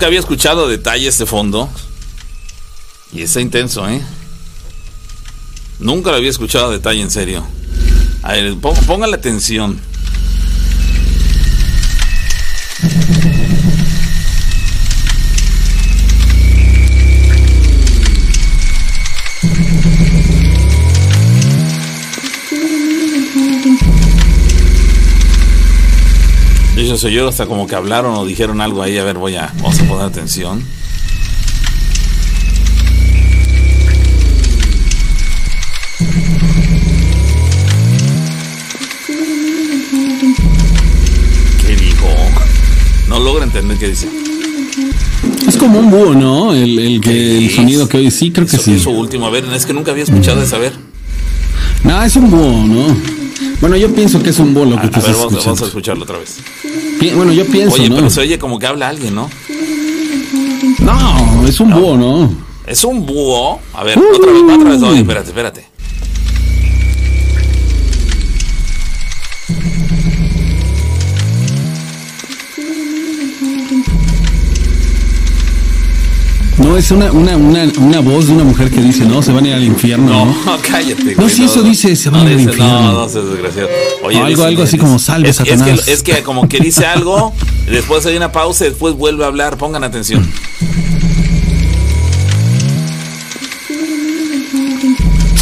[0.00, 1.68] nunca, había escuchado detalles de fondo.
[3.12, 4.00] Y está intenso, ¿eh?
[5.78, 7.44] Nunca lo había escuchado a detalle en serio.
[8.22, 8.54] A ver,
[9.06, 9.78] la atención.
[27.00, 28.98] Soy yo, hasta como que hablaron o dijeron algo ahí.
[28.98, 30.62] A ver, voy a, vamos a poner atención.
[41.66, 42.08] ¿Qué dijo?
[43.08, 44.08] No logro entender qué dice.
[45.46, 46.54] Es como un búho, ¿no?
[46.54, 48.74] El, el que el ¿Qué sonido que hoy sí, creo que Eso- sí.
[48.74, 50.72] Eso último, a ver, es que nunca había escuchado de saber.
[51.84, 52.96] No, es un búho, ¿no?
[53.60, 55.62] Bueno, yo pienso que es un búho lo A, que a tú ver, vamos, vamos
[55.62, 56.38] a escucharlo otra vez.
[56.98, 57.96] Pi- Bueno, yo pienso, Oye, ¿no?
[57.96, 59.28] pero se oye como que habla alguien, ¿no?
[60.80, 62.32] No, es un búho, ¿no?
[62.66, 63.60] Es un búho.
[63.74, 64.82] A ver, otra vez, otra vez.
[64.82, 65.69] Oye, espérate, espérate.
[76.70, 79.44] No, es una, una, una, una voz de una mujer que dice, no, se van
[79.44, 80.26] a ir al infierno, ¿no?
[80.26, 81.16] No, cállate.
[81.16, 82.80] No, sí, eso dice, se van no al dice, infierno.
[82.80, 83.68] No, no, se desgraciado.
[84.04, 85.80] Oye, O algo- dice- algo así dice- como, "Salve, es, es Satanás".
[85.84, 87.34] que, es que como que dice algo,
[87.68, 89.56] después hay una pausa y después vuelve a hablar.
[89.58, 90.30] Pongan atención.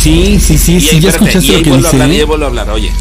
[0.00, 1.94] Sí, sí, sí, y sí, ahí, ya espérate, escuchaste y ahí lo que a hablar,
[1.98, 2.24] y ahí dice.
[2.24, 2.70] vuelve a hablar.
[2.70, 2.92] Oye.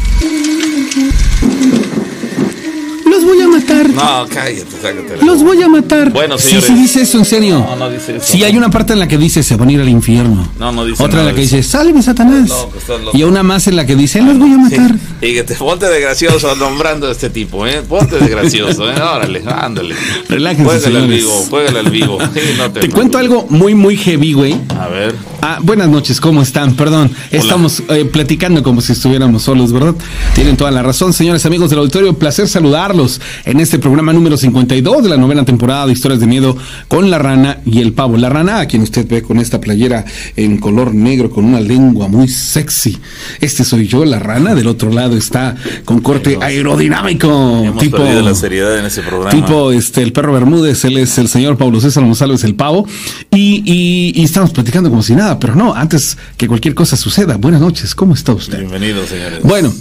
[3.86, 3.90] Matar.
[3.90, 5.24] No, cállate, sácate.
[5.24, 6.10] Los voy a matar.
[6.10, 6.66] Bueno, sí, señores.
[6.66, 7.58] sí dice eso, en serio.
[7.58, 8.26] No, no dice eso.
[8.26, 10.48] Sí, hay una parte en la que dice se van a ir al infierno.
[10.58, 12.48] No, no dice Otra en la que dice, sálveme Satanás.
[12.48, 13.16] No, estás loco.
[13.16, 14.94] y una más en la que dice, los voy a matar.
[15.20, 17.82] Y que te ponte de gracioso nombrando a este tipo, ¿eh?
[17.88, 18.94] Ponte de gracioso, ¿eh?
[18.94, 19.94] Órale, ándale.
[20.28, 22.18] Relájense, Juégale al vivo, juégale al vivo.
[22.34, 24.54] Sí, no te Te cuento algo muy, muy heavy, güey.
[24.78, 25.14] A ver.
[25.40, 26.74] Ah, buenas noches, ¿cómo están?
[26.74, 29.94] Perdón, estamos eh, platicando como si estuviéramos solos, ¿verdad?
[30.34, 35.00] Tienen toda la razón, señores amigos del auditorio, placer saludarlos en este programa número 52
[35.04, 36.56] de la novena temporada de Historias de Miedo
[36.88, 38.16] con la rana y el pavo.
[38.16, 40.04] La rana, a quien usted ve con esta playera
[40.34, 42.98] en color negro con una lengua muy sexy.
[43.40, 48.22] Este soy yo, la rana, del otro lado está con corte aerodinámico, Hemos tipo perdido
[48.22, 49.30] la seriedad en ese programa.
[49.30, 52.88] tipo este el perro Bermúdez, él es el señor Pablo César González el pavo
[53.30, 57.36] y, y- y estamos platicando como si nada, pero no, antes que cualquier cosa suceda.
[57.36, 58.58] Buenas noches, ¿cómo está usted?
[58.60, 59.42] Bienvenidos, señores.
[59.42, 59.72] Bueno,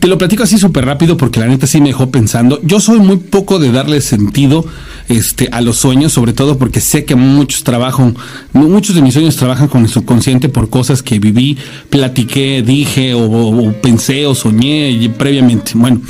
[0.00, 2.60] te lo platico así súper rápido porque la neta sí me dejó pensando.
[2.62, 4.64] Yo soy muy poco de darle sentido
[5.08, 8.14] este, a los sueños, sobre todo porque sé que muchos trabajan,
[8.52, 11.56] muchos de mis sueños trabajan con el subconsciente por cosas que viví,
[11.90, 15.72] platiqué, dije o, o pensé o soñé y- previamente.
[15.74, 16.00] Bueno.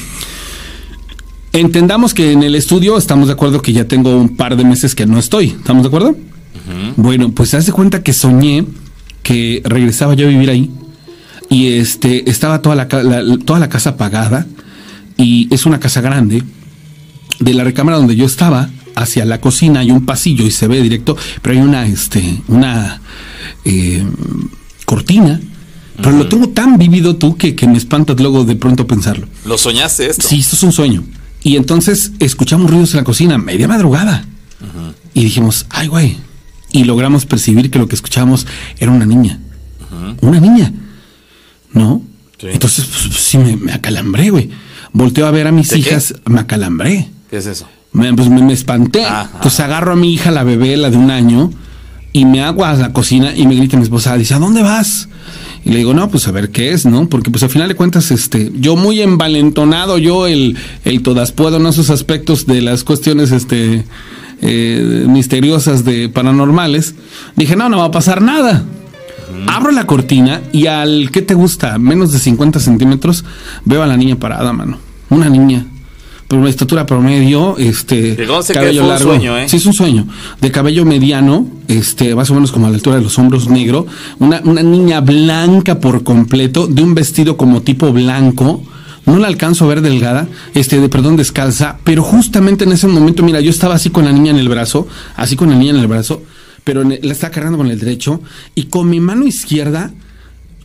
[1.53, 4.95] Entendamos que en el estudio estamos de acuerdo que ya tengo un par de meses
[4.95, 5.47] que no estoy.
[5.49, 6.15] ¿Estamos de acuerdo?
[6.97, 8.67] Bueno, pues se hace cuenta que soñé
[9.27, 10.71] que regresaba yo a vivir ahí
[11.51, 14.47] y este estaba toda la, toda la casa apagada
[15.17, 16.45] y es una casa grande.
[17.41, 20.81] De la recámara donde yo estaba hacia la cocina hay un pasillo y se ve
[20.81, 23.01] directo, pero hay una este una
[23.65, 24.07] eh,
[24.85, 25.41] cortina.
[25.97, 29.27] Pero lo tengo tan vivido tú que, que me espantas luego de pronto pensarlo.
[29.45, 30.29] ¿Lo soñaste esto?
[30.29, 31.03] Sí, esto es un sueño.
[31.43, 34.25] Y entonces escuchamos ruidos en la cocina, media madrugada.
[35.15, 36.17] Y dijimos, ay, güey.
[36.73, 38.47] Y logramos percibir que lo que escuchábamos
[38.79, 39.41] era una niña.
[40.21, 40.73] Una niña.
[41.73, 42.03] ¿No?
[42.39, 42.49] Sí.
[42.51, 44.51] Entonces, pues, pues, sí, me, me acalambré, güey.
[44.93, 47.09] Volteo a ver a mis hijas, me acalambré.
[47.31, 47.67] ¿Qué es eso?
[47.93, 49.05] Me, pues me, me espanté.
[49.05, 51.51] Ah, Entonces agarro a mi hija, la bebé, la de un año,
[52.13, 55.09] y me hago a la cocina y me grita mi esposa, dice, ¿a dónde vas?
[55.65, 57.09] Y le digo, no, pues a ver qué es, ¿no?
[57.09, 61.57] Porque pues al final de cuentas, este, yo muy envalentonado, yo el, el todas puedo
[61.57, 63.85] en esos aspectos de las cuestiones, este,
[64.43, 66.95] eh, misteriosas de paranormales,
[67.37, 68.65] dije, no, no va a pasar nada.
[69.49, 73.25] Abro la cortina y al que te gusta, menos de 50 centímetros,
[73.65, 74.79] veo a la niña parada, mano.
[75.11, 75.67] Una niña.
[76.29, 78.17] Pero una estatura promedio, este.
[78.17, 79.49] Que fue un sueño, ¿eh?
[79.49, 80.07] Sí, es un sueño.
[80.41, 83.87] De cabello mediano, este, más o menos como a la altura de los hombros negro.
[84.19, 88.63] Una, una niña blanca por completo, de un vestido como tipo blanco.
[89.07, 93.23] No la alcanzo a ver delgada, este, de, perdón, descalza, pero justamente en ese momento,
[93.23, 95.79] mira, yo estaba así con la niña en el brazo, así con la niña en
[95.79, 96.23] el brazo,
[96.65, 98.21] pero la estaba cargando con el derecho,
[98.57, 99.93] y con mi mano izquierda,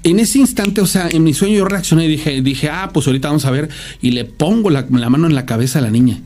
[0.04, 3.06] en ese instante, o sea, en mi sueño yo reaccioné y dije, dije, ah, pues
[3.06, 3.70] ahorita vamos a ver,
[4.02, 6.20] y le pongo la, la mano en la cabeza a la niña.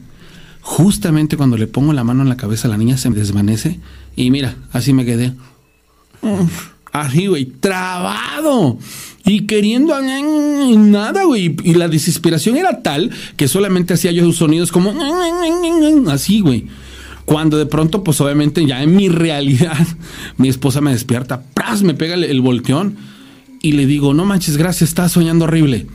[0.62, 3.82] Justamente cuando le pongo la mano en la cabeza a la niña se me desvanece,
[4.16, 5.34] y mira, así me quedé.
[6.22, 6.48] Mm,
[6.96, 8.78] Así, güey, trabado.
[9.26, 11.54] Y queriendo nada, güey.
[11.66, 14.94] Y la desesperación era tal que solamente hacía yo sonidos como
[16.10, 16.68] así, güey.
[17.26, 19.86] Cuando de pronto, pues obviamente ya en mi realidad,
[20.38, 21.84] mi esposa me despierta, ¡pras!
[21.84, 22.96] me pega el, el volteón
[23.62, 25.88] y le digo, no manches, gracias, estás soñando horrible.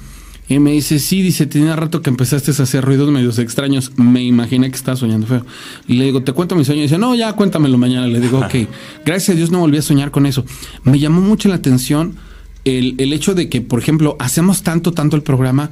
[0.51, 3.93] Y me dice, sí, dice, tenía rato que empezaste a hacer ruidos medios extraños.
[3.97, 5.47] Me imaginé que estabas soñando feo.
[5.87, 6.81] Y le digo, ¿te cuento mi sueño?
[6.81, 8.09] Y dice, no, ya cuéntamelo mañana.
[8.09, 8.69] Le digo, ok.
[9.07, 10.45] Gracias a Dios no volví a soñar con eso.
[10.83, 12.17] Me llamó mucho la atención
[12.65, 15.71] el, el hecho de que, por ejemplo, hacemos tanto, tanto el programa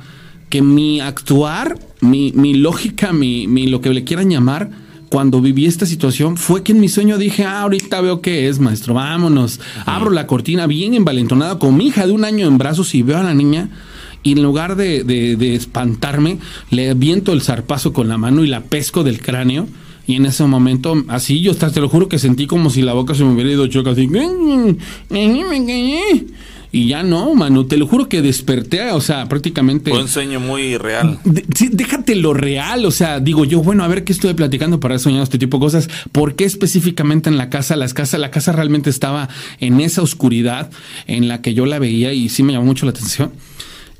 [0.49, 4.71] que mi actuar, mi, mi lógica, mi, mi lo que le quieran llamar,
[5.09, 8.61] cuando viví esta situación fue que en mi sueño dije, ah, ahorita veo qué es,
[8.61, 9.59] maestro, vámonos.
[9.87, 13.19] Abro la cortina bien envalentonada con mi hija de un año en brazos y veo
[13.19, 13.71] a la niña
[14.23, 16.38] y en lugar de, de- de espantarme,
[16.70, 19.67] le viento el zarpazo con la mano y la pesco del cráneo.
[20.06, 22.94] Y en ese momento, así yo hasta te lo juro que sentí como si la
[22.94, 24.09] boca se me hubiera ido choca así.
[26.70, 29.91] Y ya no, mano, te lo juro que desperté, o sea, prácticamente...
[29.91, 31.19] Fue un sueño muy real.
[31.25, 34.79] De- sí, déjate lo real, o sea, digo yo, bueno, a ver qué estoy platicando
[34.79, 35.88] para soñado este tipo de cosas.
[36.12, 37.75] ¿Por qué específicamente en la casa?
[37.76, 39.31] Las casas, la casa realmente estaba
[39.61, 40.70] en esa oscuridad
[41.06, 43.31] en la que yo la veía y sí me llamó mucho la atención.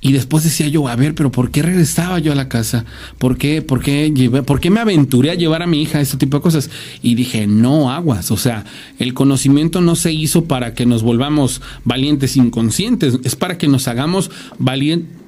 [0.01, 2.85] Y después decía yo, a ver, pero ¿por qué regresaba yo a la casa?
[3.19, 6.01] ¿Por qué, por qué, llevé, por qué me aventuré a llevar a mi hija a
[6.01, 6.71] este tipo de cosas?
[7.03, 8.65] Y dije, no aguas, o sea,
[9.01, 13.89] el conocimiento no se hizo para que nos volvamos valientes inconscientes, es para que nos
[13.89, 15.19] hagamos valientes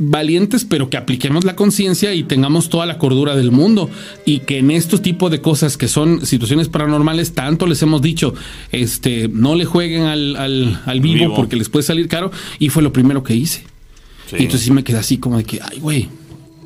[0.00, 3.90] valientes, pero que apliquemos la conciencia y tengamos toda la cordura del mundo.
[4.24, 8.32] Y que en estos tipos de cosas que son situaciones paranormales, tanto les hemos dicho,
[8.70, 11.34] este, no le jueguen al, al, al vivo, Vivo.
[11.34, 12.30] porque les puede salir caro.
[12.60, 13.64] Y fue lo primero que hice.
[14.28, 14.36] Sí.
[14.38, 16.08] Y entonces sí me quedé así como de que, ay, güey.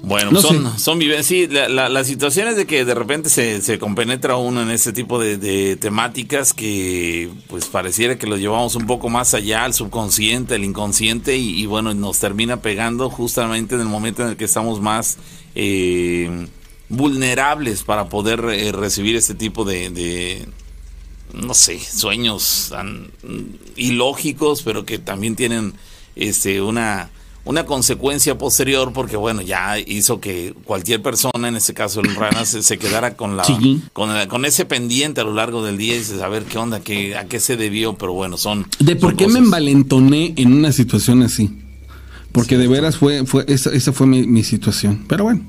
[0.04, 0.78] Bueno, No son, sé.
[0.80, 4.34] son viven- sí, la, la, la situación es de que de repente se, se compenetra
[4.34, 9.08] uno en este tipo de, de temáticas que pues pareciera que lo llevamos un poco
[9.08, 13.86] más allá al subconsciente, al inconsciente y, y, bueno, nos termina pegando justamente en el
[13.86, 15.18] momento en el que estamos más
[15.54, 16.48] eh,
[16.88, 20.48] vulnerables para poder eh, recibir este tipo de, de,
[21.32, 23.06] no sé, sueños tan
[23.76, 25.74] ilógicos, pero que también tienen
[26.16, 27.10] este una
[27.44, 32.44] una consecuencia posterior porque bueno ya hizo que cualquier persona en este caso el rana
[32.44, 33.82] se, se quedara con la Sí.
[33.92, 36.58] con, la- con ese pendiente a lo largo del día y dices a ver qué
[36.58, 40.34] onda qué a qué se debió pero bueno son De por son qué me envalentoné
[40.36, 41.50] en una situación así.
[42.30, 45.04] Porque de veras fue, fue esa, esa fue mi, mi situación.
[45.06, 45.42] Pero bueno,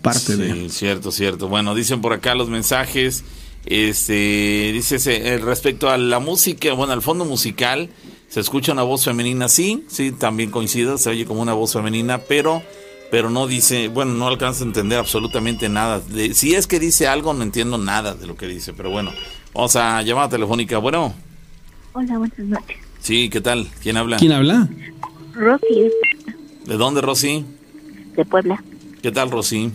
[0.00, 0.52] parte de.
[0.52, 1.48] Sí, cierto, cierto.
[1.48, 3.24] Bueno, dicen por acá los mensajes.
[3.66, 7.90] Este, dice eh, respecto a la música, bueno, al fondo musical,
[8.34, 12.18] se escucha una voz femenina, sí, sí, también coincido, se oye como una voz femenina,
[12.18, 12.64] pero,
[13.08, 16.00] pero no dice, bueno, no alcanza a entender absolutamente nada.
[16.00, 19.12] De- si es que dice algo, no entiendo nada de lo que dice, pero bueno,
[19.54, 20.78] vamos a llamada telefónica.
[20.78, 21.14] Bueno,
[21.92, 22.76] Hola, buenas noches.
[22.98, 23.68] sí, ¿qué tal?
[23.80, 24.16] ¿Quién habla?
[24.16, 24.68] ¿Quién habla?
[25.32, 25.92] Rosy
[26.66, 27.44] ¿De dónde, Rosy?
[28.16, 28.60] de Puebla,
[29.00, 29.70] ¿Qué tal, Rosy?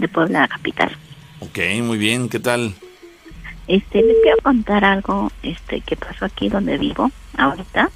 [0.00, 0.96] de Puebla capital.
[1.40, 2.72] Ok, muy bien, ¿qué tal?
[3.66, 7.90] Este, les quiero contar algo este que pasó aquí donde vivo ahorita.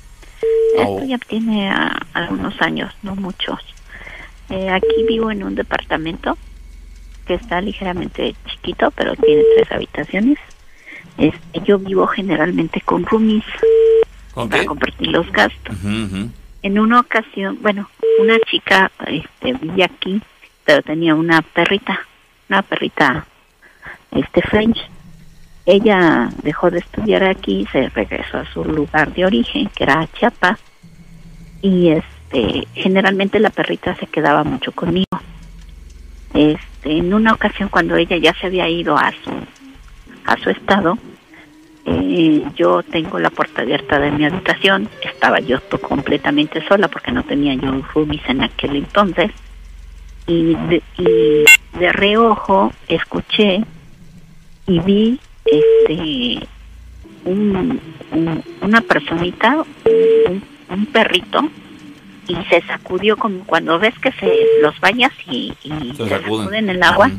[0.76, 0.83] Oh.
[0.83, 3.61] Esto ya tiene ah, algunos años, no muchos.
[4.50, 6.37] Eh, aquí vivo en un departamento
[7.26, 10.38] que está ligeramente chiquito, pero tiene tres habitaciones.
[11.17, 13.45] Este, yo vivo generalmente con roomies
[14.33, 15.76] ¿Con para compartir los gastos.
[16.62, 17.88] En una ocasión, bueno,
[18.19, 20.21] una chica este, vivía aquí,
[20.64, 22.00] pero tenía una perrita,
[22.49, 23.26] una perrita
[24.11, 24.79] este French.
[25.66, 30.61] Ella dejó de estudiar aquí, se regresó a su lugar de origen, que era Chiapas,
[31.62, 35.21] y este generalmente la perrita se quedaba mucho conmigo.
[36.35, 39.30] Este, en una ocasión cuando ella ya se había ido a su,
[40.26, 40.99] a su estado,
[41.87, 47.23] eh, yo tengo la puerta abierta de mi habitación, estaba yo completamente sola porque no
[47.23, 49.30] tenía yo roomies en aquel entonces,
[50.26, 53.62] y de, y de reojo escuché
[54.66, 56.47] y vi este
[57.25, 57.81] un,
[58.61, 61.49] una personita, un, un, perrito,
[62.29, 64.33] y se sacudió como cuando ves que se
[64.63, 66.69] los bañas y, y se, sacuden.
[66.69, 67.11] el agua.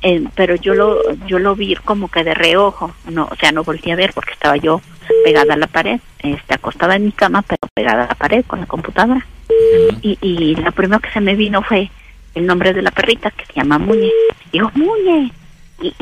[0.00, 3.64] Eh, pero yo lo yo lo vi como que de reojo, no, o sea, no
[3.64, 4.80] volteé a ver porque estaba yo
[5.24, 8.60] pegada a la pared, este, acostada en mi cama, pero pegada a la pared con
[8.60, 9.26] la computadora.
[10.02, 11.90] y, y lo primero que se me vino fue
[12.34, 14.10] el nombre de la perrita que se llama Muñe.
[14.52, 15.32] Digo, Muñe.
[15.80, 15.94] Y,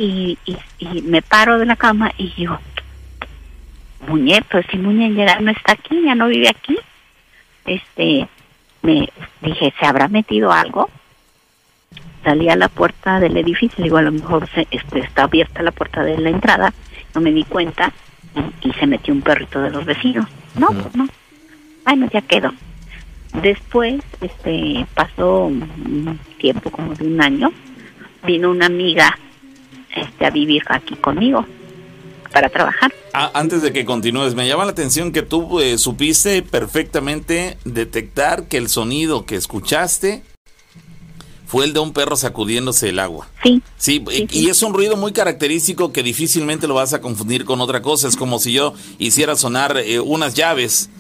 [0.46, 2.58] y, y, me paro de la cama y digo,
[4.08, 6.78] Muñe, pues si Muñe ya no está aquí, ya no vive aquí.
[7.66, 8.26] Este,
[8.82, 9.08] me
[9.42, 10.88] dije, ¿se habrá metido algo?
[12.24, 15.72] Salí a la puerta del edificio, digo, a lo mejor se, este, está abierta la
[15.72, 16.72] puerta de la entrada,
[17.14, 17.92] no me di cuenta
[18.62, 20.26] y, se metió un perrito de los vecinos.
[20.58, 21.08] No, pues no.
[21.84, 22.52] Bueno, ya quedó.
[23.42, 27.52] Después, este, pasó un tiempo como de un año,
[28.24, 29.16] vino una amiga
[29.96, 31.44] este, a vivir aquí conmigo
[32.32, 32.92] para trabajar.
[33.12, 38.44] Ah, antes de que continúes, me llama la atención que tú eh, supiste perfectamente detectar
[38.44, 40.22] que el sonido que escuchaste
[41.46, 43.28] fue el de un perro sacudiéndose el agua.
[43.42, 43.62] Sí.
[43.78, 47.82] Sí, y es un ruido muy característico que difícilmente lo vas a confundir con otra
[47.82, 48.08] cosa.
[48.08, 50.90] Es como si yo hiciera sonar eh, unas llaves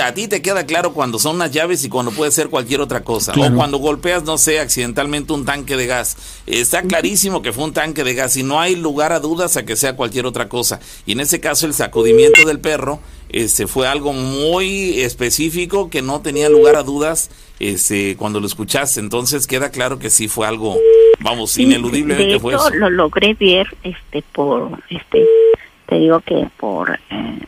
[0.00, 3.02] a ti te queda claro cuando son unas llaves y cuando puede ser cualquier otra
[3.02, 3.32] cosa.
[3.32, 6.16] O cuando golpeas, no sé, accidentalmente un tanque de gas.
[6.46, 9.64] Está clarísimo que fue un tanque de gas y no hay lugar a dudas a
[9.64, 10.80] que sea cualquier otra cosa.
[11.06, 16.20] Y en ese caso el sacudimiento del perro este, fue algo muy específico que no
[16.20, 19.00] tenía lugar a dudas este, cuando lo escuchaste.
[19.00, 20.76] Entonces queda claro que sí fue algo,
[21.20, 25.26] vamos, ineludiblemente de hecho, lo logré ver este, por, este,
[25.86, 26.98] te digo que por...
[27.10, 27.46] Eh,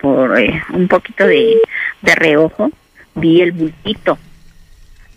[0.00, 1.60] por eh, un poquito de,
[2.02, 2.70] de reojo,
[3.14, 4.18] vi el bultito.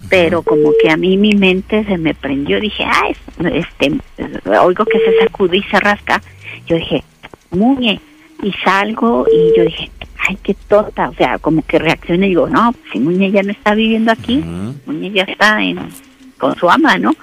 [0.09, 3.09] Pero como que a mí mi mente se me prendió, dije, ah,
[3.53, 3.93] este,
[4.59, 6.21] oigo que se sacude y se rasca.
[6.67, 7.03] Yo dije,
[7.51, 8.01] muñe,
[8.43, 9.89] y salgo y yo dije,
[10.27, 13.51] ay, qué tonta, o sea, como que reaccioné y digo, no, si Muñe ya no
[13.51, 14.43] está viviendo aquí,
[14.85, 15.79] Muñe ya está en,
[16.37, 17.15] con su ama, ¿no?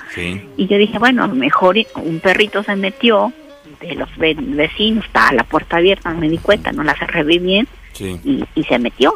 [0.56, 3.32] Y yo dije, bueno, mejor un perrito se metió
[3.80, 7.66] de los vecinos, estaba la puerta abierta, no me di cuenta, no la cerré bien
[7.98, 9.14] y, y, se metió.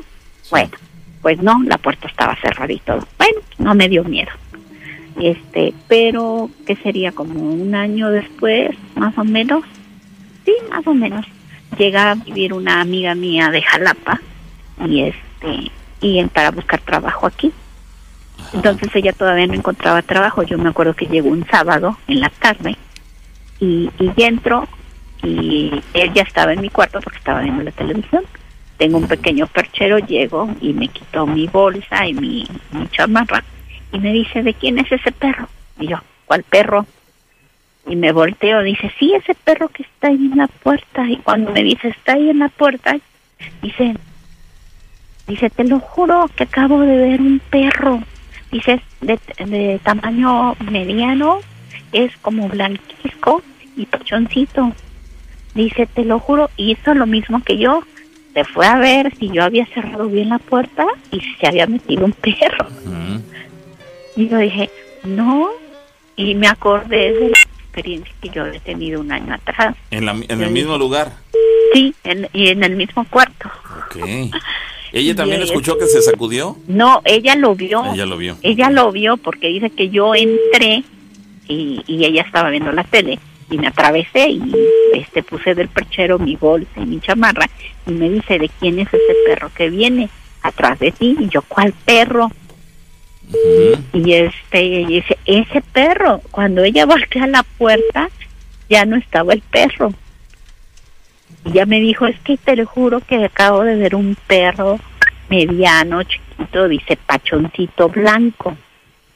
[0.51, 0.71] Bueno,
[1.23, 3.07] pues no, la puerta estaba cerrada y todo.
[3.19, 4.31] Bueno, no me dio miedo.
[5.21, 9.65] Este, pero que sería como un año después, más o menos,
[10.45, 11.25] sí, más o menos,
[11.79, 14.21] llega a vivir una amiga mía de Jalapa
[14.87, 17.53] y este y para buscar trabajo aquí.
[18.53, 20.43] Entonces ella todavía no encontraba trabajo.
[20.43, 22.77] Yo me acuerdo que llegó un sábado en la tarde
[23.65, 24.67] y, entro
[25.23, 28.25] y él ya estaba en mi cuarto porque estaba viendo la televisión.
[28.77, 33.43] Tengo un pequeño perchero, llego y me quitó mi bolsa y mi, mi chamarra
[33.93, 35.49] y me dice, ¿de quién es ese perro?
[35.79, 36.87] Y yo, ¿cuál perro?
[37.87, 41.09] Y me volteo, dice, sí, ese perro que está ahí en la puerta.
[41.09, 42.97] Y cuando me dice, está ahí en la puerta,
[43.63, 43.95] dice,
[45.29, 48.03] dice, te lo juro que acabo de ver un perro.
[48.51, 51.41] Dice, de, de tamaño mediano,
[51.93, 53.43] es como blanquisco
[53.77, 54.73] y pachoncito.
[55.55, 57.83] Dice, te lo juro, hizo lo mismo que yo.
[58.35, 61.67] Se fue a ver si yo había cerrado bien la puerta y si se había
[61.67, 62.67] metido un perro.
[64.17, 64.71] Y yo dije,
[65.05, 65.49] no.
[66.17, 69.77] Y me acordé de la experiencia que yo había tenido un año atrás.
[69.91, 71.13] ¿En, en el mismo lugar?
[71.73, 73.49] Sí, en, y en el mismo cuarto.
[73.87, 73.97] Ok.
[74.93, 76.57] ¿Ella también escuchó que se sacudió?
[76.69, 77.85] No, ella lo vio.
[77.93, 78.37] Ella lo vio.
[78.43, 80.85] Ella lo vio porque dice que yo entré
[81.49, 83.19] y, y ella estaba viendo la tele
[83.51, 84.53] y me atravesé y
[84.95, 87.47] este puse del perchero mi bolsa y mi chamarra
[87.87, 90.09] y me dice de quién es ese perro que viene
[90.43, 92.31] atrás de ti y yo cuál perro
[93.93, 98.11] y este y dice ese perro cuando ella voltea a la puerta
[98.69, 99.93] ya no estaba el perro
[101.45, 104.79] y ya me dijo es que te lo juro que acabo de ver un perro
[105.29, 108.57] mediano chiquito dice pachoncito blanco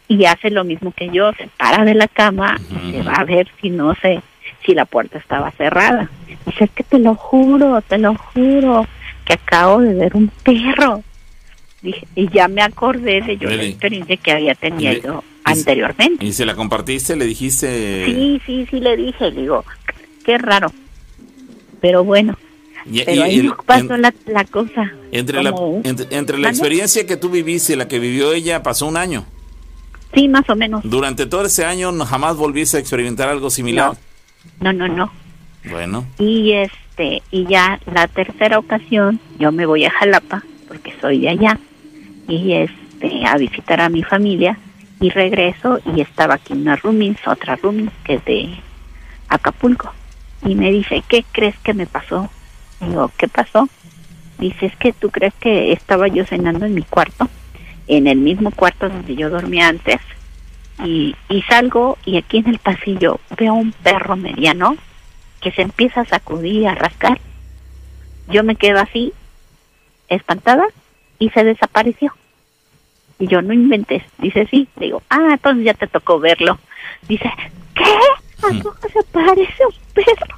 [0.08, 3.24] y hace lo mismo que yo, se para de la cama y se va a
[3.24, 4.22] ver si no sé
[4.64, 6.10] si la puerta estaba cerrada.
[6.46, 8.86] Dice, es que te lo juro, te lo juro,
[9.24, 11.02] que acabo de ver un perro.
[11.82, 16.24] Dije, y ya me acordé de yo la experiencia que había tenido anteriormente.
[16.24, 17.14] ¿Y se la compartiste?
[17.14, 18.04] ¿Le dijiste?
[18.06, 19.64] Sí, sí, sí, le dije, le digo,
[20.24, 20.72] qué raro.
[21.80, 22.36] Pero bueno,
[22.90, 24.90] Y- Pero y ahí no pasó en- la, la cosa.
[25.12, 28.86] Entre la, entre, entre la experiencia que tú viviste y la que vivió ella, pasó
[28.86, 29.26] un año.
[30.14, 30.82] Sí, más o menos.
[30.84, 33.92] Durante todo ese año no, jamás volviste a experimentar algo similar.
[34.60, 35.10] No, no, no.
[35.70, 41.20] Bueno, Y este, y ya la tercera ocasión, yo me voy a Jalapa, porque soy
[41.20, 41.58] de allá,
[42.26, 44.58] y este, a visitar a mi familia,
[45.00, 48.60] y regreso, y estaba aquí una rooming, otra rooming, que es de
[49.28, 49.92] Acapulco,
[50.44, 52.30] y me dice, ¿qué crees que me pasó?
[52.80, 53.68] Digo, ¿qué pasó?
[54.38, 57.28] Dice, es que tú crees que estaba yo cenando en mi cuarto,
[57.88, 60.00] en el mismo cuarto donde yo dormía antes,
[60.84, 64.76] y, y salgo, y aquí en el pasillo veo un perro mediano,
[65.40, 67.18] que se empieza a sacudir, a rascar.
[68.28, 69.12] Yo me quedo así,
[70.08, 70.66] espantada,
[71.18, 72.14] y se desapareció.
[73.18, 74.04] Y yo, no inventes.
[74.18, 74.68] Dice, sí.
[74.76, 76.58] Digo, ah, entonces ya te tocó verlo.
[77.08, 77.28] Dice,
[77.74, 77.84] ¿qué?
[78.46, 78.60] ¿A Hmm.
[78.60, 80.37] poco se parece un perro?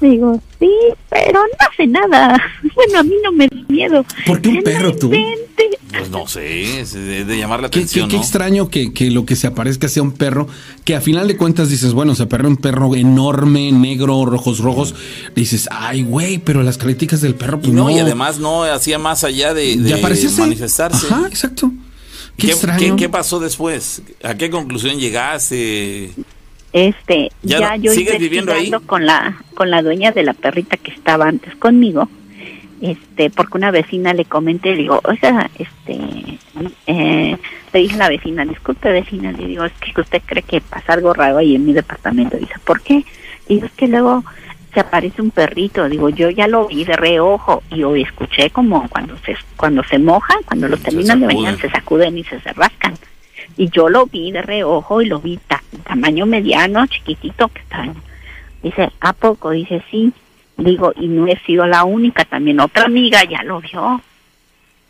[0.00, 0.70] Digo, sí,
[1.10, 2.40] pero no hace nada.
[2.74, 4.04] Bueno, a mí no me da miedo.
[4.26, 5.78] ¿Por qué un perro "No tú?" inventes".
[5.90, 8.22] pues no sé, es de, de llamar la Qué, atención, qué- qué ¿no?
[8.22, 10.48] extraño que, que lo que se aparezca sea un perro,
[10.84, 14.94] que a final de cuentas dices, bueno, se aparece un perro enorme, negro, rojos, rojos.
[15.36, 17.90] Dices, ay, güey, pero las críticas del perro, Y pues no, no.
[17.90, 19.96] y además no hacía más allá de, de
[20.38, 21.06] manifestarse.
[21.06, 21.70] Ajá, exacto.
[22.36, 22.78] Qué, ¿Qué, extraño.
[22.96, 24.02] qué- qué pasó después?
[24.24, 26.10] ¿A qué conclusión llegaste?
[26.74, 28.68] Este, ¿Ya yo sigues viviendo ahí?
[28.84, 32.08] con la con la dueña de la perrita que estaba antes conmigo,
[32.80, 35.96] este, porque una vecina le comenté, le digo, o sea, este,
[36.88, 37.38] eh,
[37.72, 40.94] le dije a la vecina, disculpe vecina, le digo, es que usted cree que pasa
[40.94, 43.04] algo raro ahí en mi departamento, dice, ¿por qué?
[43.48, 44.24] Digo, es que luego
[44.72, 48.88] se aparece un perrito, digo, yo ya lo vi de reojo y hoy escuché como
[48.88, 52.52] cuando se cuando se mojan, cuando los terminan de bañar, se sacuden y se, se
[52.52, 52.94] rascan.
[53.56, 57.86] Y yo lo vi de reojo y lo vi ta- tamaño mediano, chiquitito que está.
[58.62, 59.50] Dice, ¿a poco?
[59.50, 60.12] Dice, sí.
[60.56, 64.00] Digo, y no he sido la única, también otra amiga ya lo vio.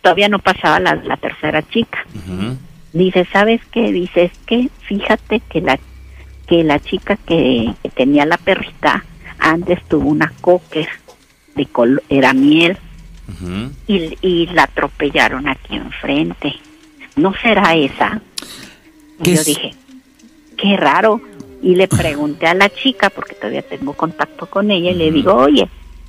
[0.02, 2.04] Todavía no pasaba la, la tercera chica.
[2.92, 3.90] Dice, ¿sabes qué?
[3.90, 5.78] Dice, es que fíjate que la
[6.46, 9.02] que la chica que, que tenía la perrita
[9.38, 10.88] antes tuvo una cocker
[11.54, 12.76] de col era miel
[13.88, 16.54] y, y la atropellaron aquí enfrente.
[17.16, 18.20] ¿No será esa?
[19.22, 19.46] ¿Qué Y yo es?
[19.46, 19.74] dije,
[20.56, 21.20] qué raro.
[21.62, 25.34] Y le pregunté a la chica, porque todavía tengo contacto con ella, y le digo,
[25.34, 25.68] oye,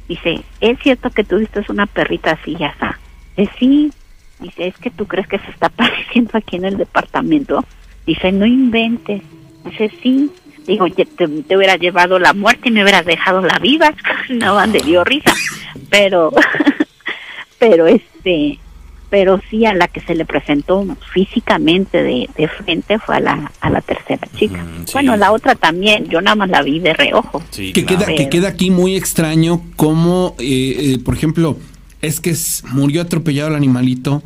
[0.10, 3.00] dice, ¿es cierto que tuviste una perrita así ya está?
[3.38, 3.92] Dice, sí.
[4.40, 7.64] Dice, ¿es que tú crees que se está apareciendo aquí en el departamento?
[8.06, 9.22] Dice, no inventes.
[9.64, 10.30] Dice, sí.
[10.68, 13.94] Digo, "Ya te, te hubiera llevado la muerte y me hubieras dejado la viva.
[14.30, 15.32] no, le dio risa.
[15.90, 16.32] Pero,
[17.60, 18.60] pero este,
[19.10, 23.52] pero sí a la que se le presentó físicamente de, de frente fue a la,
[23.62, 24.64] a la tercera chica.
[24.64, 24.94] Mm, sí.
[24.94, 27.44] Bueno, la otra también, yo nada más la vi de reojo.
[27.52, 28.06] Sí, que, claro.
[28.06, 31.58] queda, que queda aquí muy extraño como, eh, eh, por ejemplo,
[32.02, 32.36] es que
[32.72, 34.24] murió atropellado el animalito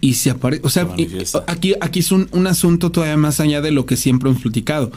[0.00, 0.88] y se aparece, o sea,
[1.24, 4.42] Se aquí, aquí es un, un asunto todavía más allá de lo que siempre hemos
[4.42, 4.92] platicado.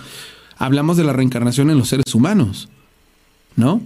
[0.58, 2.70] Hablamos de la reencarnación en los seres humanos,
[3.56, 3.82] ¿no?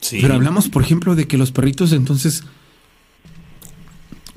[0.00, 0.18] Sí.
[0.22, 2.44] Pero hablamos, por ejemplo, de que los perritos entonces,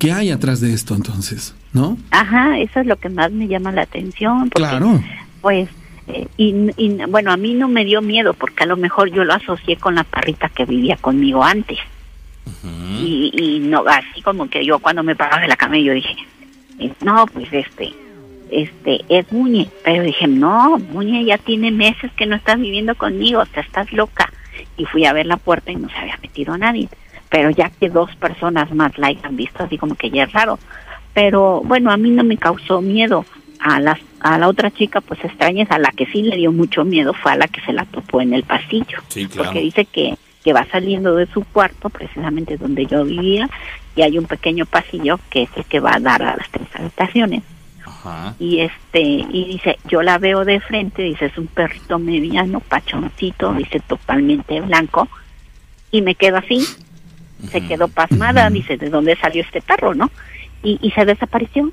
[0.04, 1.54] ¿qué hay atrás de esto entonces?
[1.72, 1.96] ¿No?
[2.10, 4.50] Ajá, eso es lo que más me llama la atención.
[4.50, 5.00] Porque, Claro.
[5.40, 5.68] Pues,
[6.08, 9.24] eh, y, y, bueno, a mí no me dio miedo porque a lo mejor yo
[9.24, 11.78] lo asocié con la perrita que vivía conmigo antes.
[12.46, 12.68] Ujú.
[13.00, 16.14] y, y no así como que yo cuando me paraba de la cama yo dije
[16.78, 17.94] eh, no pues este
[18.50, 23.46] este es Muñe pero dije no Muñe ya tiene meses que no estás viviendo conmigo
[23.46, 24.30] te estás loca
[24.76, 26.90] y fui a ver la puerta y no se había metido nadie
[27.34, 30.56] pero ya que dos personas más la hayan visto así como que ya es raro
[31.14, 33.24] pero bueno a mí no me causó miedo
[33.58, 36.84] a las a la otra chica pues extrañas a la que sí le dio mucho
[36.84, 39.46] miedo fue a la que se la topó en el pasillo Sí, claro.
[39.48, 43.50] porque dice que, que va saliendo de su cuarto, precisamente donde yo vivía,
[43.96, 46.68] y hay un pequeño pasillo que es el que va a dar a las tres
[46.74, 47.42] habitaciones.
[47.84, 48.34] Ajá.
[48.38, 53.54] Y este, y dice, yo la veo de frente, dice, es un perrito mediano, pachoncito,
[53.54, 55.08] dice, totalmente blanco,
[55.90, 56.60] y me quedo así,
[57.50, 60.10] se quedó pasmada, dice, ¿de dónde salió este perro, no?
[60.62, 61.70] Y, y se desapareció.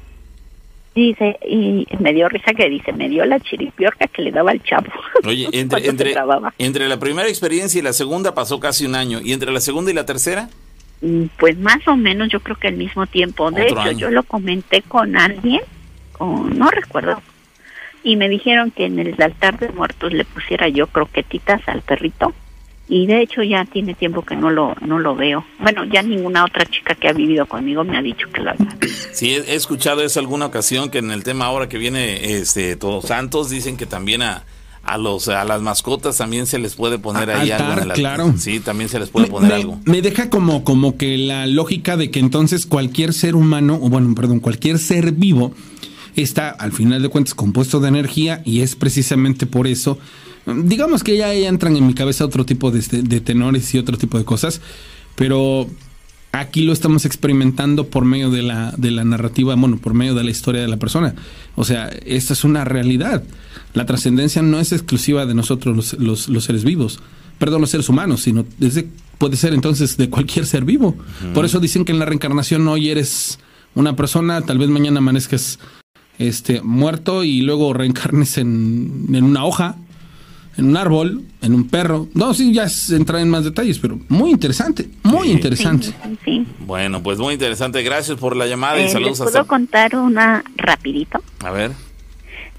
[0.94, 4.52] Y dice, y me dio risa que dice, me dio la chiripiorca que le daba
[4.52, 4.92] al chavo.
[5.24, 9.22] Oye, entre, entre, la primera experiencia y la segunda pasó casi un año.
[9.24, 10.50] ¿Y entre la segunda y la tercera?
[11.02, 13.52] Mm, Pues más o menos yo creo que al mismo tiempo.
[13.52, 13.98] De hecho, año.
[13.98, 15.62] yo lo comenté con alguien,
[16.12, 17.22] con, no recuerdo,
[18.04, 22.34] y me dijeron que en el altar de muertos le pusiera yo croquetitas al perrito.
[22.94, 25.46] Y de hecho ya tiene tiempo que no lo, no lo veo.
[25.60, 28.76] Bueno, ya ninguna otra chica que ha vivido conmigo me ha dicho que lo haga.
[29.14, 33.06] Sí, he, escuchado eso alguna ocasión que en el tema ahora que viene este Todos
[33.06, 34.44] Santos dicen que también a,
[34.84, 37.92] a los a las mascotas también se les puede poner A- ahí altar, algo en
[37.92, 38.34] el claro.
[38.38, 39.80] Sí, también se les puede Me- poner me, algo.
[39.86, 44.14] me deja como, como que la lógica de que entonces cualquier ser humano, o bueno,
[44.16, 45.54] perdón, cualquier ser vivo
[46.18, 49.98] está al final de cuentas compuesto de energía y es precisamente por eso,
[50.46, 54.18] digamos que ya, entran en mi cabeza otro tipo de, de tenores y otro tipo
[54.18, 54.62] de cosas,
[55.16, 55.68] pero
[56.32, 60.24] aquí lo estamos experimentando por medio de la, de la narrativa, bueno, por medio de
[60.24, 61.16] la historia de la persona.
[61.56, 63.24] O sea, esta es una realidad.
[63.74, 67.00] La trascendencia no es exclusiva de nosotros los, los, los seres vivos,
[67.38, 70.96] perdón, los seres humanos, sino desde, puede ser entonces de cualquier ser vivo.
[71.34, 73.40] Por eso dicen que en la reencarnación hoy eres
[73.76, 75.60] una persona, tal vez mañana amanezcas
[76.20, 79.78] este, muerto y luego reencarnes en, en una hoja,
[80.58, 82.08] en un árbol, en un perro.
[82.14, 85.34] No, sí, ya es entrar en más detalles, pero muy interesante, muy Sí.
[85.34, 85.88] interesante.
[85.88, 86.46] Sí, sí.
[86.60, 87.82] Bueno, pues muy interesante.
[87.84, 89.44] Gracias por la llamada y Eh, ¿Les saludos puedo hasta.
[89.48, 91.22] contar una rapidito?
[91.44, 91.72] A ver.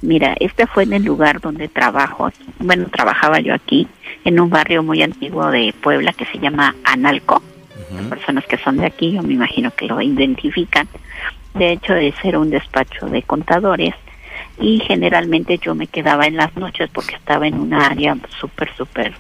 [0.01, 2.29] Mira, este fue en el lugar donde trabajo.
[2.59, 3.87] Bueno, trabajaba yo aquí,
[4.25, 7.41] en un barrio muy antiguo de Puebla que se llama Analco.
[7.95, 10.89] Las personas que son de aquí, yo me imagino que lo identifican.
[11.55, 13.95] De hecho, ese era un despacho de contadores
[14.63, 19.13] y generalmente yo me quedaba en las noches porque estaba en una área súper, súper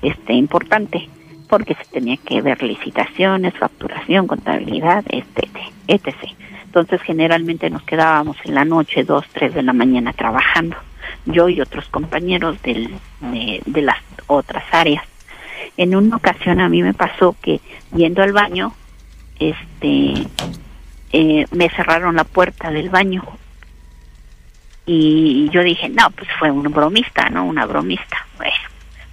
[0.00, 1.08] este, importante,
[1.48, 5.48] porque se tenía que ver licitaciones, facturación, contabilidad, etc.
[5.86, 6.14] etc.
[6.64, 10.76] Entonces, generalmente nos quedábamos en la noche, dos, tres de la mañana trabajando,
[11.26, 15.04] yo y otros compañeros del, de, de las otras áreas.
[15.76, 17.60] En una ocasión a mí me pasó que
[17.94, 18.72] yendo al baño,
[19.38, 20.26] este,
[21.12, 23.22] eh, me cerraron la puerta del baño
[24.86, 27.44] y yo dije, no, pues fue un bromista, ¿no?
[27.44, 28.24] Una bromista.
[28.38, 28.54] Bueno,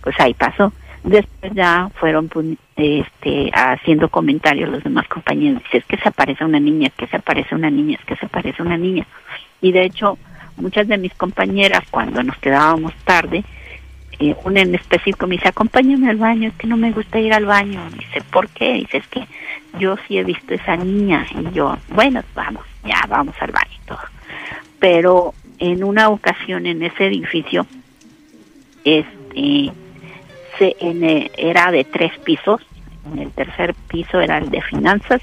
[0.01, 0.71] pues ahí pasó.
[1.03, 5.63] Después ya fueron pues, este, haciendo comentarios los demás compañeros.
[5.63, 8.15] Dice, es que se aparece una niña, es que se aparece una niña, es que
[8.15, 9.05] se aparece una niña.
[9.62, 10.17] Y de hecho,
[10.57, 13.43] muchas de mis compañeras, cuando nos quedábamos tarde,
[14.19, 17.33] eh, una en específico me dice, acompáñame al baño, es que no me gusta ir
[17.33, 17.81] al baño.
[17.97, 18.73] Dice, ¿por qué?
[18.73, 19.27] Dice, es que
[19.79, 21.25] yo sí he visto esa niña.
[21.31, 23.99] Y yo, bueno, vamos, ya vamos al baño y todo.
[24.79, 25.33] Pero
[25.63, 27.65] en una ocasión en ese edificio,
[28.84, 29.71] este,
[30.58, 32.60] se, en, eh, era de tres pisos,
[33.10, 35.21] en el tercer piso era el de finanzas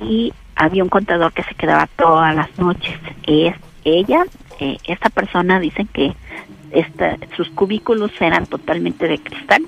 [0.00, 2.98] y había un contador que se quedaba todas las noches.
[3.26, 4.24] Es ella,
[4.58, 6.14] eh, esta persona dicen que
[6.70, 9.66] esta, sus cubículos eran totalmente de cristal.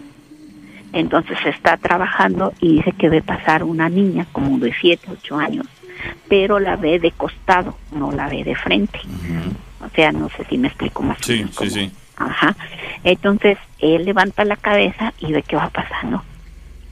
[0.94, 5.66] Entonces está trabajando y dice que ve pasar una niña como de 7, 8 años,
[6.28, 9.00] pero la ve de costado, no la ve de frente.
[9.80, 11.18] O sea, no sé si me explico más.
[11.20, 11.92] Sí, menos sí, sí.
[12.16, 12.56] Ajá.
[13.02, 16.22] Entonces él levanta la cabeza y ve qué va pasando.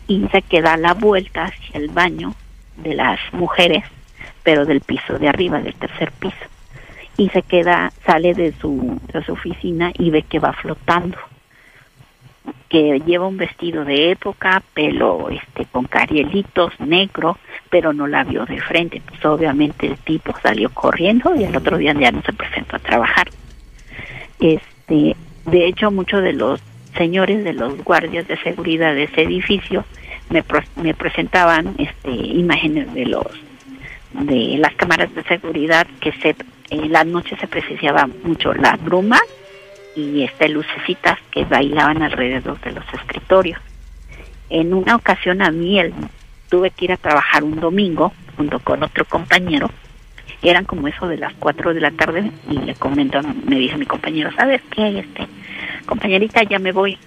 [0.06, 2.34] Y se queda la vuelta hacia el baño
[2.76, 3.84] de las mujeres,
[4.42, 6.36] pero del piso de arriba, del tercer piso.
[7.16, 11.18] Y se queda, sale de su, de su oficina y ve que va flotando.
[12.68, 17.38] Que lleva un vestido de época, pelo este con carielitos, negro,
[17.70, 19.02] pero no la vio de frente.
[19.06, 22.78] Pues obviamente el tipo salió corriendo y el otro día ya no se presentó a
[22.78, 23.28] trabajar.
[24.40, 26.60] Este, de hecho, muchos de los
[26.96, 29.84] señores de los guardias de seguridad de ese edificio
[30.30, 33.26] me, presentaban este, imágenes de los
[34.12, 36.36] de las cámaras de seguridad que se
[36.70, 39.18] en la noche se presenciaba mucho la bruma
[39.94, 43.60] y este lucecitas que bailaban alrededor de los escritorios.
[44.50, 45.94] En una ocasión a mí el-
[46.48, 49.70] tuve que ir a trabajar un domingo junto con otro compañero
[50.42, 53.86] eran como eso de las 4 de la tarde y le comento, me dice mi
[53.86, 54.98] compañero, ¿sabes qué?
[54.98, 55.28] Este,
[55.86, 56.98] compañerita, ya me voy.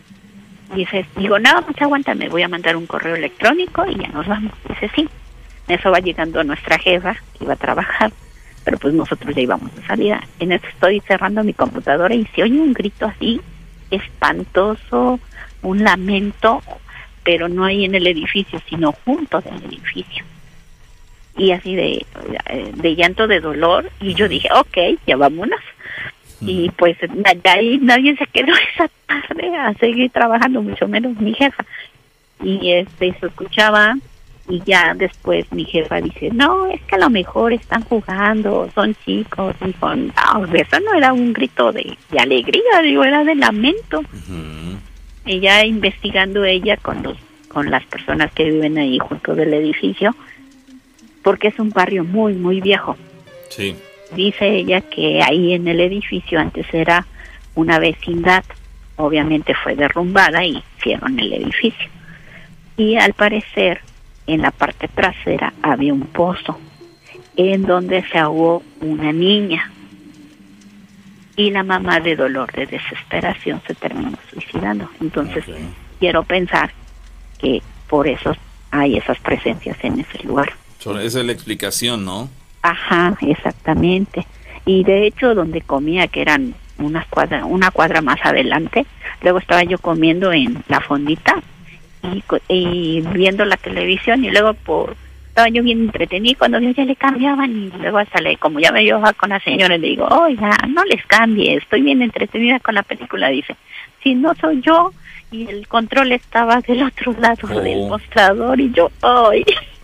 [0.73, 4.25] Dice, digo, no, pues aguanta, me voy a mandar un correo electrónico y ya nos
[4.25, 4.53] vamos.
[4.69, 5.09] Dice, sí.
[5.67, 8.11] Eso va llegando nuestra jefa, que iba a trabajar,
[8.65, 10.21] pero pues nosotros ya íbamos de salida.
[10.39, 13.39] En eso estoy cerrando mi computadora y se oye un grito así,
[13.89, 15.21] espantoso,
[15.61, 16.61] un lamento,
[17.23, 20.25] pero no ahí en el edificio, sino junto del edificio
[21.37, 22.05] y así de,
[22.75, 25.59] de llanto de dolor y yo dije, ok, ya vámonos.
[26.41, 31.33] Y pues de ahí nadie se quedó esa tarde a seguir trabajando, mucho menos mi
[31.33, 31.65] jefa.
[32.43, 33.95] Y este se escuchaba
[34.47, 38.95] y ya después mi jefa dice, no, es que a lo mejor están jugando, son
[39.03, 39.55] chicos.
[39.65, 43.99] Y con, no, eso no era un grito de, de alegría, digo, era de lamento.
[43.99, 44.77] Ujú.
[45.25, 47.17] Y ya investigando ella con los
[47.55, 50.13] con las personas que viven ahí junto del edificio,
[51.23, 52.97] porque es un barrio muy, muy viejo.
[53.47, 53.77] Sí.
[54.13, 57.07] Dice ella que ahí en el edificio antes era
[57.55, 58.43] una vecindad,
[58.97, 61.89] obviamente fue derrumbada y hicieron el edificio.
[62.75, 63.79] Y al parecer
[64.27, 66.59] en la parte trasera había un pozo
[67.35, 69.71] en donde se ahogó una niña.
[71.37, 74.89] y la mamá de dolor, de desesperación, se terminó suicidando.
[75.01, 75.43] Entonces,
[75.99, 76.71] quiero pensar
[77.37, 78.33] que por eso
[78.71, 80.53] hay esas presencias en ese lugar.
[80.79, 82.29] So, Esa es la explicación, ¿no?
[82.61, 84.25] Ajá, exactamente.
[84.65, 88.85] Y de hecho, donde comía, que eran unas cuadra, una cuadra más adelante,
[89.21, 91.43] luego estaba yo comiendo en la fondita
[92.49, 94.95] y, viendo la televisión y luego por
[95.29, 98.61] estaba yo bien entretenida y cuando yo ya le cambiaban y luego hasta le, como
[98.61, 102.59] ya me llevaba con la señora, le digo, oiga, no les cambie, estoy bien entretenida
[102.61, 103.53] con la película, dice,
[104.01, 104.93] si no soy yo
[105.31, 107.59] y el control estaba del otro lado Oh.
[107.59, 108.89] del mostrador y yo,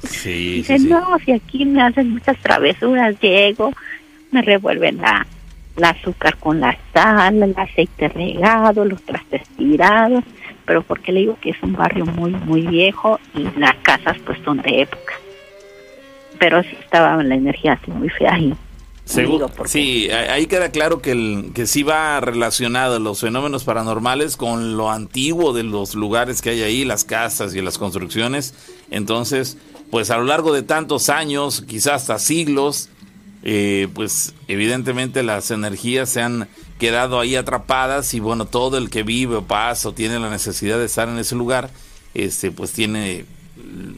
[0.04, 0.90] Sí, Dice, sí, sí.
[0.90, 3.74] no, si aquí me hacen muchas travesuras, llego,
[4.32, 5.28] me revuelven la,
[5.76, 10.24] la azúcar con la sal, el aceite regado, los trastes tirados,
[10.66, 14.38] pero porque le digo que es un barrio muy, muy viejo y las casas pues
[14.44, 15.14] son de época.
[16.40, 18.54] Pero sí estaba la energía así muy fea y
[19.04, 24.78] Seguro, sí, ahí queda claro que, el, que sí va relacionado los fenómenos paranormales con
[24.78, 28.54] lo antiguo de los lugares que hay ahí, las casas y las construcciones.
[28.90, 29.58] Entonces,
[29.90, 32.90] pues a lo largo de tantos años, quizás hasta siglos,
[33.44, 36.48] eh, pues evidentemente las energías se han
[36.82, 40.80] quedado ahí atrapadas y bueno, todo el que vive o pasa o tiene la necesidad
[40.80, 41.70] de estar en ese lugar,
[42.16, 43.26] este, pues tiene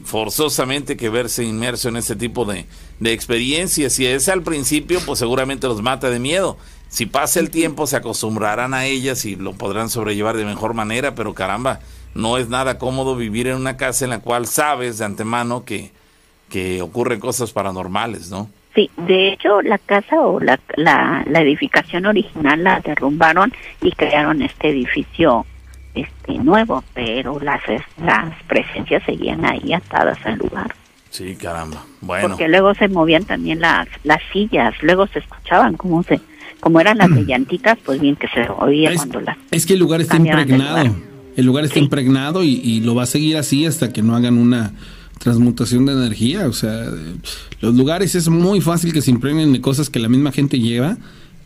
[0.04, 2.66] forzosamente que verse inmerso en este tipo de,
[3.00, 3.94] de experiencias.
[3.94, 6.58] Si es al principio, pues seguramente los mata de miedo.
[6.90, 11.14] Si pasa el tiempo, se acostumbrarán a ellas y lo podrán sobrellevar de mejor manera,
[11.14, 11.80] pero caramba,
[12.14, 15.90] no es nada cómodo vivir en una casa en la cual sabes de antemano que,
[16.50, 18.50] que ocurren cosas paranormales, ¿no?
[18.74, 24.42] Sí, de hecho la casa o la, la, la edificación original la derrumbaron y crearon
[24.42, 25.46] este edificio
[25.94, 27.60] este nuevo, pero las
[28.02, 30.74] las presencias seguían ahí atadas al lugar,
[31.10, 31.84] Sí, caramba.
[32.00, 36.20] Bueno, porque luego se movían también las las sillas, luego se escuchaban como se
[36.58, 39.74] como eran las de llantitas, pues bien que se oía Es, cuando las es que
[39.74, 40.84] el lugar está impregnado.
[40.84, 41.00] lugar.
[41.36, 41.80] El lugar está Sí.
[41.84, 44.72] impregnado y, y lo va a seguir así hasta que no hagan una
[45.24, 46.46] transmutación de energía.
[46.46, 46.88] O sea,
[47.60, 50.96] los lugares es muy fácil que se impregnen de cosas que la misma gente lleva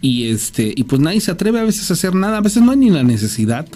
[0.03, 2.39] y este y pues nadie se atreve a veces a hacer nada.
[2.39, 3.67] A veces no hay ni la necesidad,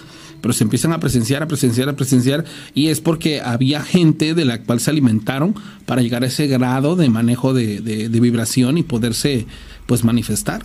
[0.41, 4.45] pero se empiezan a presenciar, a presenciar, a presenciar y es porque había gente de
[4.45, 8.77] la cual se alimentaron para llegar a ese grado de manejo de, de- de vibración
[8.77, 9.47] y poderse
[9.87, 10.63] pues manifestar.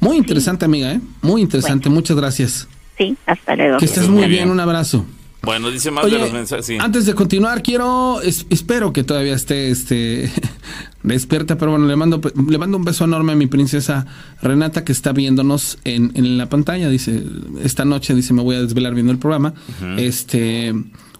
[0.00, 1.00] Muy interesante, amiga, ¿eh?
[1.22, 1.90] Muy interesante.
[1.90, 2.66] Muchas gracias.
[2.96, 3.78] sí, hasta luego.
[3.78, 4.48] Que estés muy bien.
[4.50, 5.04] un abrazo.
[5.46, 6.66] Bueno, dice más Oye, de los mensajes.
[6.66, 6.76] sí.
[6.78, 10.30] antes de continuar, quiero, es- espero que todavía esté este,
[11.02, 14.06] despierta, pero bueno, le mando, le mando un beso enorme a mi princesa
[14.42, 16.88] Renata que está viéndonos en, en la pantalla.
[16.90, 17.22] Dice,
[17.62, 19.54] esta noche, dice, me voy a desvelar viendo el programa.
[19.96, 20.74] Este,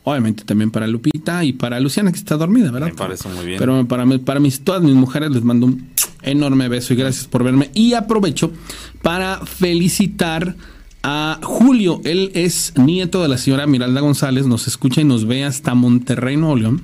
[0.05, 2.89] obviamente también para Lupita y para Luciana que está dormida, ¿verdad?
[2.89, 3.59] Me parece muy bien.
[3.59, 5.89] Pero para, para mis, todas mis mujeres les mando un
[6.23, 7.71] enorme beso y gracias por verme.
[7.75, 8.53] Y aprovecho
[9.03, 10.57] para felicitar
[11.09, 12.01] a Julio.
[12.05, 16.37] Él es nieto de la señora Miralda González, nos escucha y nos ve hasta Monterrey,
[16.37, 16.83] Nuevo León.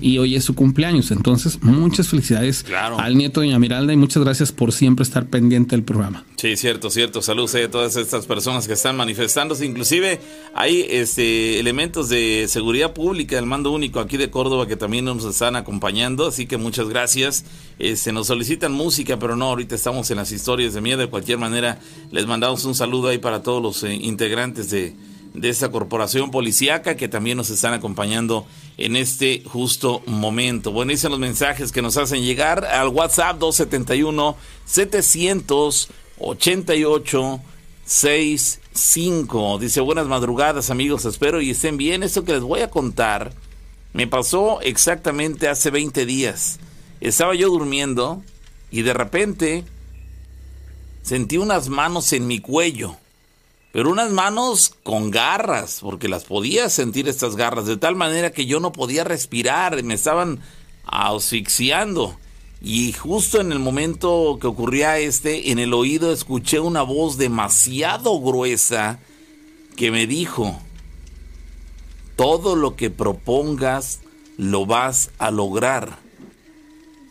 [0.00, 1.10] Y hoy es su cumpleaños.
[1.10, 2.98] Entonces, muchas felicidades Claro.
[2.98, 6.24] al nieto de doña Miralda y muchas gracias por siempre estar pendiente del programa.
[6.36, 7.20] Sí, cierto, cierto.
[7.20, 9.66] Saludos a todas estas personas que están manifestándose.
[9.66, 10.20] Inclusive
[10.54, 15.24] hay este, elementos de seguridad pública del mando único aquí de Córdoba que también nos
[15.24, 16.28] están acompañando.
[16.28, 17.44] Así que muchas gracias.
[17.80, 21.00] Este, nos solicitan música, pero no, ahorita estamos en las historias de miedo.
[21.00, 21.80] De cualquier manera,
[22.12, 24.94] les mandamos un saludo ahí para todos los eh, integrantes de,
[25.34, 30.72] de esta corporación policíaca que también nos están acompañando en este justo momento.
[30.72, 37.40] Bueno, dicen los mensajes que nos hacen llegar al WhatsApp 271 788
[37.88, 39.58] 65.
[39.58, 42.02] Dice, buenas madrugadas amigos, espero y estén bien.
[42.02, 43.32] Esto que les voy a contar
[43.94, 46.60] me pasó exactamente hace 20 días.
[47.00, 48.22] Estaba yo durmiendo
[48.70, 49.64] y de repente
[51.02, 52.96] sentí unas manos en mi cuello.
[53.72, 58.46] Pero unas manos con garras, porque las podía sentir estas garras, de tal manera que
[58.46, 60.40] yo no podía respirar, me estaban
[60.84, 62.16] asfixiando.
[62.60, 68.18] Y justo en el momento que ocurría este, en el oído escuché una voz demasiado
[68.20, 68.98] gruesa
[69.76, 70.58] que me dijo,
[72.16, 74.00] todo lo que propongas
[74.36, 75.98] lo vas a lograr.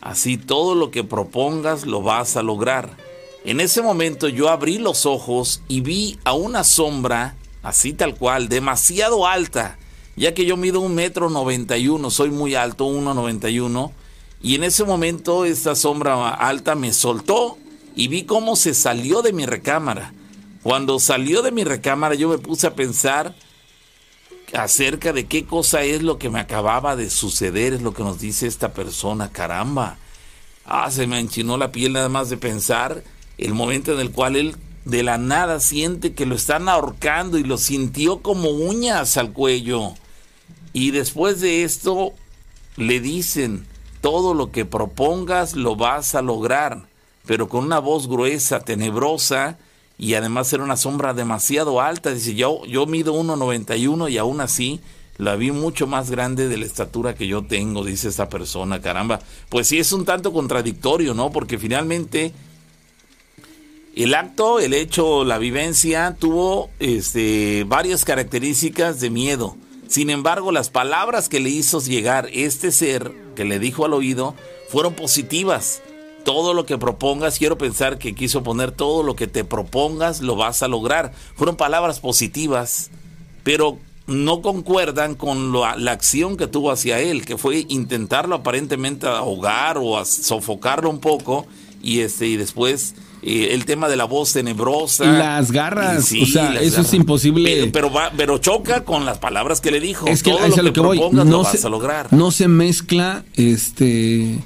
[0.02, 3.07] Así todo lo que propongas lo vas a lograr.
[3.48, 8.50] En ese momento yo abrí los ojos y vi a una sombra, así tal cual,
[8.50, 9.78] demasiado alta,
[10.16, 13.58] ya que yo mido un metro noventa y uno, soy muy alto, uno noventa y
[13.58, 13.92] uno,
[14.42, 17.56] y en ese momento esta sombra alta me soltó
[17.96, 20.12] y vi cómo se salió de mi recámara.
[20.62, 23.34] Cuando salió de mi recámara yo me puse a pensar
[24.52, 28.20] acerca de qué cosa es lo que me acababa de suceder, es lo que nos
[28.20, 29.96] dice esta persona, caramba.
[30.66, 33.02] Ah, se me enchinó la piel nada más de pensar
[33.38, 37.44] el momento en el cual él de la nada siente que lo están ahorcando y
[37.44, 39.94] lo sintió como uñas al cuello.
[40.72, 42.12] Y después de esto
[42.76, 43.66] le dicen,
[44.00, 46.86] todo lo que propongas lo vas a lograr,
[47.26, 49.58] pero con una voz gruesa, tenebrosa,
[49.98, 52.14] y además era una sombra demasiado alta.
[52.14, 54.80] Dice, yo, yo mido 1,91 y aún así
[55.18, 59.18] la vi mucho más grande de la estatura que yo tengo, dice esta persona, caramba.
[59.48, 61.30] Pues sí, es un tanto contradictorio, ¿no?
[61.30, 62.32] Porque finalmente
[64.04, 69.56] el acto, el hecho, la vivencia tuvo este, varias características de miedo.
[69.88, 74.36] Sin embargo, las palabras que le hizo llegar este ser, que le dijo al oído,
[74.68, 75.82] fueron positivas.
[76.24, 80.36] Todo lo que propongas, quiero pensar que quiso poner todo lo que te propongas, lo
[80.36, 81.12] vas a lograr.
[81.34, 82.90] Fueron palabras positivas,
[83.42, 89.76] pero no concuerdan con la acción que tuvo hacia él, que fue intentarlo aparentemente ahogar
[89.76, 91.46] o a sofocarlo un poco
[91.82, 95.04] y este y después eh, el tema de la voz tenebrosa.
[95.04, 97.70] Las garras, o sea, eso es imposible.
[97.72, 100.06] Pero, pero, choca con las palabras que le dijo.
[100.06, 101.00] Es que Todo lo, que, voy.
[101.12, 102.12] No se, a lograr.
[102.12, 104.38] No se mezcla, este,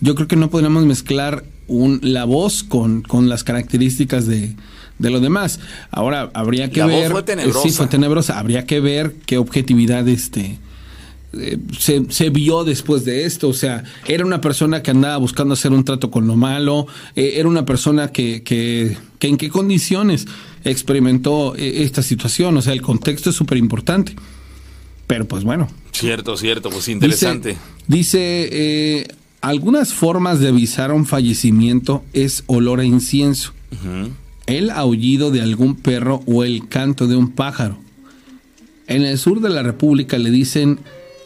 [0.00, 4.54] yo creo que no podríamos mezclar un, la voz con, con las características de,
[4.98, 5.60] de lo demás.
[5.90, 7.04] Ahora habría que ver.
[7.04, 7.68] Voz fue tenebrosa.
[7.68, 8.38] Sí, fue tenebrosa.
[8.38, 10.58] Habría que ver qué objetividad este
[11.34, 13.48] eh, se, vio después de esto.
[13.48, 16.86] O sea, era una persona que andaba buscando hacer un trato con lo malo,
[17.16, 20.26] eh, era una persona que, que, en qué condiciones
[20.64, 22.56] experimentó eh, esta situación.
[22.56, 24.14] O sea, el contexto es súper importante.
[25.06, 25.68] Pero pues bueno.
[25.92, 27.56] Cierto, cierto, pues interesante.
[27.86, 29.08] Dice,
[29.40, 33.54] algunas formas de avisar a un fallecimiento es olor a incienso,
[34.46, 37.78] el aullido de algún perro o el canto de un pájaro.
[38.86, 40.80] En el sur de la República le dicen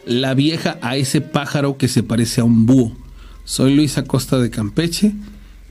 [0.04, 2.92] la vieja a ese pájaro que se parece a un búho.
[3.44, 5.12] Soy Luis Acosta de Campeche,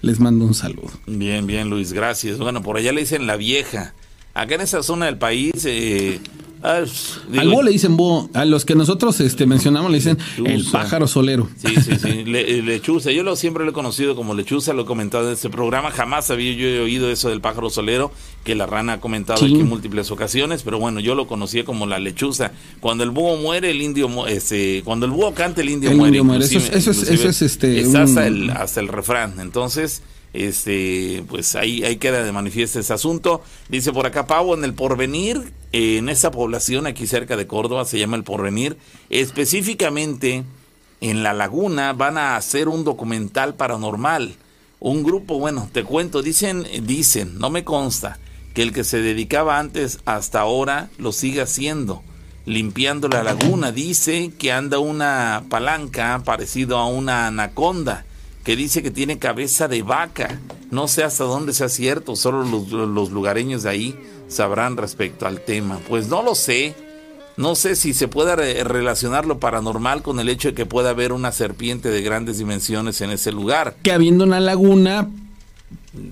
[0.02, 0.92] les mando un saludo.
[1.08, 2.38] Bien, bien Luis, gracias.
[2.38, 3.94] Bueno, por allá le dicen la vieja.
[4.34, 6.20] Acá en esa zona del país eh,
[6.64, 6.84] Ah,
[7.38, 11.08] Al búho le dicen búho, a los que nosotros este, mencionamos le dicen el pájaro
[11.08, 11.50] solero.
[11.58, 13.12] Sí, sí, sí, eh, lechuza.
[13.12, 15.90] Yo lo, siempre lo he conocido como lechuza, lo he comentado en este programa.
[15.92, 18.12] Jamás había yo oído eso del pájaro solero,
[18.44, 21.88] que la rana ha comentado aquí en múltiples ocasiones, pero bueno, yo lo conocía como
[21.88, 22.52] la lechuza.
[22.80, 26.20] Cuando el búho muere, el indio, este, cuando el búho canta, el indio muere.
[26.20, 29.40] Eso, es, este, hasta, el, hasta el refrán.
[29.40, 33.42] Entonces, este, pues ahí, ahí queda de manifiesto ese asunto.
[33.70, 38.00] Dice por acá Pavo, en el porvenir, en esa población aquí cerca de Córdoba, se
[38.00, 38.78] llama el porvenir,
[39.10, 40.44] específicamente
[41.02, 44.36] en la laguna van a hacer un documental paranormal.
[44.80, 48.20] Un grupo, bueno, te cuento, dicen, dicen, no me consta,
[48.54, 52.02] que el que se dedicaba antes hasta ahora lo sigue haciendo,
[52.46, 53.72] limpiando la laguna.
[53.72, 58.06] Dice que anda una palanca parecido a una anaconda
[58.44, 60.40] que dice que tiene cabeza de vaca.
[60.72, 63.96] No sé hasta dónde sea cierto, solo los, lugareños de ahí
[64.28, 65.80] sabrán respecto al tema.
[65.88, 66.76] Pues no lo sé.
[67.38, 71.12] No sé si se puede relacionar lo paranormal con el hecho de que pueda haber
[71.12, 73.76] una serpiente de grandes dimensiones en ese lugar.
[73.84, 75.10] Que habiendo una laguna...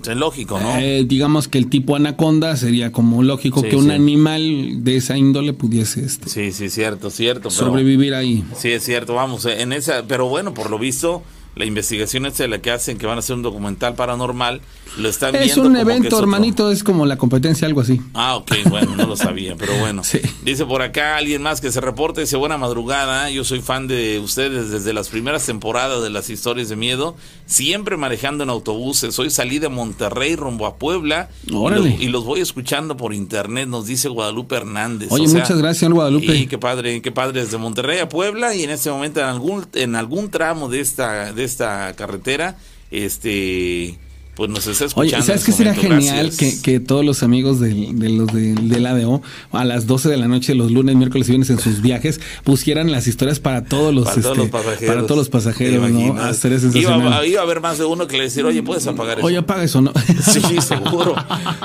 [0.06, 0.76] Es lógico, ¿no?
[0.76, 5.54] Eh, digamos que el tipo anaconda sería como lógico que un animal de esa índole
[5.54, 7.48] pudiese este, sí, sí, cierto, cierto.
[7.50, 8.44] sobrevivir ahí.
[8.58, 11.22] Sí, es cierto, vamos, en esa, pero bueno, por lo visto
[11.56, 14.60] la investigación es la que hacen que van a hacer un documental paranormal,
[14.98, 15.68] lo están es viendo.
[15.68, 18.00] Un evento, hermanito, es como la competencia, algo así.
[18.14, 20.02] Ah, ok, bueno, no lo sabía, pero bueno.
[20.44, 24.18] Dice por acá alguien más que se reporte, dice buena madrugada, yo soy fan de
[24.20, 29.30] ustedes desde las primeras temporadas de las historias de miedo, siempre manejando en autobuses, hoy
[29.30, 34.56] salí de Monterrey rumbo a Puebla y los, voy escuchando por internet, nos dice Guadalupe
[34.56, 35.08] Hernández.
[35.10, 36.34] Oye, muchas gracias, Guadalupe.
[36.34, 39.66] Y qué padre, qué padre, desde Monterrey a Puebla y en este momento en algún,
[39.74, 42.56] en algún tramo de esta esta carretera,
[42.90, 43.98] este
[44.40, 45.16] pues nos está escuchando.
[45.16, 49.20] Oye, ¿sabes qué sería genial que, que, todos los amigos de, los de, del ADO
[49.52, 52.90] a las 12 de la noche, los lunes, miércoles y viernes en sus viajes, pusieran
[52.90, 54.94] las historias para todos los, para todos los este, pasajeros?
[54.94, 56.00] Para todos los pasajeros, ¿no?
[56.00, 59.26] iba, iba, a haber más de uno que le decir, oye, puedes apagar eso.
[59.26, 59.92] Oye, apaga eso, ¿no?
[60.22, 61.14] Sí, seguro.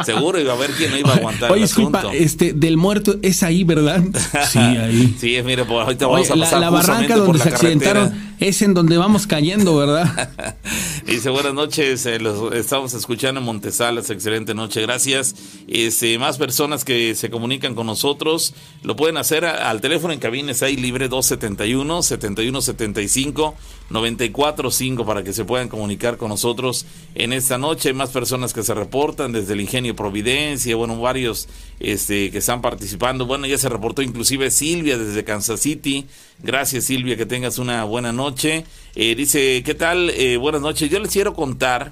[0.04, 1.54] seguro iba a ver quién no iba a aguantar.
[1.54, 4.04] Oye, disculpa, este, del muerto es ahí, ¿verdad?
[4.52, 5.16] Sí, ahí.
[5.18, 8.74] sí, mire, por ahorita vamos a pasar la, la barranca donde se accidentaron es en
[8.74, 10.30] donde vamos cayendo, ¿verdad?
[11.06, 15.36] Dice, buenas noches, eh, los estamos escuchando en Montesalas, excelente noche, gracias.
[15.68, 20.64] Este, más personas que se comunican con nosotros, lo pueden hacer al teléfono en cabines
[20.64, 23.56] ahí libre 271 7175
[23.91, 27.89] 945 para que se puedan comunicar con nosotros en esta noche.
[27.89, 31.47] Hay más personas que se reportan desde el Ingenio Providencia, bueno, varios
[31.80, 33.28] este, que están participando.
[33.28, 36.08] Bueno, ya se reportó inclusive Silvia desde Kansas City.
[36.41, 38.66] Gracias Silvia, que tengas una buena noche.
[38.98, 40.10] Eh, dice, ¿qué tal?
[40.12, 40.89] Eh, buenas noches.
[40.89, 41.91] Yo les quiero contar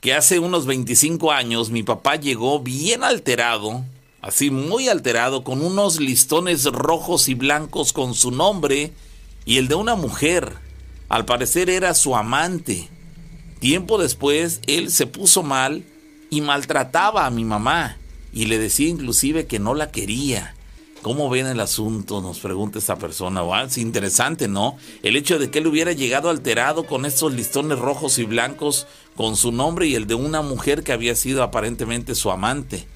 [0.00, 3.84] que hace unos 25 años mi papá llegó bien alterado,
[4.22, 8.92] así muy alterado, con unos listones rojos y blancos con su nombre
[9.44, 10.54] y el de una mujer.
[11.10, 12.88] Al parecer era su amante.
[13.60, 15.84] Tiempo después, él se puso mal
[16.30, 17.98] y maltrataba a mi mamá
[18.32, 20.54] y le decía inclusive que no la quería.
[21.02, 22.22] ¿Cómo ven el asunto?
[22.22, 23.42] Nos pregunta esta persona.
[23.64, 24.76] Es interesante, ¿no?
[25.02, 28.86] El hecho de que él hubiera llegado alterado con estos listones rojos y blancos
[29.16, 32.86] con su nombre y el de una mujer que había sido aparentemente su amante.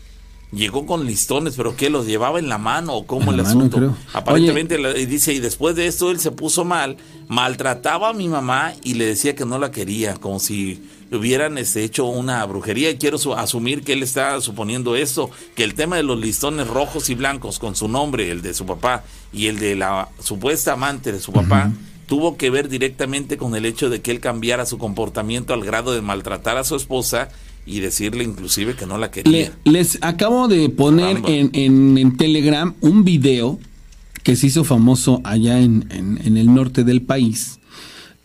[0.52, 1.90] Llegó con listones, pero ¿qué?
[1.90, 3.96] ¿Los llevaba en la mano o cómo el asunto?
[4.12, 6.96] Aparentemente dice, y después de esto él se puso mal,
[7.26, 10.80] maltrataba a mi mamá y le decía que no la quería, como si
[11.12, 12.90] hubieran este, hecho una brujería.
[12.90, 17.10] Y quiero asumir que él está suponiendo esto, que el tema de los listones rojos
[17.10, 21.12] y blancos con su nombre, el de su papá, y el de la supuesta amante
[21.12, 21.72] de su papá,
[22.06, 25.92] tuvo que ver directamente con el hecho de que él cambiara su comportamiento al grado
[25.92, 27.28] de maltratar a su esposa
[27.66, 29.52] y decirle inclusive que no la quería.
[29.64, 31.50] les acabo de poner en,
[31.98, 33.58] en, Telegram un video
[34.22, 37.58] que se hizo famoso allá en, en, el norte del país.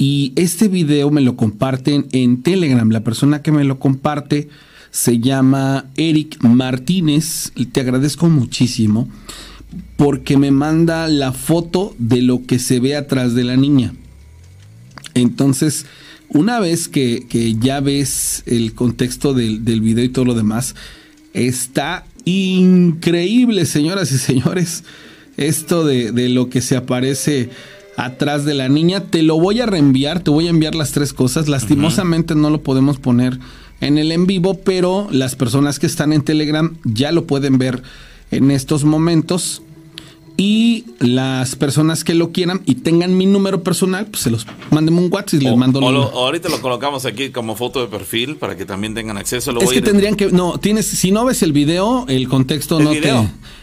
[0.02, 2.90] Y este video me lo comparten en Telegram.
[2.90, 4.50] La persona que me lo comparte
[4.90, 7.52] se llama Eric Martínez.
[7.72, 9.08] Te agradezco muchísimo
[9.98, 13.94] porque me manda la foto de lo que se ve atrás de la niña.
[15.14, 15.86] Entonces,
[16.30, 20.74] una vez que, ya ves el contexto del, del, video y todo lo demás,
[21.36, 24.84] está increíble, señoras y señores,
[25.38, 27.52] esto de, de, lo que se aparece
[27.98, 29.06] atrás de la niña.
[29.06, 31.48] Te lo voy a reenviar, te voy a enviar las tres cosas.
[31.48, 33.40] Lastimosamente no lo podemos poner
[33.80, 37.84] en el en vivo, pero las personas que están en Telegram ya lo pueden ver
[38.30, 39.62] en estos momentos
[40.42, 44.98] y las personas que lo quieran y tengan mi número personal, pues se los manden
[44.98, 45.82] un WhatsApp y les mando.
[45.82, 49.52] O ahorita lo colocamos aquí como foto de perfil para que también tengan acceso.
[49.62, 53.14] es que tendrían que, no, tienes, si no ves el video, el contexto no te.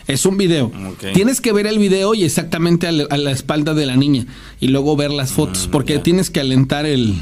[0.06, 0.70] Es un video.
[1.14, 4.26] Tienes que ver el video y exactamente a la, espalda de la niña
[4.60, 7.16] y luego ver las fotos, mm, porque tienes que alentar el,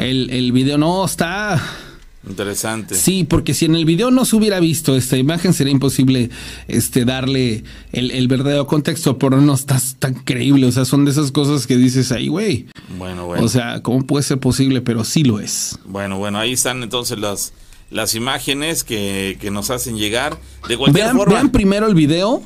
[0.00, 0.78] el, el video.
[0.78, 1.62] No, está
[2.28, 2.94] Interesante.
[2.94, 6.30] Sí, porque si en el video no se hubiera visto esta imagen, sería imposible
[6.68, 10.66] este, darle el, verdadero contexto, pero no está tan creíble.
[10.66, 12.66] O sea, son de esas cosas que dices ahí, güey.
[12.98, 13.44] Bueno, bueno.
[13.44, 14.80] O sea, ¿cómo puede ser posible?
[14.80, 15.78] Pero sí lo es.
[15.84, 17.52] Bueno, bueno, ahí están entonces las,
[17.90, 20.38] las imágenes que, que nos hacen llegar.
[20.68, 21.34] De cualquier vean, forma.
[21.34, 22.42] Vean primero el video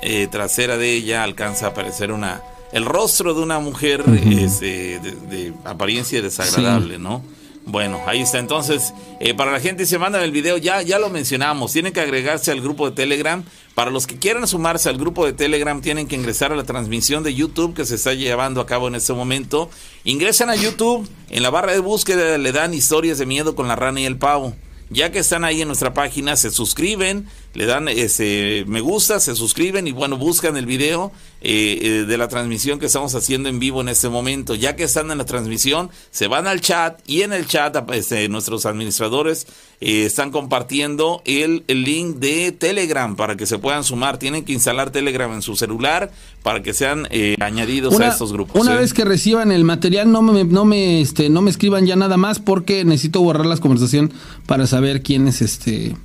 [0.01, 2.41] eh, trasera de ella alcanza a aparecer una
[2.71, 7.23] el rostro de una mujer este, de, apariencia desagradable, ¿no?
[7.65, 8.39] Bueno, ahí está.
[8.39, 11.99] Entonces, eh, para la gente se manda el video, ya, ya lo mencionamos, tienen que
[11.99, 13.43] agregarse al grupo de Telegram.
[13.75, 17.23] Para los que quieran sumarse al grupo de Telegram, tienen que ingresar a la transmisión
[17.23, 19.69] de YouTube que se está llevando a cabo en este momento.
[20.05, 23.75] Ingresan a YouTube, en la barra de búsqueda le dan historias de miedo con la
[23.75, 24.55] rana y el pavo.
[24.89, 27.27] Ya que están ahí en nuestra página, se suscriben,
[27.57, 32.17] le dan ese me gusta, se suscriben y bueno, buscan el video eh, eh, de
[32.19, 34.53] la transmisión que estamos haciendo en vivo en este momento.
[34.53, 38.29] Ya que están en la transmisión, se van al chat y en el chat este,
[38.29, 39.47] nuestros administradores
[39.81, 44.19] eh, están compartiendo el, el, link de Telegram para que se puedan sumar.
[44.19, 46.11] Tienen que instalar Telegram en su celular
[46.43, 47.07] para que sean
[47.39, 48.61] añadidos a estos grupos.
[48.61, 51.95] Una vez que reciban el material, no me, no me, este, no me escriban ya
[51.95, 54.11] nada más porque necesito borrar las conversaciones
[54.45, 55.95] para saber quién es este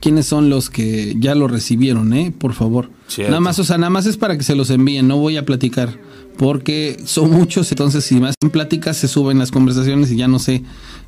[0.00, 2.32] quiénes son los que ya lo recibieron, ¿eh?
[2.36, 2.90] Por favor.
[3.18, 5.44] Nada más, o sea, nada más es para que se los envíen, no voy a
[5.44, 5.98] platicar,
[6.36, 10.38] porque son muchos, entonces si más en pláticas se suben las conversaciones y ya no
[10.38, 10.62] sé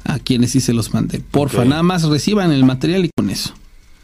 [0.04, 1.20] a quiénes sí se los mandé.
[1.20, 3.54] Porfa, nada más reciban el material y con eso.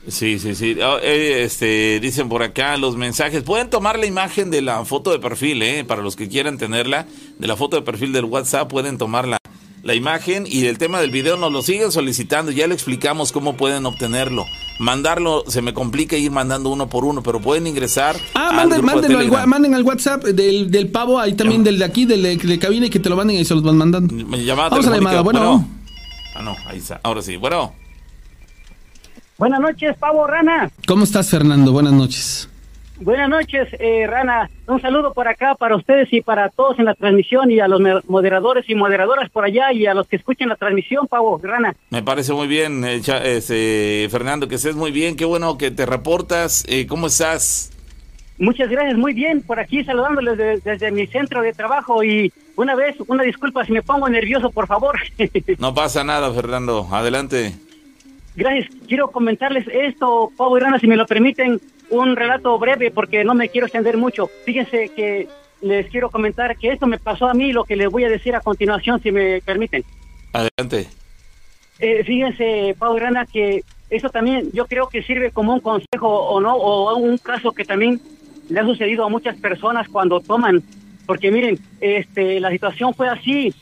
[0.07, 0.75] Sí, sí, sí.
[0.83, 3.43] Oh, eh, este, dicen por acá los mensajes.
[3.43, 5.85] Pueden tomar la imagen de la foto de perfil, ¿eh?
[5.85, 7.07] Para los que quieran tenerla,
[7.39, 9.37] de la foto de perfil del WhatsApp, pueden tomarla
[9.83, 12.51] la imagen y el tema del video nos lo siguen solicitando.
[12.53, 14.45] Ya le explicamos cómo pueden obtenerlo.
[14.79, 18.17] Mandarlo se me complica ir mandando uno por uno, pero pueden ingresar.
[18.35, 22.23] Ah, manden, al, manden al WhatsApp del, del pavo, ahí también del de aquí, del
[22.23, 24.15] de, cabina y que te lo manden y se los van mandando.
[24.15, 25.69] Vamos a la llamada, bueno.
[26.35, 27.01] Ah, no, ahí está.
[27.03, 27.75] Ahora sí, bueno.
[29.39, 30.71] Buenas noches, pavo rana.
[30.87, 31.73] ¿Cómo estás, Fernando?
[31.73, 32.49] Buenas noches.
[33.01, 34.51] Buenas noches, eh, Rana.
[34.67, 37.81] Un saludo por acá para ustedes y para todos en la transmisión y a los
[38.09, 41.75] moderadores y moderadoras por allá y a los que escuchen la transmisión, Pavo, Rana.
[41.91, 45.15] Me parece muy bien, eh, este, Fernando, que estés muy bien.
[45.15, 46.65] Qué bueno que te reportas.
[46.69, 47.73] Eh, ¿Cómo estás?
[48.39, 49.43] Muchas gracias, muy bien.
[49.43, 53.83] Por aquí saludándoles desde mi centro de trabajo y una vez, una disculpa si me
[53.83, 54.99] pongo nervioso, por favor.
[55.59, 56.89] no pasa nada, Fernando.
[56.91, 57.55] Adelante.
[58.35, 58.69] Gracias.
[58.89, 63.35] Quiero comentarles esto, Pavo y Rana, si me lo permiten, un relato breve porque no
[63.35, 64.31] me quiero extender mucho.
[64.45, 65.29] Fíjense que
[65.61, 68.35] les quiero comentar que esto me pasó a mí, lo que les voy a decir
[68.35, 69.85] a continuación, si me permiten.
[70.33, 70.89] Adelante.
[71.79, 76.09] Eh, fíjense, Pavo y Rana, que eso también yo creo que sirve como un consejo
[76.09, 78.01] o no, o un caso que también
[78.49, 80.63] le ha sucedido a muchas personas cuando toman,
[81.07, 83.55] porque miren, este, la situación fue así.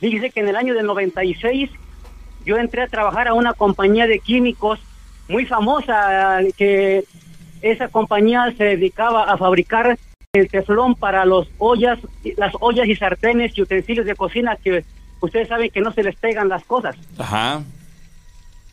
[0.00, 1.70] Fíjense que en el año del 96
[2.44, 4.80] yo entré a trabajar a una compañía de químicos
[5.28, 7.04] muy famosa, que
[7.64, 9.98] esa compañía se dedicaba a fabricar
[10.34, 11.98] el teflón para los ollas,
[12.36, 14.84] las ollas y sartenes y utensilios de cocina que
[15.20, 16.94] ustedes saben que no se les pegan las cosas.
[17.16, 17.62] Ajá.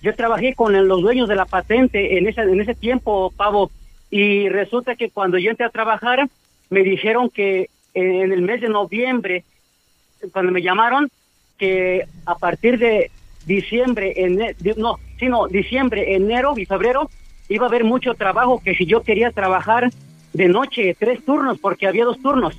[0.02, 3.72] Yo trabajé con los dueños de la patente en ese, en ese tiempo, Pavo,
[4.10, 6.28] y resulta que cuando yo entré a trabajar,
[6.70, 9.46] me dijeron que en el mes de noviembre,
[10.34, 11.10] cuando me llamaron,
[11.58, 13.10] que a partir de
[13.46, 14.14] diciembre,
[14.76, 17.10] no, sino diciembre, enero y febrero,
[17.52, 19.89] iba a haber mucho trabajo que si yo quería trabajar
[20.34, 22.58] de noche, tres turnos, porque había dos turnos.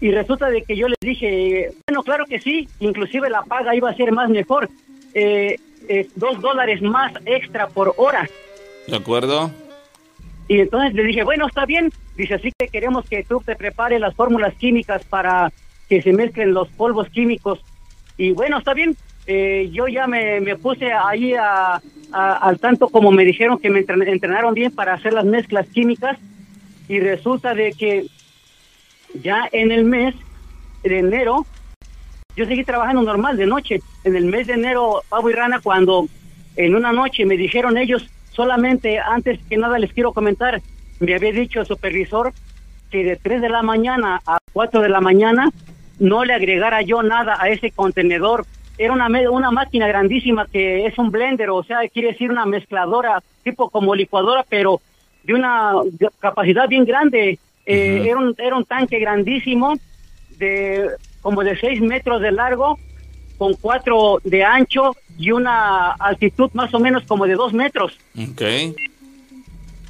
[0.00, 3.90] Y resulta de que yo les dije, bueno, claro que sí, inclusive la paga iba
[3.90, 4.70] a ser más mejor,
[5.12, 5.56] eh,
[5.88, 8.28] eh, dos dólares más extra por hora.
[8.86, 9.50] ¿De acuerdo?
[10.46, 11.92] Y entonces le dije, bueno, está bien.
[12.16, 15.52] Dice, así que queremos que tú te prepares las fórmulas químicas para
[15.88, 17.60] que se mezclen los polvos químicos.
[18.16, 18.96] Y bueno, está bien.
[19.30, 24.74] Eh, yo ya me, puse ahí al tanto como me dijeron que me entrenaron bien
[24.74, 26.18] para hacer las mezclas químicas
[26.88, 28.06] y resulta de que
[29.12, 30.14] ya en el mes
[30.82, 31.44] de enero
[32.36, 33.80] yo seguí trabajando normal de noche.
[34.04, 36.06] En el mes de enero, Pavo y Rana, cuando
[36.56, 40.62] en una noche me dijeron ellos, solamente antes que nada les quiero comentar,
[41.00, 42.32] me había dicho el supervisor
[42.90, 45.50] que de 3 de la mañana a 4 de la mañana
[45.98, 48.46] no le agregara yo nada a ese contenedor
[48.78, 53.22] era una, una máquina grandísima que es un blender, o sea, quiere decir una mezcladora,
[53.42, 54.80] tipo como licuadora, pero
[55.24, 55.74] de una
[56.20, 57.38] capacidad bien grande.
[57.66, 59.74] Eh, era, un, era un tanque grandísimo,
[60.38, 60.88] de
[61.20, 62.78] como de 6 metros de largo,
[63.36, 67.98] con 4 de ancho y una altitud más o menos como de 2 metros.
[68.32, 68.74] Okay.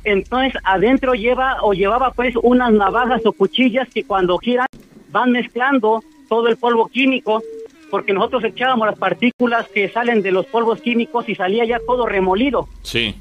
[0.02, 4.66] Entonces adentro lleva o llevaba pues unas navajas o cuchillas que cuando giran
[5.10, 7.42] van mezclando todo el polvo químico
[7.90, 12.06] porque nosotros echábamos las partículas que salen de los polvos químicos y salía ya todo
[12.06, 12.68] remolido.
[12.82, 13.14] Sí.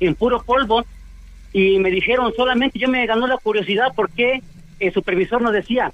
[0.00, 0.84] En puro polvo.
[1.52, 4.42] Y me dijeron solamente, yo me ganó la curiosidad porque
[4.80, 5.92] el supervisor nos decía,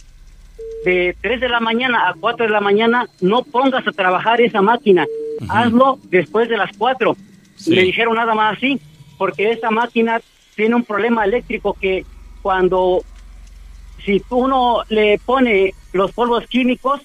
[0.84, 4.62] de 3 de la mañana a 4 de la mañana, no pongas a trabajar esa
[4.62, 5.06] máquina,
[5.48, 7.16] hazlo después de las 4.
[7.66, 8.80] Me dijeron nada más así,
[9.18, 10.20] porque esa máquina
[10.56, 12.06] tiene un problema eléctrico que
[12.40, 13.02] cuando,
[14.04, 17.02] si uno le pone los polvos químicos,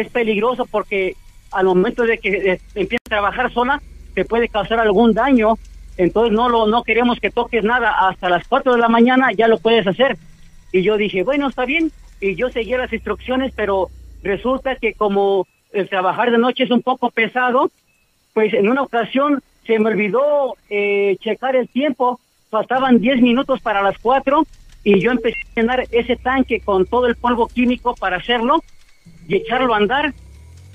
[0.00, 1.16] es peligroso porque
[1.52, 3.80] al momento de que eh, empiece a trabajar sola,
[4.14, 5.54] te puede causar algún daño.
[5.96, 9.48] Entonces no lo no queremos que toques nada hasta las 4 de la mañana, ya
[9.48, 10.16] lo puedes hacer.
[10.72, 11.90] Y yo dije, bueno, está bien.
[12.20, 13.88] Y yo seguía las instrucciones, pero
[14.22, 17.70] resulta que como el trabajar de noche es un poco pesado,
[18.34, 22.20] pues en una ocasión se me olvidó eh, checar el tiempo,
[22.50, 24.46] faltaban 10 minutos para las 4
[24.84, 28.62] y yo empecé a llenar ese tanque con todo el polvo químico para hacerlo
[29.28, 30.12] y echarlo a andar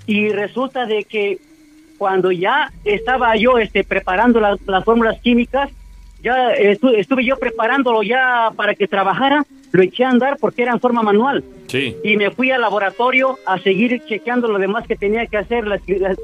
[0.07, 1.37] y resulta de que
[1.97, 5.69] cuando ya estaba yo este preparando las, las fórmulas químicas
[6.23, 10.71] ya estu- estuve yo preparándolo ya para que trabajara lo eché a andar porque era
[10.73, 11.95] en forma manual Sí.
[12.03, 15.79] y me fui al laboratorio a seguir chequeando lo demás que tenía que hacer, las,
[15.87, 16.17] las,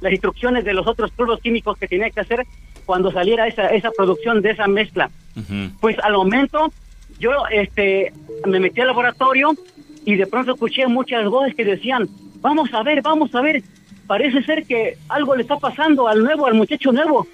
[0.00, 2.46] las- instrucciones de los otros polvos químicos que tenía que hacer
[2.86, 5.10] cuando saliera esa, esa producción de esa mezcla.
[5.36, 5.70] Ujú.
[5.80, 6.72] Pues al momento
[7.18, 8.12] yo este
[8.46, 9.50] me metí al laboratorio
[10.04, 12.08] y de pronto escuché muchas voces que decían,
[12.40, 13.62] vamos a ver, vamos a ver,
[14.06, 17.26] parece ser que algo le está pasando al nuevo, al muchacho nuevo.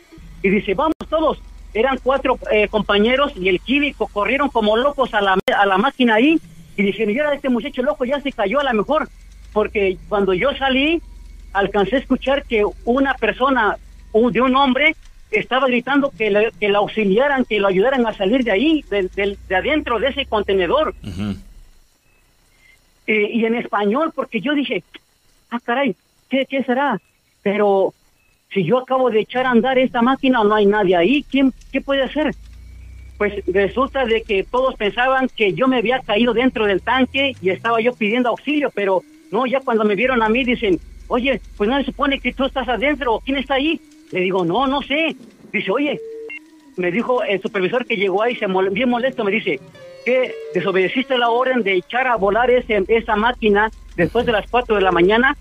[0.42, 1.38] Y dice, vamos todos.
[1.74, 6.14] Eran cuatro eh, compañeros y el químico corrieron como locos a la, a la máquina
[6.14, 6.38] ahí
[6.76, 9.08] y dijeron, mira, este muchacho loco ya se cayó a lo mejor.
[9.52, 11.00] Porque cuando yo salí,
[11.52, 13.76] alcancé a escuchar que una persona,
[14.12, 14.94] un- de un hombre,
[15.30, 19.10] estaba gritando que le, que la auxiliaran, que lo ayudaran a salir de ahí, del-
[19.14, 20.94] del- de adentro de ese contenedor.
[23.08, 24.84] Eh, y en español, porque yo dije,
[25.50, 25.96] ah, caray,
[26.28, 27.00] ¿qué, ¿qué será?
[27.42, 27.94] Pero
[28.52, 31.80] si yo acabo de echar a andar esta máquina, no hay nadie ahí, ¿quién, ¿qué
[31.80, 32.34] puede hacer?
[33.16, 37.48] Pues resulta de que todos pensaban que yo me había caído dentro del tanque y
[37.50, 39.02] estaba yo pidiendo auxilio, pero
[39.32, 40.78] no, ya cuando me vieron a mí dicen,
[41.08, 43.80] oye, pues no se supone que tú estás adentro, ¿quién está ahí?
[44.12, 45.16] Le digo, no, no sé.
[45.52, 45.98] Dice, oye,
[46.76, 49.58] me dijo el supervisor que llegó ahí, se mol- bien molesto, me dice,
[50.08, 54.76] que desobedeciste la orden de echar a volar ese, esa máquina después de las 4
[54.76, 55.36] de la mañana.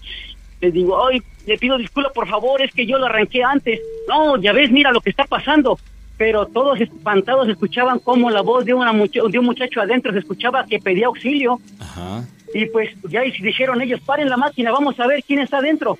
[0.60, 3.80] Le digo, ay, le pido disculpas, por favor, es que yo lo arranqué antes.
[4.10, 5.80] No, ya ves, mira lo que está pasando.
[6.18, 10.66] Pero todos espantados escuchaban como la voz de, una de un muchacho adentro se escuchaba
[10.66, 11.62] que pedía auxilio.
[11.80, 12.26] Ajá.
[12.54, 15.98] Y pues ya y dijeron ellos, paren la máquina, vamos a ver quién está adentro.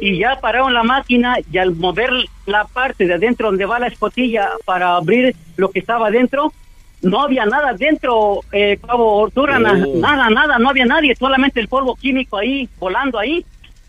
[0.00, 2.10] Y ya pararon la máquina y al mover
[2.46, 6.54] la parte de adentro donde va la escotilla para abrir lo que estaba adentro,
[7.02, 9.96] no había nada dentro, eh, Cabo Ortura, na- Oh.
[9.98, 13.44] nada, nada, no había nadie, solamente el polvo químico ahí, volando ahí.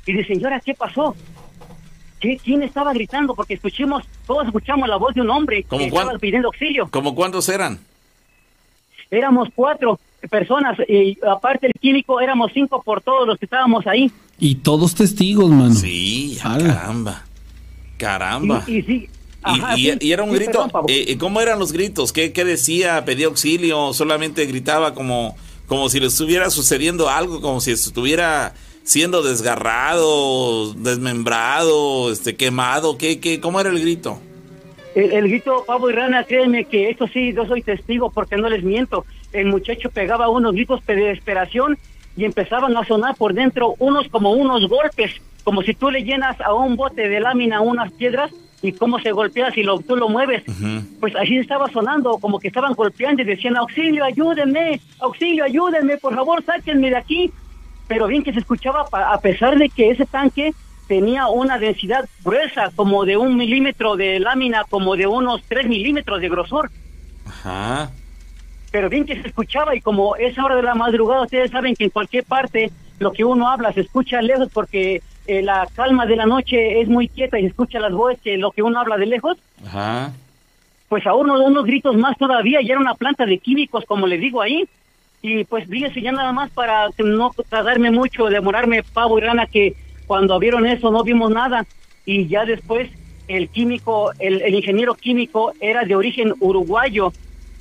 [0.05, 1.15] Y dicen, ¿y ahora qué pasó?
[2.19, 3.33] ¿Qué, ¿Quién estaba gritando?
[3.35, 6.87] Porque escuchamos, todos escuchamos la voz de un hombre ¿Cómo que cuán- estaba pidiendo auxilio.
[6.91, 7.79] ¿Cómo cuántos eran?
[9.09, 9.99] Éramos cuatro
[10.29, 14.09] personas y aparte el químico éramos cinco por todos los que estábamos ahí.
[14.39, 15.73] Y todos testigos, mano.
[15.73, 16.75] Sí, Ala.
[16.75, 17.23] caramba.
[17.97, 18.63] Caramba.
[18.67, 19.09] Y, y sí.
[19.45, 20.51] Y, ajá, y- sí, y era un sí, grito.
[20.51, 20.87] perdón, Pablo.
[20.89, 22.13] eh, ¿Cómo eran los gritos?
[22.13, 23.03] ¿Qué, qué decía?
[23.05, 23.93] ¿Pedía auxilio?
[23.93, 25.35] ¿Solamente gritaba como,
[25.67, 27.41] como si le estuviera sucediendo algo?
[27.41, 32.97] ¿Como si estuviera siendo desgarrado, desmembrado, este, quemado?
[32.97, 34.19] ¿Qué, qué, ¿Cómo era el grito?
[34.95, 38.49] El, el grito Pablo y Rana, créeme que esto sí, yo soy testigo porque no
[38.49, 39.05] les miento.
[39.31, 41.77] El muchacho pegaba unos gritos de desesperación
[42.17, 45.11] y empezaban a sonar por dentro unos como unos golpes,
[45.45, 48.31] como si tú le llenas a un bote de lámina unas piedras
[48.61, 50.43] y cómo se golpea si lo, tú lo mueves.
[50.99, 56.15] Pues así estaba sonando, como que estaban golpeando y decían, auxilio, ayúdenme, auxilio, ayúdenme, por
[56.15, 57.31] favor, sáquenme de aquí.
[57.87, 60.53] Pero bien que se escuchaba, a pesar de que ese tanque
[60.87, 66.21] tenía una densidad gruesa, como de un milímetro de lámina, como de unos tres milímetros
[66.21, 66.69] de grosor.
[67.25, 67.91] Ajá.
[68.71, 71.85] Pero bien que se escuchaba y como es hora de la madrugada, ustedes saben que
[71.85, 75.01] en cualquier parte lo que uno habla se escucha lejos porque
[75.31, 78.37] eh, la calma de la noche es muy quieta y se escucha las voces que
[78.37, 79.37] lo que uno habla de lejos.
[79.65, 80.11] Ajá.
[80.89, 84.17] pues a uno, unos gritos más todavía, y era una planta de químicos, como le
[84.17, 84.67] digo ahí.
[85.21, 89.73] Y pues fíjense ya nada más para no tardarme mucho, demorarme pavo y rana, que
[90.05, 91.65] cuando vieron eso no vimos nada.
[92.05, 92.89] Y ya después
[93.29, 97.13] el químico, el, el ingeniero químico era de origen uruguayo.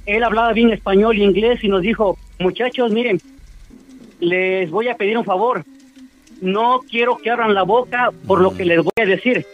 [0.07, 3.21] Él hablaba bien español y inglés y nos dijo, muchachos, miren,
[4.19, 5.65] les voy a pedir un favor.
[6.41, 9.47] No quiero que abran la boca por lo que les voy a decir.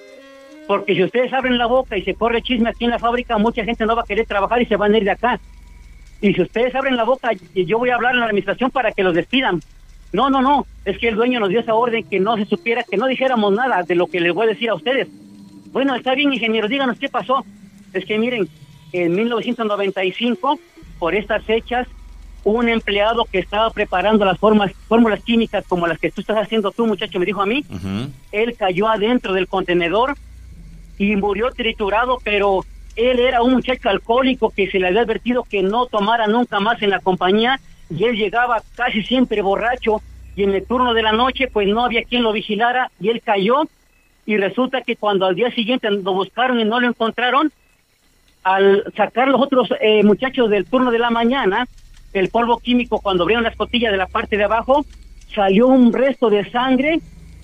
[0.67, 3.65] Porque si ustedes abren la boca y se corre chisme aquí en la fábrica, mucha
[3.65, 5.41] gente no va a querer trabajar y se van a ir de acá.
[6.21, 9.03] Y si ustedes abren la boca, yo voy a hablar en la administración para que
[9.03, 9.61] los despidan.
[10.13, 10.67] No, no, no.
[10.85, 13.53] Es que el dueño nos dio esa orden que no se supiera, que no dijéramos
[13.53, 15.09] nada de lo que les voy a decir a ustedes.
[15.73, 17.45] Bueno, está bien, ingeniero, díganos qué pasó.
[17.93, 18.49] Es que miren,
[18.93, 20.59] en 1995,
[20.99, 21.87] por estas fechas,
[22.47, 26.71] un empleado que estaba preparando las formas, fórmulas químicas como las que tú estás haciendo
[26.71, 27.65] tú, muchacho, me dijo a mí,
[28.31, 30.15] él cayó adentro del contenedor
[30.97, 35.65] y murió triturado, pero él era un muchacho alcohólico que se le había advertido que
[35.65, 37.59] no tomara nunca más en la compañía
[37.91, 40.01] y él llegaba casi siempre borracho
[40.37, 43.23] y en el turno de la noche pues no había quien lo vigilara y él
[43.25, 43.65] cayó
[44.25, 47.51] y resulta que cuando al día siguiente lo buscaron y no lo encontraron,
[48.45, 51.67] al sacar los otros eh, muchachos del turno de la mañana,
[52.19, 54.85] el polvo químico cuando abrieron la escotilla de la parte de abajo,
[55.35, 57.01] salió un resto de sangre,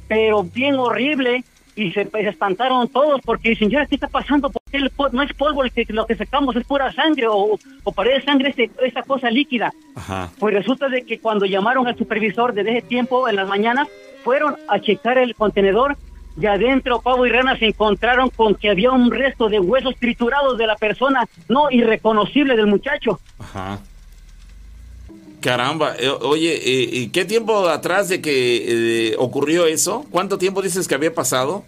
[0.09, 1.45] pero bien horrible,
[1.75, 4.51] y se, espantaron todos porque dicen, ya, ¿qué está pasando?
[4.51, 7.93] Porque el no es polvo el que, lo que sacamos, es pura sangre o, o
[7.93, 9.73] parece sangre, este, esa cosa líquida.
[9.95, 10.31] Ajá.
[10.39, 13.89] Pues resulta de que cuando llamaron al supervisor desde ese tiempo en las mañanas,
[14.23, 15.97] fueron a checar el contenedor
[16.41, 20.57] y adentro Pavo y Rana se encontraron con que había un resto de huesos triturados
[20.57, 23.21] de la persona no irreconocible del muchacho.
[23.39, 23.79] Ajá.
[25.43, 30.07] Caramba, eh, oye, eh, ¿y qué tiempo atrás de que eh, ocurrió eso?
[30.11, 31.65] ¿Cuánto tiempo dices que había pasado?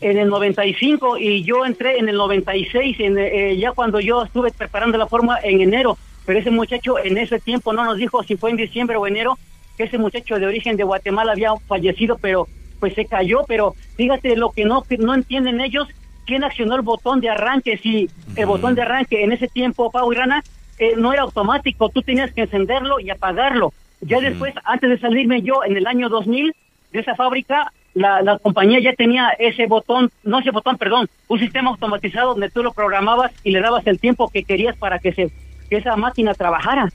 [0.00, 4.52] En el 95 y yo entré en el 96, en, eh, ya cuando yo estuve
[4.52, 8.36] preparando la forma en enero, pero ese muchacho en ese tiempo no nos dijo si
[8.36, 9.36] fue en diciembre o enero,
[9.76, 12.46] que ese muchacho de origen de Guatemala había fallecido, pero
[12.78, 15.88] pues se cayó, pero fíjate lo que no, que no entienden ellos,
[16.24, 20.12] quién accionó el botón de arranque, si el botón de arranque en ese tiempo, Pau
[20.12, 20.44] y Rana,
[20.78, 23.72] eh, no era automático, tú tenías que encenderlo y apagarlo.
[24.00, 26.54] Ya después, antes de salirme yo en el año 2000
[26.92, 31.38] de esa fábrica, la, la compañía ya tenía ese botón, no ese botón, perdón, un
[31.38, 35.12] sistema automatizado donde tú lo programabas y le dabas el tiempo que querías para que
[35.12, 35.30] se
[35.70, 36.92] que esa máquina trabajara.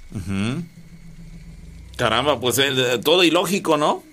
[1.98, 4.04] Caramba, pues eh, todo ilógico, ¿no?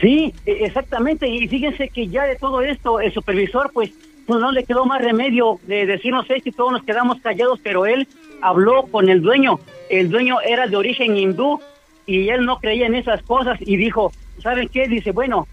[0.00, 1.28] Sí, e- exactamente.
[1.28, 3.90] Y fíjense que ya de todo esto, el supervisor, pues,
[4.26, 7.86] pues no le quedó más remedio de decirnos esto y todos nos quedamos callados, pero
[7.86, 8.08] él
[8.44, 9.58] habló con el dueño.
[9.88, 11.60] El dueño era de origen hindú
[12.06, 14.86] y él no creía en esas cosas y dijo, ¿saben qué?
[14.86, 15.48] Dice, bueno,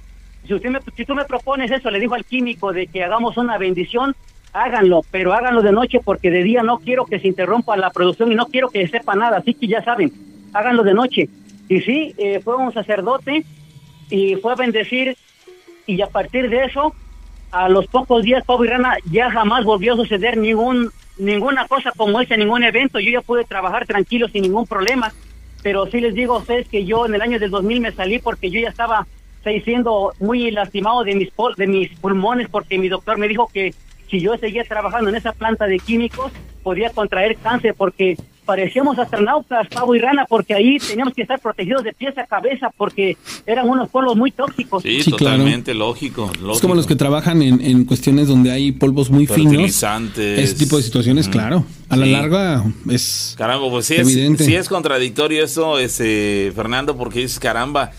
[0.45, 3.37] si, usted me, si tú me propones eso, le dijo al químico de que hagamos
[3.37, 4.13] una bendición,
[4.51, 8.29] háganlo, pero háganlo de noche porque de día no quiero que se interrumpa la producción
[8.29, 10.11] y no quiero que sepa nada, así que ya saben,
[10.53, 11.29] háganlo de noche.
[11.69, 13.45] Y sí, eh, fue un sacerdote
[14.09, 15.15] y fue a bendecir
[15.87, 16.93] y a partir de eso,
[17.51, 20.91] a los pocos días, Pablo Rana, ya jamás volvió a suceder ningún
[21.21, 22.99] ninguna cosa como ese, ningún evento.
[22.99, 25.13] Yo ya pude trabajar tranquilo sin ningún problema,
[25.61, 28.19] pero sí les digo a ustedes que yo en el año del 2000 me salí
[28.19, 29.07] porque yo ya estaba
[29.63, 33.73] siendo muy lastimado de mis de mis pulmones porque mi doctor me dijo que
[34.09, 38.17] si yo seguía trabajando en esa planta de químicos podía contraer cáncer porque
[38.51, 42.69] parecíamos astronautas, pavo y rana, porque ahí teníamos que estar protegidos de pies a cabeza
[42.75, 44.83] porque eran unos polvos muy tóxicos.
[44.83, 45.35] Sí, Sí, claro.
[45.37, 46.51] totalmente lógico, lógico.
[46.51, 49.81] Es como los que trabajan en, en cuestiones donde hay polvos muy finos.
[50.17, 51.31] Ese tipo de situaciones, Mm.
[51.31, 51.65] claro.
[51.87, 52.11] A la Sí.
[52.11, 54.43] larga es Caramba, pues sí es, evidente.
[54.43, 57.91] sí es contradictorio eso, este, Fernando, porque dices, caramba,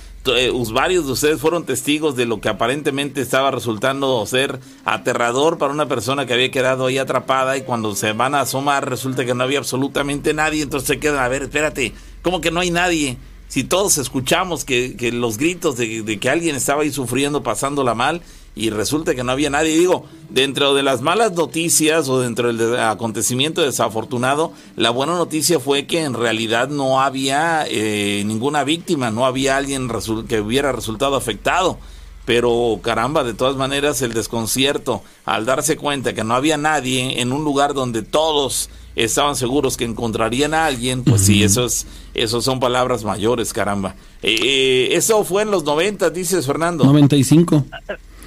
[0.73, 5.89] varios de ustedes fueron testigos de lo que aparentemente estaba resultando ser aterrador para una
[5.89, 9.43] persona que había quedado ahí atrapada y cuando se van a asomar resulta que no
[9.43, 11.93] había absolutamente nadie, entonces se quedan, a ver, espérate,
[12.23, 13.17] ¿cómo que no hay nadie?
[13.49, 17.95] Si todos escuchamos que, que los gritos de, de que alguien estaba ahí sufriendo, pasándola
[17.95, 18.23] mal,
[18.55, 19.77] y resulta que no había nadie.
[19.79, 25.59] Digo, dentro de las malas noticias o dentro del de- acontecimiento desafortunado, la buena noticia
[25.59, 29.89] fue que en realidad no había eh, ninguna víctima, no había alguien
[30.29, 31.79] que hubiera resultado afectado.
[32.25, 37.33] Pero caramba, de todas maneras el desconcierto al darse cuenta que no había nadie en
[37.33, 41.85] un lugar donde todos estaban seguros que encontrarían a alguien, pues sí, eso es,
[42.15, 43.97] eso son palabras mayores, caramba.
[44.23, 46.85] Eh, eh, eso fue en los 90, dices Fernando.
[46.85, 47.65] 95.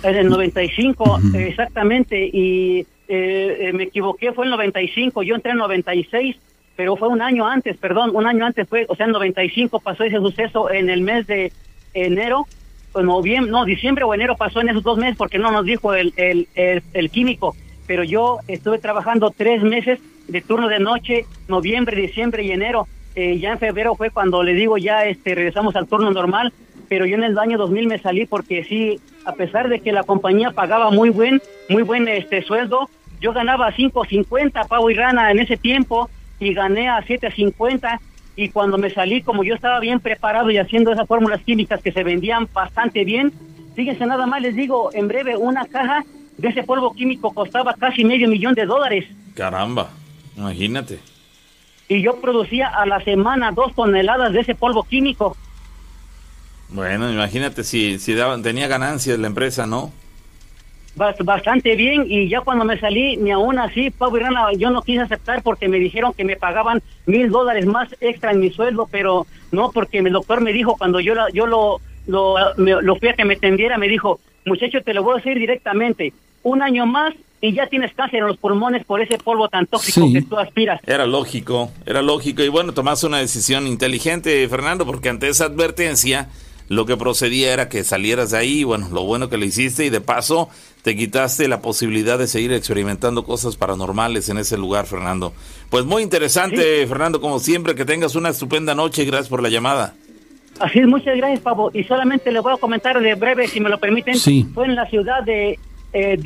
[0.05, 5.51] En el 95, exactamente, y eh, eh, me equivoqué, fue en el 95, yo entré
[5.51, 6.35] en 96,
[6.75, 10.03] pero fue un año antes, perdón, un año antes fue, o sea, en 95 pasó
[10.03, 11.51] ese suceso en el mes de
[11.93, 12.45] enero,
[12.93, 16.13] noviembre, no, diciembre o enero pasó en esos dos meses porque no nos dijo el,
[16.17, 17.55] el, el, el químico,
[17.87, 23.39] pero yo estuve trabajando tres meses de turno de noche, noviembre, diciembre y enero, eh,
[23.39, 26.51] ya en febrero fue cuando le digo ya este regresamos al turno normal,
[26.89, 30.03] pero yo en el año 2000 me salí porque sí, a pesar de que la
[30.03, 35.39] compañía pagaba muy buen, muy buen este sueldo, yo ganaba 5.50 pavo y rana en
[35.39, 36.09] ese tiempo
[36.39, 37.99] y gané a 7.50
[38.35, 41.91] y cuando me salí como yo estaba bien preparado y haciendo esas fórmulas químicas que
[41.91, 43.31] se vendían bastante bien,
[43.75, 46.03] fíjense nada más les digo, en breve una caja
[46.37, 49.89] de ese polvo químico costaba casi medio millón de dólares Caramba,
[50.35, 50.99] imagínate.
[51.87, 55.37] y yo producía a la semana dos toneladas de ese polvo químico.
[56.69, 59.91] Bueno, imagínate si, si daban, tenía ganancias la empresa, ¿no?
[60.95, 64.69] Bast- bastante bien y ya cuando me salí ni aún así Pablo y Rana yo
[64.69, 68.49] no quise aceptar porque me dijeron que me pagaban mil dólares más extra en mi
[68.49, 72.81] sueldo pero no porque el doctor me dijo cuando yo la- yo lo lo, me-
[72.81, 76.13] lo fui a que me tendiera me dijo muchacho te lo voy a decir directamente
[76.43, 80.07] un año más y ya tienes cáncer en los pulmones por ese polvo tan tóxico
[80.07, 80.13] Sí.
[80.13, 82.41] que tú aspiras Era lógico, era lógico.
[82.41, 86.29] Y bueno, tomaste una decisión inteligente, Fernando, porque ante esa advertencia,
[86.67, 88.63] lo que procedía era que salieras de ahí.
[88.63, 90.49] Bueno, lo bueno que lo hiciste y de paso
[90.81, 95.33] te quitaste la posibilidad de seguir experimentando cosas paranormales en ese lugar, Fernando.
[95.69, 99.49] Pues muy interesante, Fernando, como siempre, que tengas una estupenda noche y gracias por la
[99.49, 99.95] llamada.
[100.59, 101.71] Así es, muchas gracias, Pablo.
[101.73, 104.15] Y solamente le voy a comentar de breve, si me lo permiten.
[104.15, 104.47] Sí.
[104.53, 105.59] Fue en la ciudad de
[105.91, 106.17] eh,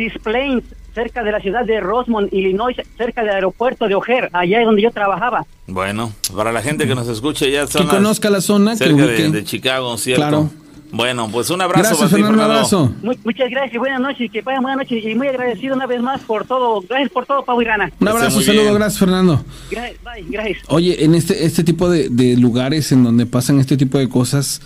[0.94, 4.82] cerca de la ciudad de Rosemont, Illinois, cerca del aeropuerto de O'Hare, allá es donde
[4.82, 5.46] yo trabajaba.
[5.68, 9.08] Bueno, para la gente que nos escuche ya Que conozca la zona, que cerca de,
[9.08, 9.30] ubique.
[9.30, 10.22] de Chicago, ¿cierto?
[10.22, 10.50] Claro.
[10.92, 12.92] Bueno, pues un abrazo Gracias, Fernando, un abrazo.
[13.04, 16.02] Mu- muchas gracias y buenas noches, que pasen buenas noches y muy agradecido una vez
[16.02, 16.82] más por todo.
[16.82, 17.92] Gracias por todo, Pablo y Rana.
[18.00, 18.74] Un abrazo, saludo, bien.
[18.74, 19.44] gracias, Fernando.
[19.70, 20.58] Gracias, bye, gracias.
[20.68, 24.62] Oye, en este, este tipo de, de lugares en donde pasan este tipo de cosas,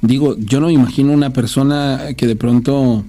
[0.00, 3.04] digo, yo no me imagino una persona que de pronto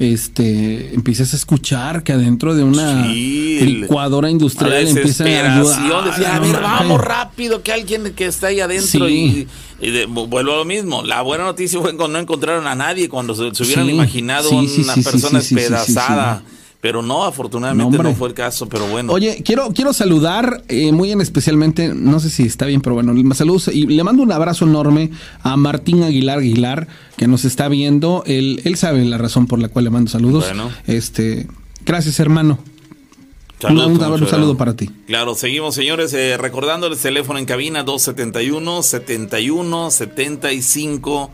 [0.00, 6.04] este empieces a escuchar que adentro de una Sí, licuadora industrial empiezan a ayudar.
[6.04, 9.46] decía, a ver, vamos rápido, que alguien que está ahí adentro Sí.
[9.80, 11.02] y, y de- vu- vuelvo a lo mismo.
[11.02, 14.50] La buena noticia fue cuando no encontraron a nadie, cuando se, se hubieran Sí, imaginado
[14.50, 16.42] una persona despedazada.
[16.80, 19.12] Pero no, afortunadamente No, fue el caso, pero bueno.
[19.12, 23.12] Oye, quiero, quiero saludar eh, muy en especialmente, no sé si está bien, pero bueno,
[23.34, 25.10] saludos y le mando un abrazo enorme
[25.42, 28.22] a Martín Aguilar Aguilar, que nos está viendo.
[28.26, 30.44] Él, él sabe la razón por la cual le mando saludos.
[30.46, 30.70] Bueno.
[30.86, 31.46] Este,
[31.84, 32.58] gracias, hermano.
[33.60, 34.90] Saludos, un- saludo para ti.
[35.06, 41.30] Claro, seguimos señores, eh, recordándoles teléfono en cabina 271 71 75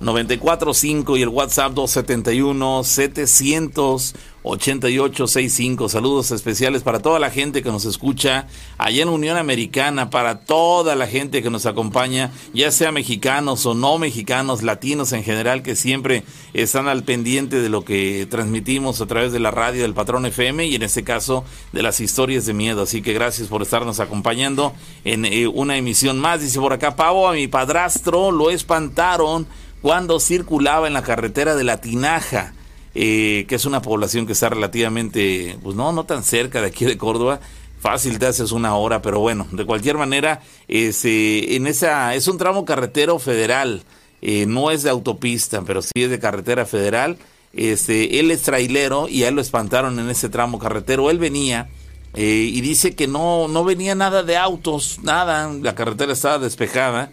[0.00, 4.14] 945 y el WhatsApp 271 700
[4.48, 5.88] 8865.
[5.88, 8.46] Saludos especiales para toda la gente que nos escucha
[8.78, 13.74] allá en Unión Americana, para toda la gente que nos acompaña, ya sea mexicanos o
[13.74, 16.24] no mexicanos, latinos en general, que siempre
[16.54, 20.66] están al pendiente de lo que transmitimos a través de la radio del Patrón FM
[20.66, 22.82] y en este caso de las historias de miedo.
[22.82, 24.72] Así que gracias por estarnos acompañando
[25.04, 26.40] en eh, una emisión más.
[26.40, 29.46] Dice por acá, Pavo, a mi padrastro lo espantaron
[29.82, 32.54] cuando circulaba en la carretera de la Tinaja
[33.00, 36.84] eh, que es una población que está relativamente, pues no, no tan cerca de aquí
[36.84, 37.38] de Córdoba.
[37.78, 42.38] Fácil te haces una hora, pero bueno, de cualquier manera, este, en esa, es un
[42.38, 43.84] tramo carretero federal,
[44.20, 47.18] eh, no es de autopista, pero sí es de carretera federal.
[47.52, 51.08] Este, él es trailero y a él lo espantaron en ese tramo carretero.
[51.08, 51.68] Él venía
[52.14, 57.12] eh, y dice que no, no venía nada de autos, nada, la carretera estaba despejada.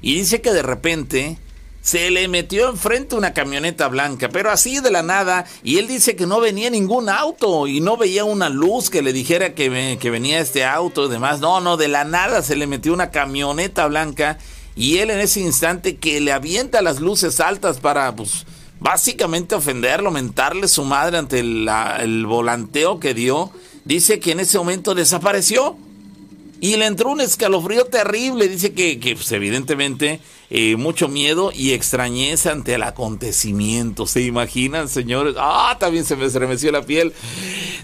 [0.00, 1.36] Y dice que de repente
[1.86, 6.16] se le metió enfrente una camioneta blanca, pero así de la nada, y él dice
[6.16, 10.10] que no venía ningún auto y no veía una luz que le dijera que, que
[10.10, 11.38] venía este auto y demás.
[11.38, 14.36] No, no, de la nada se le metió una camioneta blanca
[14.74, 18.46] y él en ese instante que le avienta las luces altas para, pues,
[18.80, 23.52] básicamente ofenderlo, mentarle su madre ante el volanteo que dio,
[23.84, 25.78] dice que en ese momento desapareció.
[26.58, 28.48] Y le entró un escalofrío terrible.
[28.48, 30.20] Dice que, que, pues, evidentemente,
[30.50, 34.06] eh, mucho miedo y extrañeza ante el acontecimiento.
[34.06, 35.34] ¿Se imaginan, señores?
[35.38, 37.12] Ah, también se me estremeció la piel.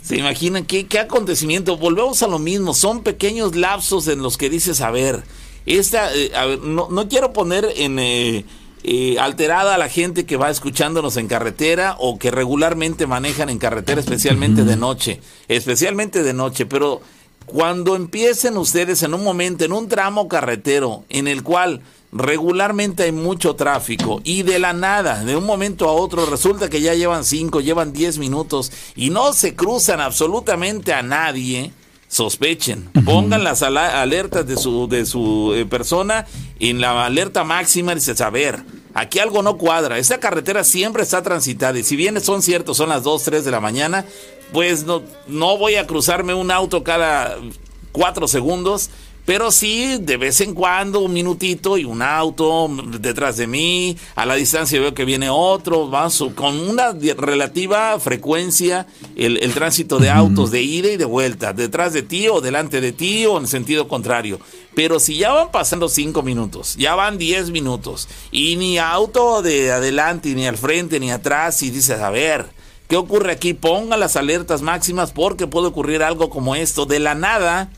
[0.02, 1.76] ¿Se imaginan qué, qué acontecimiento?
[1.76, 2.74] Volvemos a lo mismo.
[2.74, 5.22] Son pequeños lapsos en los que dices, a ver,
[5.66, 7.98] esta, eh, a ver, no, no quiero poner en...
[7.98, 8.44] eh,
[8.84, 13.60] eh, alterada a la gente que va escuchándonos en carretera o que regularmente manejan en
[13.60, 17.00] carretera, especialmente de noche, especialmente de noche, pero
[17.46, 21.82] cuando empiecen ustedes en un momento, en un tramo carretero en el cual
[22.12, 26.80] regularmente hay mucho tráfico y de la nada, de un momento a otro, resulta que
[26.80, 31.72] ya llevan 5, llevan 10 minutos y no se cruzan absolutamente a nadie,
[32.08, 36.26] sospechen, pongan las alertas de su, de su eh, persona
[36.60, 38.62] en la alerta máxima y dices, a ver,
[38.92, 42.90] aquí algo no cuadra, esta carretera siempre está transitada y si bien son ciertos, son
[42.90, 44.04] las 2, 3 de la mañana,
[44.52, 47.38] pues no, no voy a cruzarme un auto cada
[47.92, 48.90] 4 segundos,
[49.24, 53.96] pero sí, de vez en cuando, un minutito y un auto detrás de mí.
[54.16, 55.88] A la distancia veo que viene otro.
[56.34, 61.52] Con una relativa frecuencia el, el tránsito de autos de ida y de vuelta.
[61.52, 64.40] Detrás de ti o delante de ti o en sentido contrario.
[64.74, 69.70] Pero si ya van pasando cinco minutos, ya van 10 minutos y ni auto de
[69.70, 72.46] adelante, ni al frente, ni atrás, y dices, a ver,
[72.92, 73.54] ¿qué ocurre aquí?
[73.54, 76.84] Ponga las alertas máximas porque puede ocurrir algo como esto.
[76.84, 77.70] De la nada,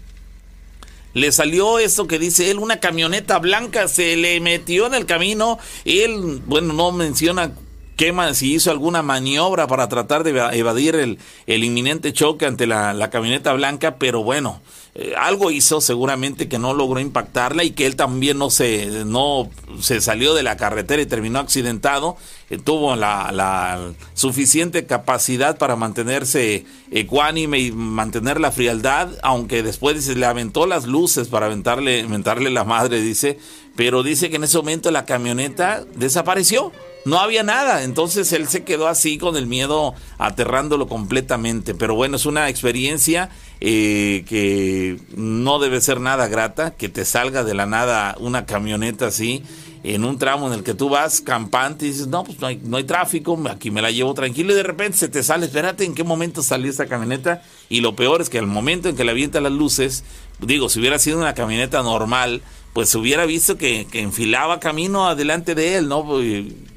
[1.12, 5.61] le salió esto que dice él, una camioneta blanca se le metió en el camino.
[5.85, 7.53] Él, bueno, no menciona
[7.97, 12.66] qué si hizo alguna maniobra para tratar de eva- evadir el, el inminente choque ante
[12.66, 14.61] la, camioneta blanca, pero bueno,
[14.95, 19.51] eh, algo hizo seguramente que no logró impactarla y que él también no se, no
[19.80, 22.16] se salió de la carretera y terminó accidentado.
[22.51, 29.97] Eh, tuvo la, la suficiente capacidad para mantenerse ecuánime y mantener la frialdad, aunque después
[29.97, 33.38] dice, le aventó las luces para aventarle, aventarle la madre, dice,
[33.76, 36.72] pero dice que en ese momento la camioneta desapareció.
[37.05, 37.83] No había nada.
[37.83, 41.75] Entonces él se quedó así con el miedo aterrándolo completamente.
[41.75, 43.31] Pero bueno, es una experiencia
[43.61, 49.07] eh, que no debe ser nada grata, que te salga de la nada una camioneta
[49.07, 49.43] así
[49.85, 52.59] en un tramo en el que tú vas campante y dices, no, pues no hay,
[52.65, 55.85] no hay tráfico, aquí me la llevo tranquilo y de repente se te sale, espérate
[55.85, 59.05] en qué momento salió esta camioneta y lo peor es que al momento en que
[59.05, 60.03] le avienta las luces,
[60.41, 62.41] digo, si hubiera sido una camioneta normal,
[62.75, 66.05] pues hubiera visto que, que, enfilaba camino adelante de él, ¿no?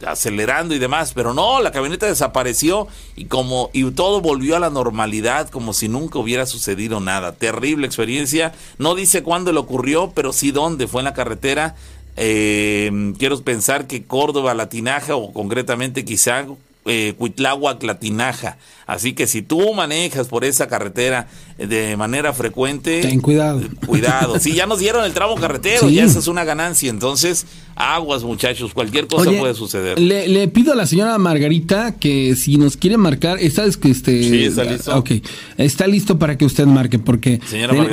[0.05, 4.69] Acelerando y demás, pero no, la camioneta desapareció y como y todo volvió a la
[4.69, 7.31] normalidad como si nunca hubiera sucedido nada.
[7.33, 8.53] Terrible experiencia.
[8.77, 10.87] No dice cuándo le ocurrió, pero sí dónde.
[10.87, 11.75] Fue en la carretera.
[12.15, 16.45] Eh, quiero pensar que Córdoba, Latinaja o concretamente quizá
[16.85, 18.57] eh, Cuitláhuac, Latinaja.
[18.85, 21.27] Así que si tú manejas por esa carretera
[21.57, 23.61] de manera frecuente, ten cuidado.
[23.85, 24.39] Cuidado.
[24.39, 26.89] Si ya nos dieron el tramo carretero, ya esa es una ganancia.
[26.89, 27.45] Entonces,
[27.75, 29.99] aguas, muchachos, cualquier cosa puede suceder.
[29.99, 34.43] Le, pido a la señora Margarita que si nos quiere marcar, ¿sabes que este Sí,
[34.45, 34.95] está listo.
[34.97, 35.11] Ok,
[35.57, 37.39] está listo para que usted marque porque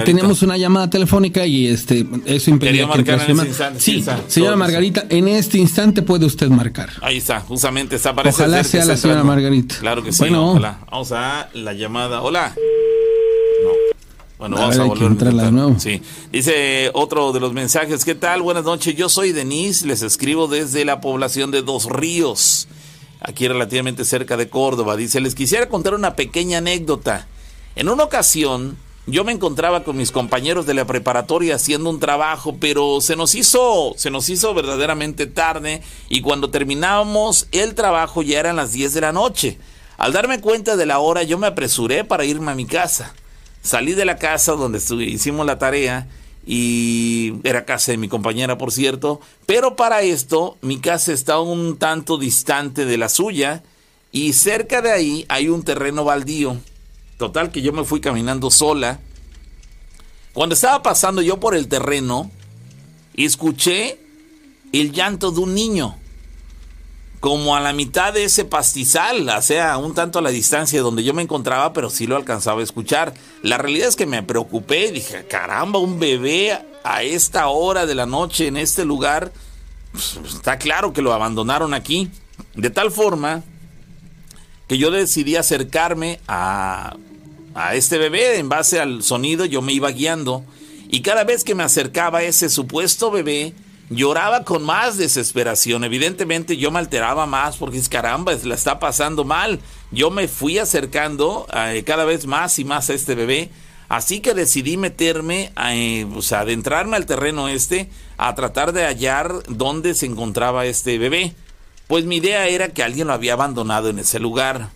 [0.05, 5.07] tenemos una llamada telefónica y este eso impedía marcar en este instante, Sí, señora Margarita,
[5.09, 6.91] en este instante puede usted marcar.
[7.01, 9.77] Ahí está, justamente está para Ojalá sea la señora Margarita.
[9.81, 10.19] Claro que sí.
[10.19, 10.81] Bueno, ojalá.
[10.91, 12.23] Vamos a la llamada.
[12.23, 12.55] Hola.
[14.39, 15.79] Bueno, vamos a, volver a nuevo.
[15.79, 16.03] Sí.
[16.33, 18.05] Dice otro de los mensajes.
[18.05, 18.43] ¿Qué tal?
[18.43, 18.95] Buenas noches.
[18.97, 19.87] Yo soy Denise.
[19.87, 22.69] Les escribo desde la población de Dos Ríos,
[23.21, 24.97] aquí relativamente cerca de Córdoba.
[24.97, 27.27] Dice, les quisiera contar una pequeña anécdota.
[27.77, 32.57] En una ocasión, yo me encontraba con mis compañeros de la preparatoria haciendo un trabajo,
[32.59, 38.41] pero se nos hizo, se nos hizo verdaderamente tarde y cuando terminábamos el trabajo ya
[38.41, 39.59] eran las 10 de la noche.
[39.97, 43.15] Al darme cuenta de la hora, yo me apresuré para irme a mi casa.
[43.65, 46.07] Salí de la casa donde hicimos la tarea
[46.47, 51.79] y era casa de mi compañera, por cierto, pero para esto mi casa está un
[51.79, 53.63] tanto distante de la suya
[54.13, 56.59] y cerca de ahí hay un terreno baldío.
[57.17, 59.01] Total que yo me fui caminando sola.
[60.35, 62.31] Cuando estaba pasando yo por el terreno,
[63.17, 63.99] escuché
[64.75, 65.97] el llanto de un niño
[67.25, 70.83] como a la mitad de ese pastizal, o sea, un tanto a la distancia de
[70.83, 73.15] donde yo me encontraba, pero sí lo alcanzaba a escuchar.
[73.41, 78.05] La realidad es que me preocupé, dije, caramba, un bebé a esta hora de la
[78.05, 79.33] noche en este lugar,
[79.91, 82.11] pues, está claro que lo abandonaron aquí.
[82.57, 83.43] De tal forma
[84.69, 86.95] que yo decidí acercarme a,
[87.55, 90.45] a este bebé en base al sonido, yo me iba guiando.
[90.91, 93.55] Y cada vez que me acercaba a ese supuesto bebé,
[93.91, 95.85] lloraba con más desesperación.
[95.85, 99.61] Evidentemente yo me alteraba más porque es caramba, la está pasando mal.
[99.91, 103.51] Yo me fui acercando eh, cada vez más y más a este bebé.
[103.89, 109.33] Así que decidí meterme, eh, o sea, adentrarme al terreno este a tratar de hallar
[109.49, 111.35] dónde se encontraba este bebé.
[111.87, 114.71] Pues mi idea era que alguien lo había abandonado en ese lugar.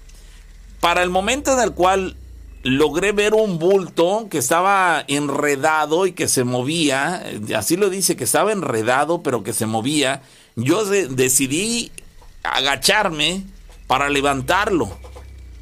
[0.80, 2.16] Para el momento en el cual
[2.62, 7.24] logré ver un bulto que estaba enredado y que se movía,
[7.56, 10.22] así lo dice, que estaba enredado pero que se movía,
[10.56, 11.92] yo decidí
[12.42, 13.44] agacharme
[13.86, 14.90] para levantarlo.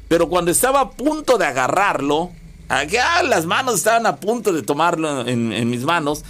[0.07, 2.31] Pero cuando estaba a punto de agarrarlo,
[2.69, 6.23] acá las manos estaban a punto de tomarlo en mis manos,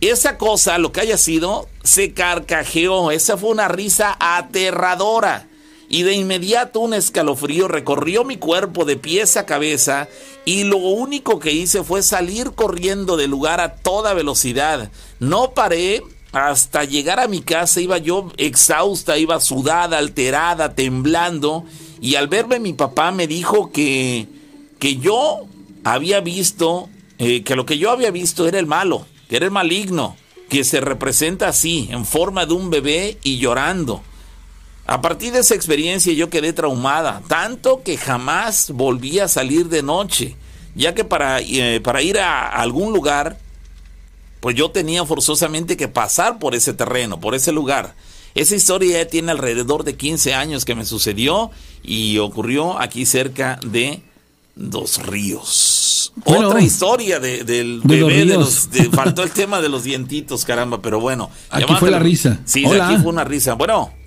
[0.00, 3.10] esa cosa, lo que haya sido, se carcajeó.
[3.10, 5.49] Esa fue una risa aterradora
[5.90, 10.08] y de inmediato un escalofrío recorrió mi cuerpo de pies a cabeza
[10.44, 14.92] y lo único que hice fue salir corriendo del lugar a toda velocidad.
[15.18, 21.64] No paré hasta llegar a mi casa, iba yo exhausta, iba sudada, alterada, temblando
[22.00, 24.28] y al verme mi papá me dijo que,
[24.78, 25.40] que yo
[25.82, 26.88] había visto,
[27.18, 30.16] eh, que lo que yo había visto era el malo, que era el maligno,
[30.48, 34.04] que se representa así, en forma de un bebé y llorando.
[34.90, 39.84] A partir de esa experiencia yo quedé traumada, tanto que jamás volví a salir de
[39.84, 40.34] noche,
[40.74, 43.38] ya que para, eh, para ir a algún lugar,
[44.40, 47.94] pues yo tenía forzosamente que pasar por ese terreno, por ese lugar.
[48.34, 51.52] Esa historia ya tiene alrededor de 15 años que me sucedió
[51.84, 54.02] y ocurrió aquí cerca de
[54.56, 56.12] Dos Ríos.
[56.24, 61.30] Otra historia del bebé de los, faltó el tema de los dientitos, caramba, pero bueno.
[61.48, 62.40] Aquí fue la risa.
[62.44, 63.54] Sí, aquí fue una risa.
[63.54, 63.99] Bueno.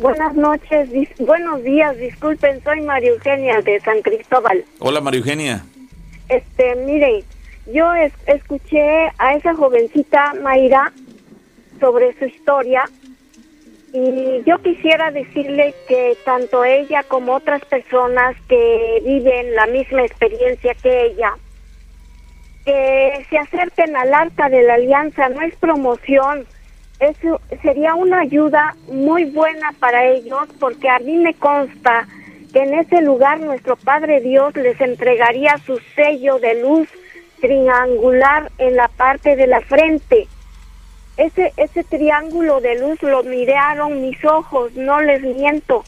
[0.00, 0.88] Buenas noches,
[1.18, 4.64] buenos días, disculpen, soy María Eugenia de San Cristóbal.
[4.78, 5.62] Hola María Eugenia.
[6.30, 7.22] Este, mire,
[7.70, 7.92] yo
[8.26, 10.90] escuché a esa jovencita Mayra
[11.80, 12.88] sobre su historia
[13.92, 20.74] y yo quisiera decirle que tanto ella como otras personas que viven la misma experiencia
[20.82, 21.34] que ella,
[22.64, 26.46] que se acerquen al arca de la alianza, no es promoción,
[27.00, 32.06] eso sería una ayuda muy buena para ellos porque a mí me consta
[32.52, 36.88] que en ese lugar nuestro Padre Dios les entregaría su sello de luz
[37.40, 40.28] triangular en la parte de la frente.
[41.16, 45.84] Ese, ese triángulo de luz lo miraron mis ojos, no les miento.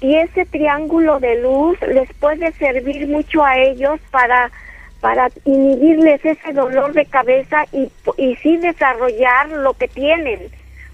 [0.00, 4.50] Y ese triángulo de luz les puede servir mucho a ellos para,
[5.02, 10.38] para inhibirles ese dolor de cabeza y, y sí desarrollar lo que tienen,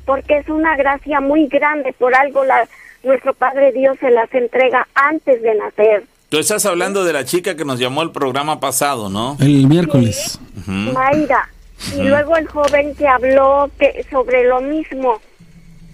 [0.07, 2.67] porque es una gracia muy grande, por algo la,
[3.05, 6.05] nuestro Padre Dios se las entrega antes de nacer.
[6.31, 9.37] Tú estás hablando de la chica que nos llamó el programa pasado, ¿no?
[9.41, 10.41] El miércoles.
[10.67, 11.49] Mayra.
[11.97, 15.21] Y luego el joven que habló que, sobre lo mismo.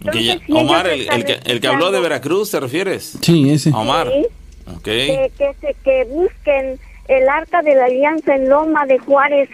[0.00, 3.18] Ya- Entonces, si Omar, el, el que, el que habló de Veracruz, ¿te refieres?
[3.20, 3.70] Sí, ese.
[3.70, 4.08] Omar.
[4.10, 4.26] Sí.
[4.72, 4.82] Ok.
[4.84, 6.78] que, que, se, que busquen
[7.08, 9.48] el Arca de la Alianza en Loma de Juárez,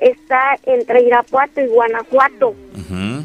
[0.00, 2.54] está entre Irapuato y Guanajuato.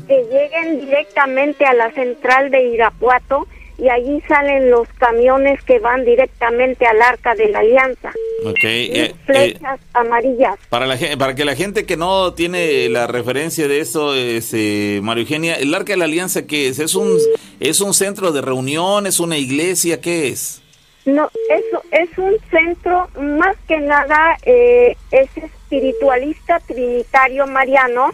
[0.08, 6.06] Que lleguen directamente a la central de Irapuato y allí salen los camiones que van
[6.06, 8.12] directamente al Arca de la Alianza.
[8.44, 10.56] Y eh, eh, flechas amarillas.
[10.70, 15.24] para, la, para que la gente que no tiene la referencia de esto, este, María
[15.24, 16.80] Eugenia, el Arca de la Alianza, ¿qué es?
[16.80, 17.18] ¿Es un,
[17.60, 19.08] ¿Es un centro de reunión?
[19.08, 20.00] ¿Es una iglesia?
[20.00, 20.61] ¿Qué es?
[21.06, 28.12] No, eso es un centro más que nada eh, es espiritualista trinitario mariano,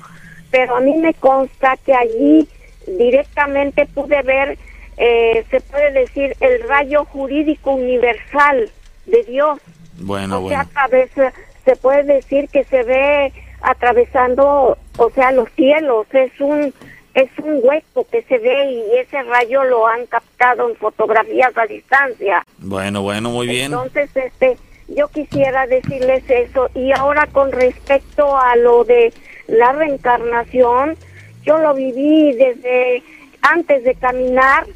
[0.51, 2.47] pero a mí me consta que allí
[2.87, 4.57] directamente pude ver,
[4.97, 8.69] eh, se puede decir, el rayo jurídico universal
[9.05, 9.59] de Dios.
[9.99, 10.79] Bueno, o sea, bueno.
[10.79, 11.33] a veces
[11.65, 16.73] se puede decir que se ve atravesando, o sea, los cielos, es un
[17.13, 21.65] es un hueco que se ve y ese rayo lo han captado en fotografías a
[21.65, 22.43] distancia.
[22.59, 23.73] Bueno, bueno, muy bien.
[23.73, 26.69] Entonces, este, yo quisiera decirles eso.
[26.75, 29.13] Y ahora con respecto a lo de
[29.47, 30.95] la reencarnación,
[31.43, 33.03] yo lo viví desde
[33.41, 34.67] antes de caminar.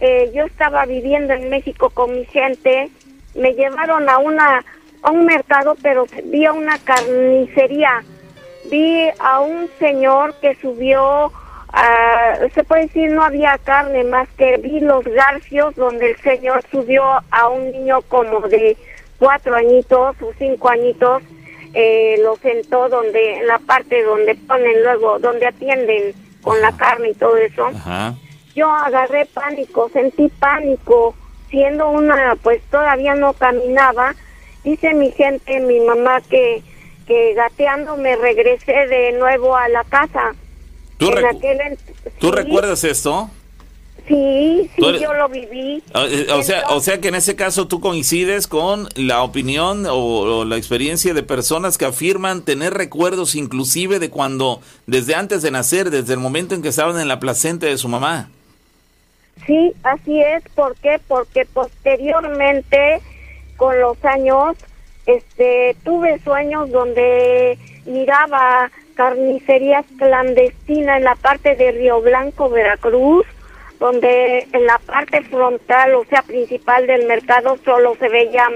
[0.00, 2.90] Eh, yo estaba viviendo en México con mi gente.
[3.34, 4.64] Me llevaron a una
[5.02, 8.02] a un mercado, pero vi a una carnicería.
[8.70, 11.32] Vi a un señor que subió
[11.72, 16.62] Ah, se puede decir no había carne más que vi los garfios donde el señor
[16.70, 18.76] subió a un niño como de
[19.18, 21.22] cuatro añitos o cinco añitos
[21.74, 27.10] eh, lo sentó donde en la parte donde ponen luego donde atienden con la carne
[27.10, 27.66] y todo eso.
[27.66, 28.14] Ajá.
[28.54, 31.14] yo agarré pánico sentí pánico
[31.50, 34.14] siendo una pues todavía no caminaba.
[34.62, 36.62] Dice mi gente mi mamá que
[37.08, 40.34] que gateando me regresé de nuevo a la casa
[40.98, 41.78] ¿Tú, en recu- aquel en-
[42.18, 43.30] ¿tú sí, recuerdas esto?
[44.08, 45.82] Sí, sí, eres- yo lo viví.
[45.94, 49.84] O, eh, o sea, o sea que en ese caso tú coincides con la opinión
[49.86, 55.42] o, o la experiencia de personas que afirman tener recuerdos inclusive de cuando, desde antes
[55.42, 58.30] de nacer, desde el momento en que estaban en la placenta de su mamá.
[59.44, 60.42] Sí, así es.
[60.54, 61.00] ¿Por qué?
[61.08, 63.00] Porque posteriormente,
[63.56, 64.56] con los años,
[65.06, 73.26] este, tuve sueños donde miraba carnicerías clandestinas en la parte de Río Blanco, Veracruz,
[73.78, 78.48] donde en la parte frontal, o sea, principal del mercado, solo se veía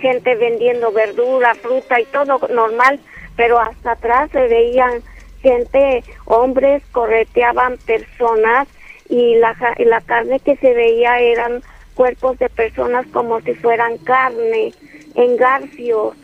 [0.00, 3.00] gente vendiendo verdura, fruta y todo normal,
[3.36, 5.02] pero hasta atrás se veían
[5.40, 8.68] gente, hombres correteaban personas
[9.08, 11.62] y la, y la carne que se veía eran
[11.94, 14.72] cuerpos de personas como si fueran carne,
[15.14, 16.14] en garfios.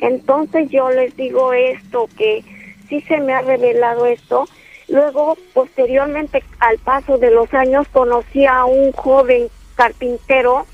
[0.00, 2.44] Entonces yo les digo esto, que
[2.88, 4.46] sí se me ha revelado esto.
[4.88, 10.66] Luego, posteriormente, al paso de los años, conocí a un joven carpintero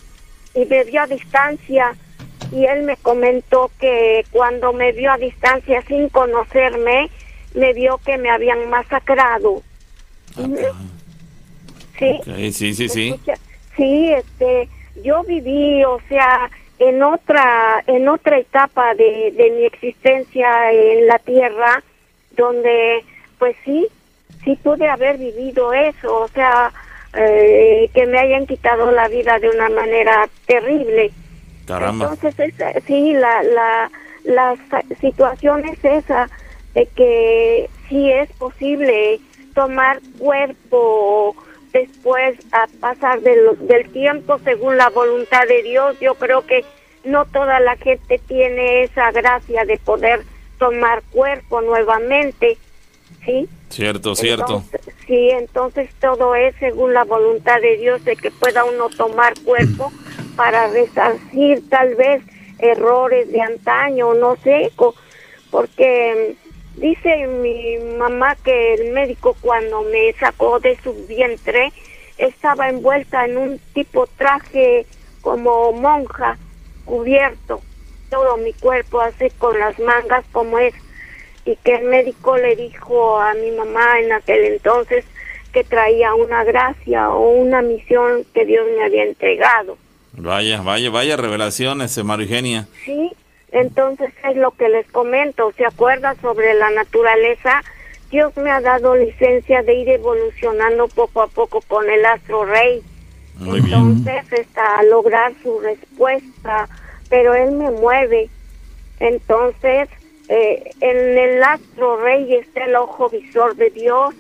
[0.55, 1.97] y me vio a distancia
[2.53, 7.09] y él me comentó que cuando me vio a distancia sin conocerme,
[7.55, 9.63] me vio que me habían masacrado.
[11.99, 12.19] Sí.
[12.53, 13.09] Sí, sí, sí.
[13.11, 13.35] Escucha,
[13.81, 14.69] Sí, este,
[15.03, 21.19] yo viví, o sea, en otra, en otra etapa de, de mi existencia en la
[21.21, 21.83] tierra,
[22.33, 23.03] donde,
[23.39, 23.89] pues sí,
[24.45, 26.71] sí pude haber vivido eso, o sea,
[27.15, 31.11] eh, que me hayan quitado la vida de una manera terrible.
[31.67, 32.11] Caramba.
[32.13, 33.91] Entonces, es- sí, la, la,
[34.25, 34.57] la
[35.01, 36.29] situación es esa,
[36.75, 39.21] de que sí es posible
[39.55, 41.35] tomar cuerpo
[41.73, 45.99] después a pasar de lo- del tiempo según la voluntad de Dios.
[46.01, 46.65] Yo creo que
[47.05, 50.23] no toda la gente tiene esa gracia de poder
[50.59, 52.59] tomar cuerpo nuevamente,
[53.25, 53.49] ¿sí?
[53.71, 54.65] Cierto, cierto.
[55.07, 59.91] Sí, entonces todo es según la voluntad de Dios de que pueda uno tomar cuerpo
[60.37, 62.23] para resarcir tal vez
[62.59, 64.71] errores de antaño, no sé,
[65.51, 66.35] porque
[66.77, 71.73] Dice mi mamá que el médico cuando me sacó de su vientre
[72.17, 74.87] estaba envuelta en un tipo traje
[75.21, 76.39] como monja,
[76.85, 77.61] cubierto,
[78.09, 80.75] todo mi cuerpo así con las mangas como es,
[81.45, 85.05] y que el médico le dijo a mi mamá en aquel entonces
[85.53, 89.77] que traía una gracia o una misión que Dios me había entregado.
[90.13, 92.69] Vaya, vaya, vaya revelaciones, María Eugenia.
[92.85, 93.11] Sí,
[93.53, 97.63] entonces es lo que les comento, ¿se acuerda sobre la naturaleza?
[98.11, 102.83] Dios me ha dado licencia de ir evolucionando poco a poco con el astro rey.
[103.37, 103.79] Muy bien.
[103.79, 106.69] Entonces, hasta lograr su respuesta,
[107.09, 108.29] pero él me mueve.
[108.99, 109.89] Entonces,
[110.29, 114.15] eh, en el astro rey está el ojo visor de Dios.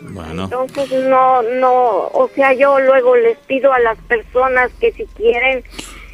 [0.00, 5.06] Bueno, Entonces, no, no, o sea, yo luego les pido a las personas que si
[5.06, 5.64] quieren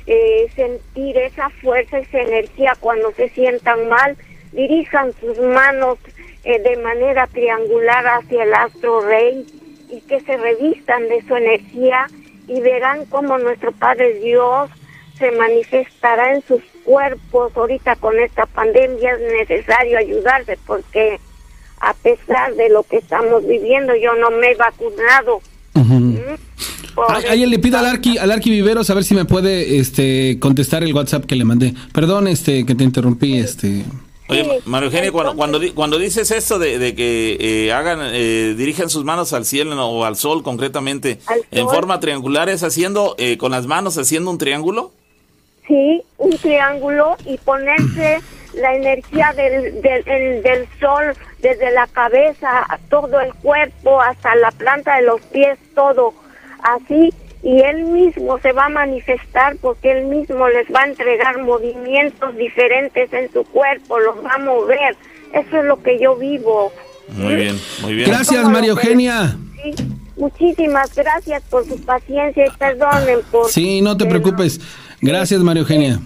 [0.07, 4.17] eh, sentir esa fuerza, esa energía cuando se sientan mal,
[4.53, 5.99] dirijan sus manos
[6.45, 9.47] eh, de manera triangular hacia el astro rey
[9.91, 12.07] y que se revistan de su energía
[12.47, 14.71] y verán cómo nuestro Padre Dios
[15.19, 17.57] se manifestará en sus cuerpos.
[17.57, 21.19] Ahorita con esta pandemia es necesario ayudarse porque
[21.81, 25.41] a pesar de lo que estamos viviendo, yo no me he vacunado.
[27.09, 30.39] Ay, Ayer le pido al Arqui, al Arqui Viveros a ver si me puede este
[30.41, 31.75] contestar el WhatsApp que le mandé.
[31.93, 33.85] Perdón, este que te interrumpí, este
[34.29, 38.55] Oye, María Eugenia, cuando, cuando, di- cuando dices esto de, de que eh, hagan, eh,
[38.57, 43.17] dirijan sus manos al cielo o al sol concretamente, Al en forma triangular, ¿es haciendo,
[43.19, 44.93] eh, con las manos haciendo un triángulo?
[45.69, 48.21] Sí, un triángulo y ponerse
[48.55, 54.35] la energía del, del, el- del sol desde la cabeza a todo el cuerpo hasta
[54.37, 56.15] la planta de los pies, todo
[56.65, 57.13] así.
[57.43, 62.35] Y él mismo se va a manifestar porque él mismo les va a entregar movimientos
[62.37, 64.97] diferentes en su cuerpo, los va a mover.
[65.33, 66.73] Eso es lo que yo vivo.
[67.09, 68.09] Muy bien, muy bien.
[68.09, 68.71] Gracias, ¿Cómo lo María?
[68.71, 69.37] Eugenia.
[69.63, 69.75] Sí,
[70.17, 73.51] muchísimas gracias por su paciencia y perdonen por...
[73.51, 74.59] Sí, no te preocupes.
[75.03, 76.01] Gracias, María Eugenia.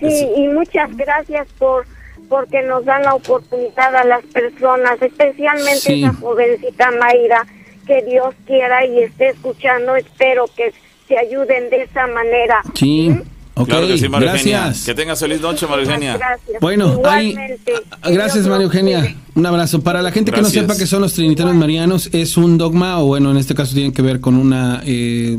[0.00, 1.84] Sí, y muchas gracias por
[2.28, 6.04] porque nos dan la oportunidad a las personas, especialmente Sí.
[6.04, 7.46] esa jovencita Mayra,
[7.88, 10.72] que Dios quiera y esté escuchando, espero que
[11.08, 12.60] se ayuden de esa manera.
[12.74, 13.08] Sí.
[13.10, 13.22] ¿Mm?
[13.54, 14.60] Ok, Claro que sí, María Eugenia.
[14.60, 14.86] gracias.
[14.86, 16.16] Que tengas feliz noche, María Eugenia.
[16.16, 16.60] Gracias.
[16.60, 17.72] Bueno, ahí, Igualmente.
[18.02, 19.16] ah, gracias María Eugenia.
[19.34, 19.82] Un abrazo.
[19.82, 23.06] Para la gente que no sepa que son los trinitarios marianos, es un dogma, o
[23.06, 25.38] bueno, en este caso tiene que ver con una eh,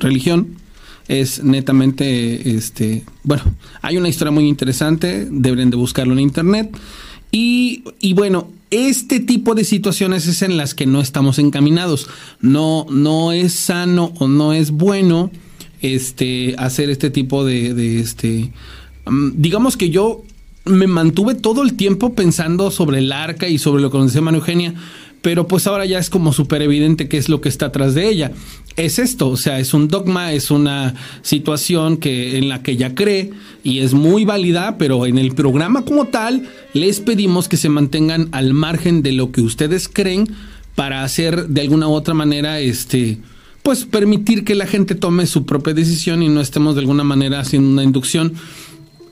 [0.00, 0.56] religión.
[1.06, 3.44] Es netamente, este, bueno,
[3.80, 6.76] hay una historia muy interesante, deben de buscarlo en internet.
[7.30, 12.08] Y, y bueno, este tipo de situaciones es en las que no estamos encaminados.
[12.40, 15.30] No, no es sano o no es bueno
[15.82, 18.50] este hacer este tipo de, este
[19.04, 20.22] mm, digamos que yo
[20.64, 24.22] me mantuve todo el tiempo pensando sobre el arca y sobre lo que nos decía
[24.22, 24.74] María Eugenia
[25.22, 28.08] pero pues ahora ya es como súper evidente qué es lo que está atrás de
[28.08, 28.32] ella.
[28.76, 32.94] Es esto, o sea, es un dogma, es una situación que en la que ella
[32.94, 33.30] cree
[33.62, 38.28] y es muy válida, pero en el programa como tal les pedimos que se mantengan
[38.32, 40.26] al margen de lo que ustedes creen
[40.74, 43.18] para hacer de alguna u otra manera este
[43.62, 47.38] pues permitir que la gente tome su propia decisión y no estemos de alguna manera
[47.38, 48.32] haciendo una inducción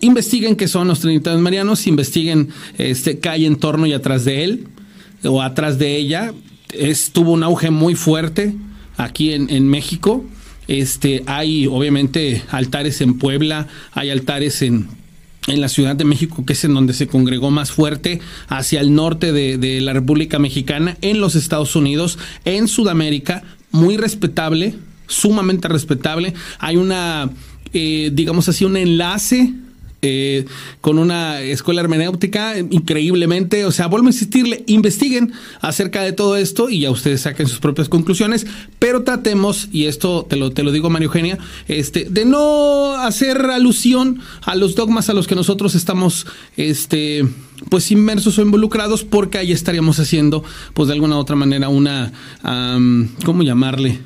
[0.00, 4.42] investiguen qué son los trinitarios marianos, investiguen este qué hay en torno y atrás de
[4.42, 4.66] él
[5.24, 6.32] o atrás de ella.
[6.72, 8.54] Es, tuvo un auge muy fuerte
[8.96, 10.24] aquí en, en México.
[10.68, 14.88] Este, hay obviamente altares en Puebla, hay altares en,
[15.46, 18.94] en la Ciudad de México, que es en donde se congregó más fuerte, hacia el
[18.94, 24.74] norte de, la República Mexicana, en los Estados Unidos, en Sudamérica, muy respetable,
[25.06, 26.34] sumamente respetable.
[26.58, 27.30] Hay una,
[27.72, 29.52] eh, digamos así, un enlace
[30.02, 30.46] eh,
[30.80, 36.70] con una escuela hermenéutica increíblemente, o sea, vuelvo a insistirle, investiguen acerca de todo esto
[36.70, 38.46] y ya ustedes saquen sus propias conclusiones,
[38.78, 43.38] pero tratemos, y esto te lo, te lo digo María Eugenia, este, de no hacer
[43.46, 47.26] alusión a los dogmas a los que nosotros estamos, este,
[47.68, 52.12] pues inmersos o involucrados, porque ahí estaríamos haciendo, pues de alguna u otra manera, una,
[53.24, 53.98] ¿cómo llamarle?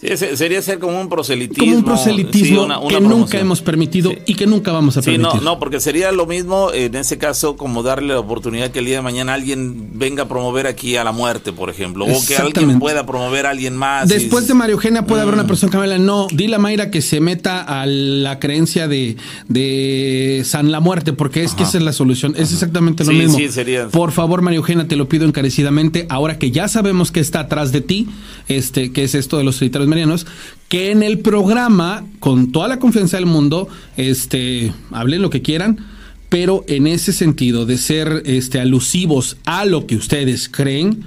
[0.00, 1.64] Sí, sería ser como un proselitismo.
[1.64, 4.18] Como un proselitismo sí, una- una que nunca hemos permitido Sí.
[4.26, 5.42] y que nunca vamos a Sí, permitir.
[5.42, 8.86] no, no, porque sería lo mismo en ese caso como darle la oportunidad que el
[8.86, 12.36] día de mañana alguien venga a promover aquí a la muerte, por ejemplo, o que
[12.36, 14.08] alguien pueda promover a alguien más.
[14.08, 15.22] Después y- de María Eugenia puede Mm.
[15.24, 18.38] haber una persona que me habla, no, dile a Mayra que se meta a la
[18.38, 19.16] creencia de,
[19.48, 22.34] de San la muerte, porque es que esa es la solución.
[22.38, 23.36] Es exactamente lo Sí, mismo.
[23.36, 27.20] sí, sería- Por favor, María Eugenia, te lo pido encarecidamente, ahora que ya sabemos que
[27.20, 28.08] está atrás de ti,
[28.48, 30.26] este, que es esto de los trinitarios marianos,
[30.68, 35.84] que en el programa, con toda la confianza del mundo, este, hablen lo que quieran,
[36.28, 41.04] pero en ese sentido de ser este, alusivos a lo que ustedes creen,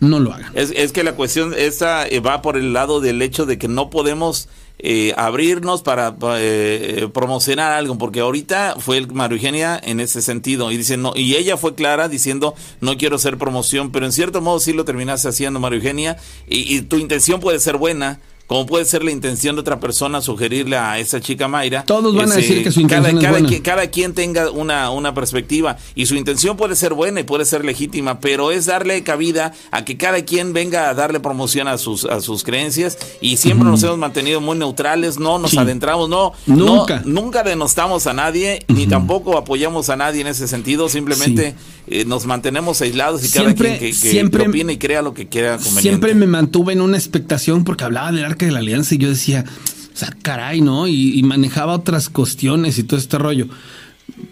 [0.00, 0.52] no lo hagan.
[0.54, 3.68] Es, es que la cuestión esa eh, va por el lado del hecho de que
[3.68, 4.48] no podemos
[4.78, 10.70] eh, abrirnos para, eh, promocionar algo, porque ahorita fue el Mario Eugenia en ese sentido
[10.70, 14.40] y dice no y ella fue clara diciendo no quiero hacer promoción, pero en cierto
[14.40, 18.64] modo sí lo terminaste haciendo Mario Eugenia y, y tu intención puede ser buena, como
[18.66, 21.84] puede ser la intención de otra persona sugerirle a esa chica Mayra.
[21.84, 23.48] Todos van a decir que su intención cada, es buena.
[23.48, 27.44] Quien, cada quien tenga una, una perspectiva y su intención puede ser buena y puede
[27.44, 31.76] ser legítima, pero es darle cabida a que cada quien venga a darle promoción a
[31.78, 35.58] sus, a sus creencias y siempre nos hemos mantenido muy neutrales, no nos Sí.
[35.58, 37.02] adentramos, no, Nunca.
[37.04, 41.54] no, nunca denostamos a nadie ni tampoco apoyamos a nadie en ese sentido, simplemente
[41.88, 45.14] eh, nos mantenemos aislados y cada Siempre- quien que, que- siempre- opine y crea lo
[45.14, 45.82] que quiera conveniente.
[45.82, 49.08] Siempre me mantuve en una expectación porque hablaba del arca de la alianza y yo
[49.08, 49.44] decía,
[49.92, 50.86] o sea, caray, ¿no?
[50.86, 53.48] Y, manejaba otras cuestiones y todo este rollo.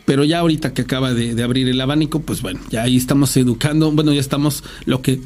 [0.04, 3.90] Pero ya ahorita que acaba de, abrir el abanico, pues bueno, ya ahí estamos educando,
[3.90, 5.20] bueno, ya estamos lo que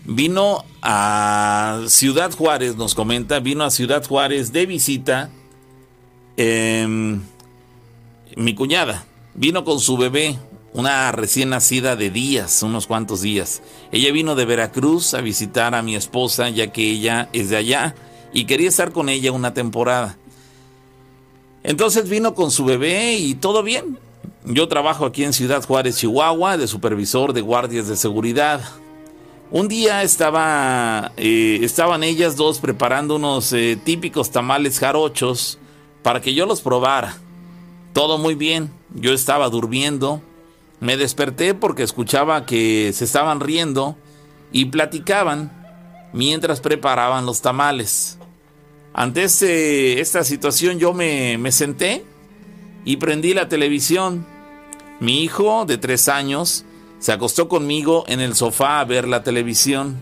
[0.05, 5.31] vino a Ciudad Juárez, nos comenta, vino a Ciudad Juárez de visita
[6.37, 7.23] em,
[8.37, 9.05] mi cuñada.
[9.35, 10.39] Vino con su bebé,
[10.73, 13.63] una recién nacida de días, unos cuantos días.
[13.93, 17.95] Ella vino de Veracruz a visitar a mi esposa, ya que ella es de allá,
[18.33, 20.17] y quería estar con ella una temporada.
[21.67, 23.99] Entonces vino con su bebé y todo bien.
[24.45, 28.61] Yo trabajo aquí en Ciudad Juárez, Chihuahua, de supervisor de guardias de seguridad.
[29.51, 35.59] Un día estaba, eh, estaban ellas dos preparando unos eh, típicos tamales jarochos
[36.05, 37.17] para que yo los probara.
[37.93, 38.71] Todo muy bien.
[38.95, 40.23] Yo estaba durmiendo.
[40.79, 43.97] Me desperté porque escuchaba que se estaban riendo
[44.53, 45.51] y platicaban
[46.13, 48.16] mientras preparaban los tamales.
[48.99, 52.03] Ante este- esta situación yo me, senté
[52.87, 54.27] y prendí la televisión.
[55.01, 56.65] Mi hijo de tres años
[56.99, 59.99] se acostó conmigo en el sofá a ver la televisión.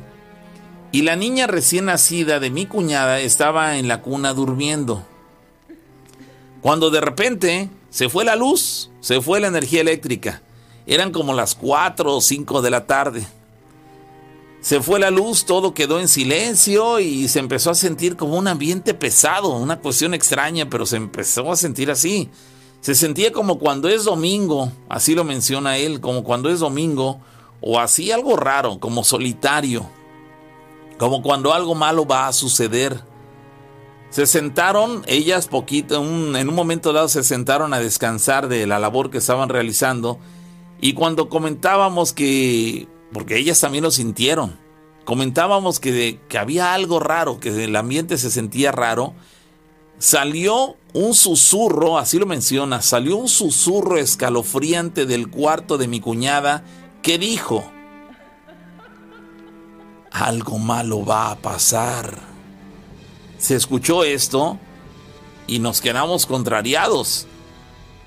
[0.93, 5.05] Y la niña recién nacida de mi cuñada estaba en la cuna durmiendo.
[6.61, 10.41] Cuando de repente se fue la luz, se fue la energía eléctrica.
[10.87, 13.27] Eran como las 4 o 5 de la tarde.
[14.65, 18.49] Se fue la luz, todo quedó en silencio y se empezó a sentir como un
[18.49, 22.31] ambiente pesado, una cuestión extraña, pero se empezó a sentir así.
[22.81, 27.21] Se sentía como cuando es domingo, así lo menciona él, como cuando es domingo,
[27.61, 29.85] o así algo raro, como solitario,
[30.97, 33.03] como cuando algo malo va a suceder.
[34.09, 39.11] Se sentaron, ellas poquito, en un momento dado se sentaron a descansar de la labor
[39.11, 40.19] que estaban realizando
[40.81, 44.59] y cuando comentábamos que, porque ellas también lo sintieron,
[45.07, 49.15] comentábamos que, que había algo raro, que el ambiente se sentía raro,
[49.99, 56.65] salió un susurro, así lo menciona, salió un susurro escalofriante del cuarto de mi cuñada
[57.03, 57.65] que dijo,
[60.11, 62.19] algo malo va a pasar.
[63.39, 64.59] Se escuchó esto
[65.47, 67.27] y nos quedamos contrariados.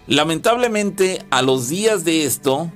[0.08, 2.72] Lamentablemente, a los días de esto,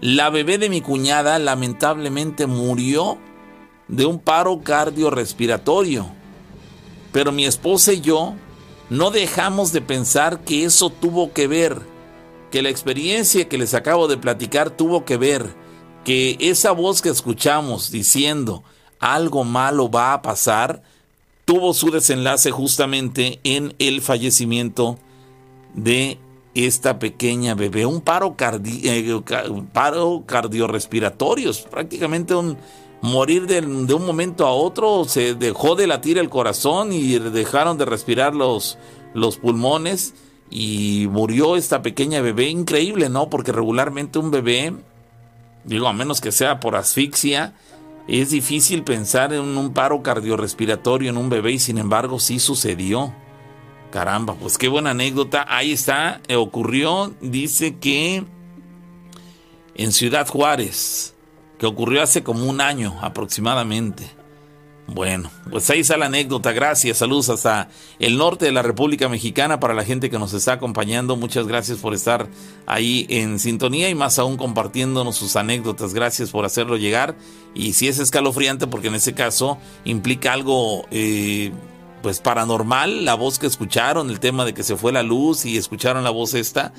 [0.00, 3.18] la bebé de mi cuñada lamentablemente murió
[3.88, 6.08] de un paro cardiorrespiratorio.
[7.12, 8.34] Pero mi esposa y yo
[8.90, 11.80] no dejamos de pensar que eso tuvo que ver,
[12.50, 15.54] que la experiencia que les acabo de platicar tuvo que ver,
[16.04, 18.62] que esa voz que escuchamos diciendo
[19.00, 20.82] algo malo va a pasar,
[21.44, 24.98] tuvo su desenlace justamente en el fallecimiento
[25.74, 26.18] de
[26.66, 29.22] esta pequeña bebé, un paro, cardi- eh,
[30.26, 32.56] cardiorrespiratorio, es prácticamente un
[33.00, 37.78] morir de, de un momento a otro, se dejó de latir el corazón y dejaron
[37.78, 38.78] de respirar los,
[39.14, 40.14] los pulmones
[40.50, 42.48] y murió esta pequeña bebé.
[42.48, 43.28] Increíble, ¿no?
[43.30, 44.74] Porque regularmente un bebé,
[45.64, 47.54] digo, a menos que sea por asfixia,
[48.08, 53.12] es difícil pensar en un paro cardiorrespiratorio en un bebé y sin embargo sí sucedió.
[53.90, 55.46] Caramba, pues qué buena anécdota.
[55.48, 58.24] Ahí está, eh, ocurrió, dice que
[59.74, 61.14] en Ciudad Juárez,
[61.58, 64.18] que ocurrió hace como un año aproximadamente.
[64.90, 66.52] Bueno, pues ahí está la anécdota.
[66.52, 70.54] Gracias, saludos hasta el norte de la República Mexicana para la gente que nos está
[70.54, 71.14] acompañando.
[71.14, 72.26] Muchas gracias por estar
[72.66, 75.92] ahí en sintonía y más aún compartiéndonos sus anécdotas.
[75.92, 77.16] Gracias por hacerlo llegar.
[77.54, 81.52] Y si es escalofriante, porque en ese caso implica algo eh,
[82.02, 85.56] pues paranormal, la voz que escucharon, el tema de que se fue la luz y
[85.56, 86.72] escucharon la voz esta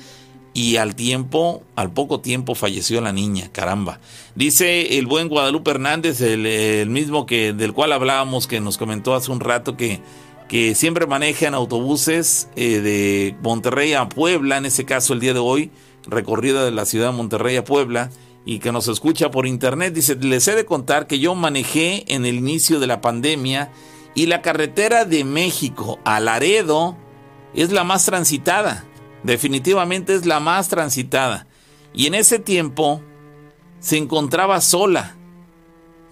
[0.52, 4.00] y al tiempo, al poco tiempo falleció la niña, caramba.
[4.34, 9.30] Dice el buen Guadalupe Hernández, el, mismo que del cual hablábamos, que nos comentó hace
[9.30, 10.00] un rato que,
[10.48, 15.40] que siempre manejan autobuses eh, de Monterrey a Puebla, en ese caso el día de
[15.40, 15.70] hoy,
[16.06, 18.10] recorrida de la ciudad de Monterrey a Puebla,
[18.44, 19.94] y que nos escucha por internet.
[19.94, 23.70] Dice, les he de contar que yo manejé en el inicio de la pandemia
[24.14, 26.96] y la carretera de México a Laredo
[27.54, 28.84] es la más transitada
[29.22, 31.46] Definitivamente es la más transitada.
[31.92, 33.02] Y en ese tiempo
[33.78, 35.16] se encontraba sola.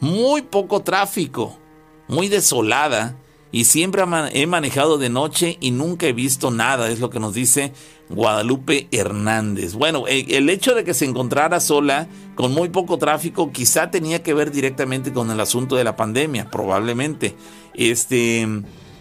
[0.01, 1.59] Muy poco tráfico.
[2.07, 3.17] Muy desolada.
[3.51, 4.03] Y siempre
[4.33, 7.73] he manejado de noche y nunca he visto nada, es lo que nos dice
[8.11, 9.75] Guadalupe Hernández.
[9.75, 14.23] Bueno, e, el hecho de que se encontrara sola, con muy poco tráfico, quizá tenía
[14.23, 17.37] que ver directamente con el asunto de la pandemia, probablemente.
[17.75, 18.47] Este,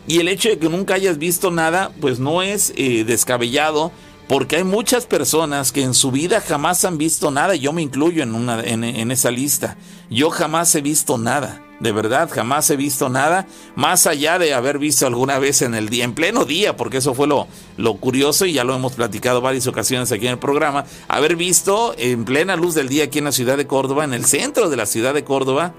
[0.07, 3.91] y el hecho de que nunca hayas visto nada, pues no es eh, descabellado,
[4.27, 8.23] porque hay muchas personas que en su vida jamás han visto nada, yo me incluyo
[8.23, 9.77] en, una, en, esa lista.
[10.09, 14.79] Yo jamás he visto nada, de verdad, jamás he visto nada, más allá de haber
[14.79, 17.47] visto alguna vez en el día, en pleno día, porque eso fue lo,
[17.77, 21.93] lo curioso y ya lo hemos platicado varias ocasiones aquí en el programa, haber visto
[21.97, 24.77] en plena luz del día aquí en la ciudad de Córdoba, en el centro de
[24.77, 25.73] la ciudad de Córdoba,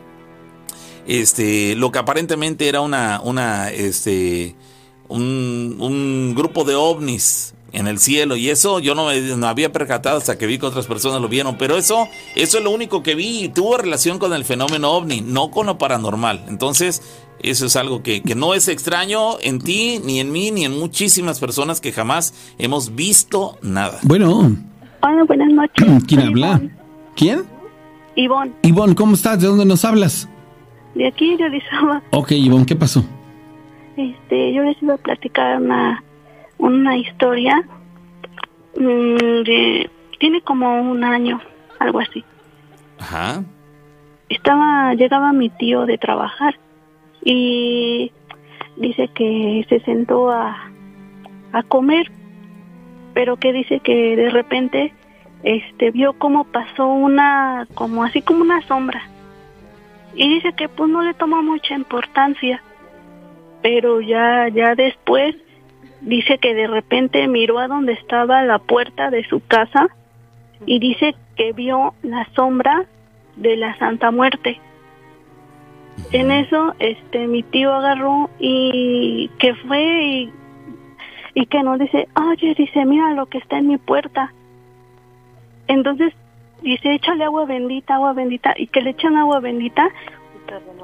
[1.08, 4.54] este, lo que aparentemente era una, una, este,
[5.08, 10.38] un, grupo de ovnis en el cielo y eso yo no me había percatado hasta
[10.38, 13.44] que vi que otras personas lo vieron, pero eso, eso es lo único que vi
[13.44, 16.44] y tuvo relación con el fenómeno ovni, no con lo paranormal.
[16.48, 17.02] Entonces,
[17.40, 20.78] eso es algo que, que no es extraño en ti, ni en mí, ni en
[20.78, 23.98] muchísimas personas que jamás hemos visto nada.
[24.02, 24.56] Bueno.
[25.02, 26.02] Hola, buenas noches.
[26.08, 26.60] ¿Quién habla?
[27.14, 27.44] ¿Quién?
[28.16, 28.52] Ivonne.
[28.62, 29.40] Ivonne, ¿cómo estás?
[29.40, 30.28] ¿De dónde nos hablas?
[30.98, 32.02] de aquí de Orizaba.
[32.10, 33.04] Ok, Ivonne, ¿qué pasó?
[33.96, 36.02] Este, yo les iba a platicar una,
[36.58, 37.62] una historia
[38.76, 41.40] mm, de, tiene como un año,
[41.78, 42.24] algo así.
[42.98, 43.42] Ajá.
[44.28, 46.58] Estaba, llegaba mi tío de trabajar
[47.24, 48.12] y
[48.76, 50.70] dice que se sentó a,
[51.52, 52.10] a comer,
[53.14, 54.92] pero que dice que de repente
[55.42, 59.02] este vio cómo pasó una, como así como una sombra
[60.14, 62.60] y dice que pues no le toma mucha importancia
[63.62, 65.36] pero ya ya después
[66.00, 69.88] dice que de repente miró a donde estaba la puerta de su casa
[70.66, 72.86] y dice que vio la sombra
[73.36, 74.60] de la Santa Muerte.
[76.12, 80.32] En eso, este, mi tío agarró y que fue y,
[81.34, 84.32] y que nos dice, oye, dice, mira lo que está en mi puerta.
[85.66, 86.14] Entonces
[86.62, 89.88] dice, échale agua bendita, agua bendita, y que le echan agua bendita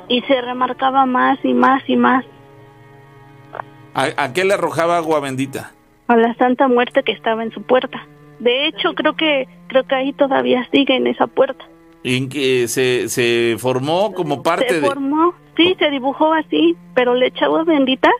[0.08, 2.24] y se remarcaba más y más y más.
[3.94, 5.72] ¿A, qué le arrojaba agua bendita?
[6.08, 8.06] A la Santa Muerte que estaba en su puerta.
[8.40, 11.64] De hecho, creo que creo que ahí todavía sigue en esa puerta.
[12.02, 14.80] ¿En que se, se formó como parte de...?
[14.80, 18.10] Se formó, sí, se dibujó así, pero le echaba bendita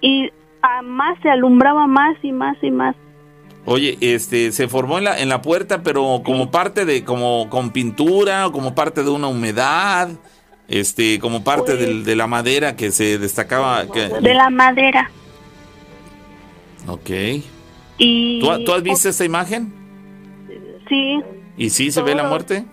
[0.00, 0.30] y
[0.62, 2.96] a más se alumbraba más y más y más.
[3.66, 7.70] Oye, este, se formó en la, en la puerta, pero como parte de, como con
[7.70, 10.08] pintura, o como parte de una humedad,
[10.68, 13.86] este, como parte pues de la madera que se destacaba.
[13.86, 15.10] Que, de la madera.
[16.86, 17.10] Ok.
[17.98, 19.72] Y, ¿Tú, has visto esta imagen?
[20.88, 21.20] Sí.
[21.56, 22.64] ¿Y sí se ve la muerte?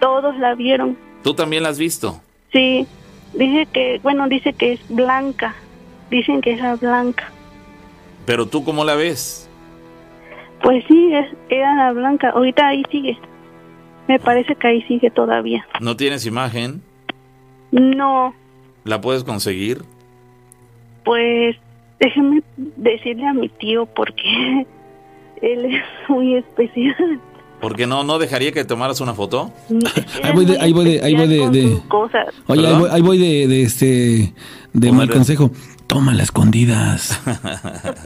[0.00, 0.96] Todos la vieron.
[1.22, 2.20] ¿Tú también la has visto?
[2.52, 2.86] Sí.
[3.32, 5.54] Dice que, bueno, dice que es blanca.
[6.10, 7.30] Dicen que es blanca.
[8.24, 9.48] ¿Pero tú cómo la ves?
[10.62, 12.30] Pues sí, es, era la blanca.
[12.30, 13.18] Ahorita ahí sigue.
[14.08, 15.66] Me parece que ahí sigue todavía.
[15.80, 16.82] ¿No tienes imagen?
[17.70, 18.34] No.
[18.84, 19.82] ¿La puedes conseguir?
[21.04, 21.56] Pues
[22.00, 22.42] déjeme
[22.76, 24.66] decirle a mi tío porque
[25.42, 27.20] él es muy especial.
[27.60, 29.50] Porque no, no dejaría que tomaras una foto.
[30.22, 32.28] Ahí voy de, ahí voy de, ahí voy de, de- Cosas.
[32.46, 34.34] Oye, voy, ahí voy de, de este,
[34.74, 35.50] de mal consejo.
[35.86, 37.20] Tómala escondidas.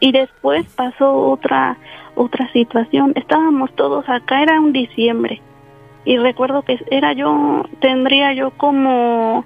[0.00, 1.76] Y después pasó otra
[2.14, 3.12] otra situación.
[3.16, 5.40] Estábamos todos acá, era un diciembre.
[6.04, 9.44] Y recuerdo que era yo, tendría yo como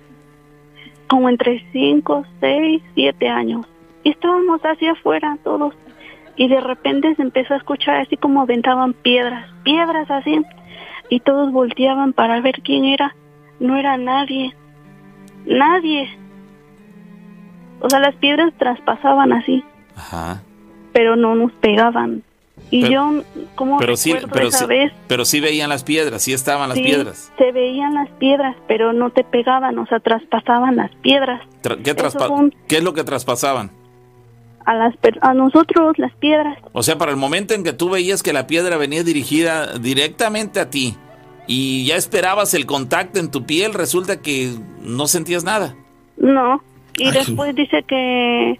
[1.08, 3.66] como entre 5, 6, 7 años.
[4.04, 5.74] Y estábamos hacia afuera todos.
[6.36, 10.40] Y de repente se empezó a escuchar así como aventaban piedras, piedras así.
[11.10, 13.16] Y todos volteaban para ver quién era.
[13.58, 14.54] No era nadie.
[15.46, 16.08] Nadie.
[17.80, 19.64] O sea, las piedras traspasaban así
[19.96, 20.42] Ajá.
[20.92, 22.22] pero no nos pegaban.
[22.70, 23.22] Y Pero- yo,
[23.54, 26.76] como Pero sí, pero esa sí, vez, pero sí veían las piedras, sí estaban las
[26.76, 27.32] sí, piedras.
[27.38, 31.40] se veían las piedras, pero no te pegaban, o sea, traspasaban las piedras.
[31.62, 33.70] Tra- ¿Qué, traspa- un- ¿Qué es lo que traspasaban?
[34.66, 37.88] A, las, per- a nosotros las piedras, O sea, para el momento en que tú
[37.88, 40.94] veías que la piedra venía dirigida directamente a ti
[41.46, 45.74] y ya esperabas el contacto en tu piel, resulta que no sentías nada.
[46.18, 46.62] no.
[46.98, 48.58] Y Ay, después dice que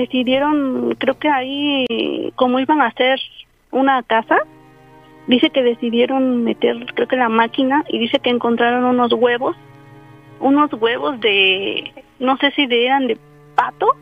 [0.00, 3.18] decidieron, creo que ahí, como iban a hacer
[3.70, 4.38] una casa,
[5.26, 9.56] dice que decidieron meter, creo que la máquina, y dice que encontraron unos huevos,
[10.40, 13.18] unos huevos de, no sé si de, eran de
[13.54, 13.96] pato,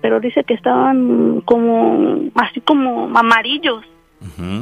[0.00, 3.84] pero dice que estaban como, así como amarillos,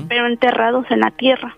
[0.09, 1.57] pero enterrados en la tierra.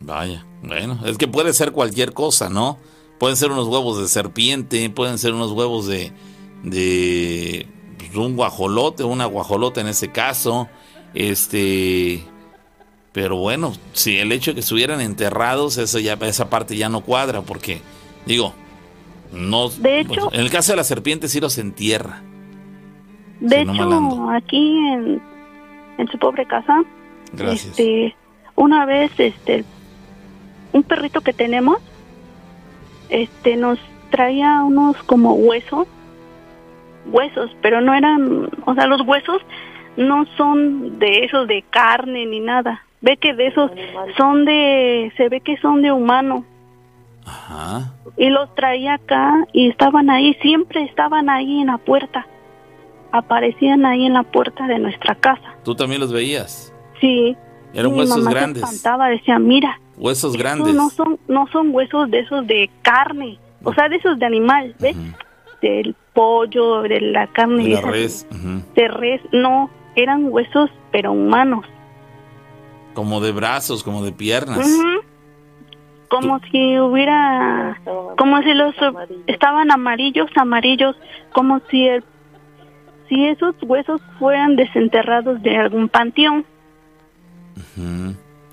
[0.00, 2.78] Vaya, bueno, es que puede ser cualquier cosa, ¿no?
[3.18, 6.12] Pueden ser unos huevos de serpiente, pueden ser unos huevos de,
[6.62, 7.66] de
[7.98, 10.68] pues, un guajolote, una guajolote en ese caso,
[11.14, 12.24] este,
[13.12, 17.00] pero bueno, si el hecho de que estuvieran enterrados, eso ya, esa parte ya no
[17.02, 17.80] cuadra, porque,
[18.26, 18.54] digo,
[19.32, 22.22] no, De hecho- en el caso de la serpiente sí los entierra.
[23.40, 24.30] De hecho, malando.
[24.30, 25.20] aquí en,
[25.98, 26.82] en su pobre casa,
[27.32, 27.66] Gracias.
[27.78, 28.14] Este,
[28.56, 29.64] una vez, este,
[30.72, 31.78] un perrito que tenemos,
[33.08, 33.78] este, nos
[34.10, 35.86] traía unos como huesos,
[37.06, 39.40] huesos, pero no eran, o sea, los huesos
[39.96, 42.82] no son de esos de carne ni nada.
[43.00, 43.70] Ve que de esos
[44.16, 46.44] son de, se ve que son de humano.
[47.26, 47.92] Ajá.
[48.16, 52.26] Y los traía acá y estaban ahí, siempre estaban ahí en la puerta.
[53.10, 55.54] Aparecían ahí en la puerta de nuestra casa.
[55.64, 56.72] Tú también los veías.
[57.00, 57.36] Sí.
[57.74, 58.62] Eran Y mi huesos mamá se grandes.
[58.62, 60.74] espantaba, decía, mira, Huesos grandes.
[60.74, 64.74] no son, no son huesos de esos de carne, o sea, de esos de animal,
[64.80, 64.96] ¿ves?
[64.96, 65.06] Ujú.
[65.62, 68.26] Del pollo, de la carne De la res.
[68.74, 71.64] de res, no, eran huesos pero humanos.
[72.94, 74.58] Como de brazos, como de piernas.
[74.58, 75.00] Ujú.
[76.08, 77.80] Como si hubiera,
[78.18, 78.74] como si los
[79.26, 80.94] estaban amarillos, amarillos,
[81.32, 82.04] como si el,
[83.08, 86.44] si esos huesos fueran desenterrados de algún panteón.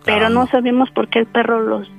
[0.05, 1.89] Pero no sabemos por qué el perro los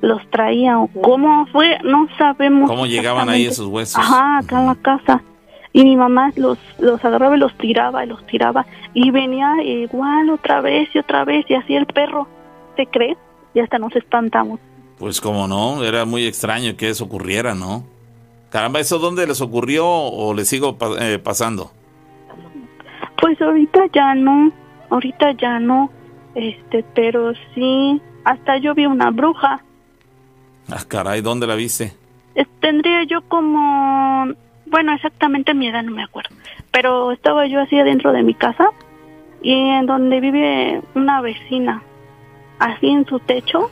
[0.00, 2.70] los traía o cómo fue, no sabemos.
[2.70, 3.98] ¿Cómo llegaban ahí esos huesos?
[3.98, 5.22] Ajá, acá en la casa.
[5.72, 8.66] Y mi mamá los, los agarraba y los tiraba y los tiraba.
[8.94, 12.26] Y venía igual otra vez y otra vez y así el perro.
[12.76, 13.16] ¿Se cree?
[13.54, 14.60] Y hasta nos espantamos.
[14.98, 17.84] Pues como no, era muy extraño que eso ocurriera, ¿no?
[18.50, 21.70] Caramba, ¿eso dónde les ocurrió o les sigo eh, pasando?
[23.20, 24.50] Pues ahorita ya no,
[24.90, 25.90] ahorita ya no.
[26.34, 29.62] Este, pero sí, hasta yo vi una bruja.
[30.70, 31.92] Ah, caray, ¿dónde la viste?
[32.60, 34.26] Tendría yo como,
[34.66, 36.34] bueno, exactamente mi edad no me acuerdo,
[36.70, 38.70] pero estaba yo así adentro de mi casa
[39.42, 41.82] y en donde vive una vecina,
[42.58, 43.70] así en su techo,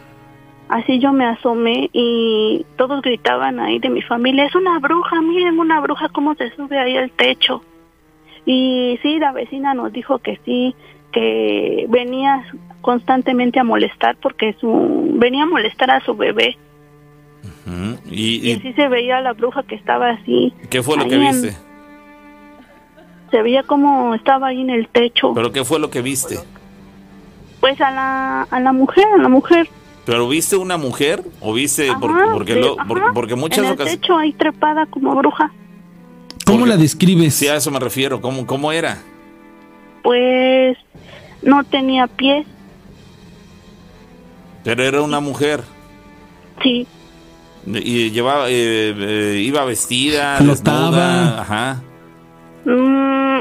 [0.69, 5.59] así yo me asomé y todos gritaban ahí de mi familia, es una bruja, miren
[5.59, 7.63] una bruja cómo se sube ahí al techo.
[8.45, 10.75] Y sí, la vecina nos dijo que sí,
[11.13, 12.45] que venía
[12.81, 16.57] constantemente a molestar porque su venía a molestar a su bebé.
[17.67, 17.99] Ujú.
[18.11, 20.53] Y ¿Y, y sí se veía la bruja que estaba así.
[20.71, 21.57] qué fue lo que en- viste?
[23.31, 25.33] Se veía como estaba ahí en el techo.
[25.35, 26.39] ¿Pero qué fue lo que viste?
[27.61, 29.69] Pues a la, a la mujer, a la mujer.
[30.05, 33.65] ¿Pero viste una mujer o viste Ajá, porque, porque, sí, lo- porque, porque muchas en
[33.65, 34.01] el ocasiones...
[34.01, 35.51] techo ahí trepada como bruja.
[36.45, 37.35] ¿Cómo Porque- la describes?
[37.35, 38.21] Sí, a eso me refiero.
[38.21, 38.99] ¿Cómo, cómo era?
[40.05, 40.79] Pues
[41.43, 42.47] no tenía pies.
[44.63, 45.63] Pero era una mujer.
[46.63, 46.87] Sí,
[47.67, 50.91] Y llevaba, eh, eh, iba vestida, Flotaba.
[50.91, 51.83] desnuda, ajá.
[52.65, 53.41] Mm,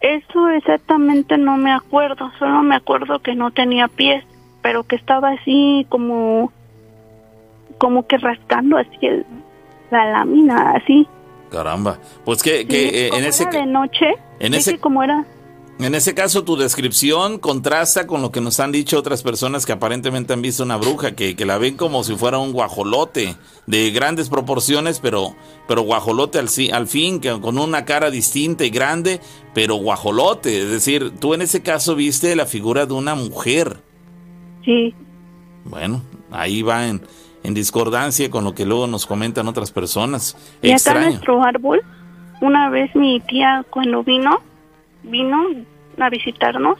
[0.00, 2.30] eso exactamente no me acuerdo.
[2.38, 4.24] Solo me acuerdo que no tenía pies,
[4.62, 6.52] pero que estaba así como,
[7.78, 9.24] como que rascando así el-
[9.90, 11.06] la lámina, así.
[11.50, 11.98] Caramba.
[12.24, 13.46] Pues que, que Sí, eh, en ese...
[13.46, 15.24] de noche, en ese- como era
[15.82, 19.72] En ese caso, tu descripción contrasta con lo que nos han dicho otras personas que
[19.72, 23.34] aparentemente han visto una bruja, que, que la ven como si fuera un guajolote
[23.66, 25.34] de grandes proporciones, pero,
[25.66, 29.20] pero guajolote al, al fin, que con una cara distinta y grande,
[29.54, 30.60] pero guajolote.
[30.62, 33.78] Es decir, tú en ese caso viste la figura de una mujer.
[34.64, 34.94] Sí,
[35.64, 37.00] Bueno, ahí va en,
[37.42, 40.36] en discordancia con lo que luego nos comentan otras personas.
[40.60, 41.06] y acá Extraño.
[41.06, 41.80] nuestro árbol,
[42.42, 44.40] una vez mi tía cuando vino,
[45.02, 45.38] vino
[46.02, 46.78] a visitarnos,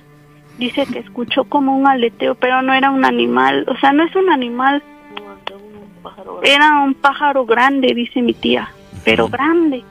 [0.59, 4.15] dice que escuchó como un aleteo, pero no era un animal, o sea, no es
[4.17, 4.83] un animal,
[6.43, 8.71] era un pájaro grande, dice mi tía,
[9.05, 9.85] pero grande.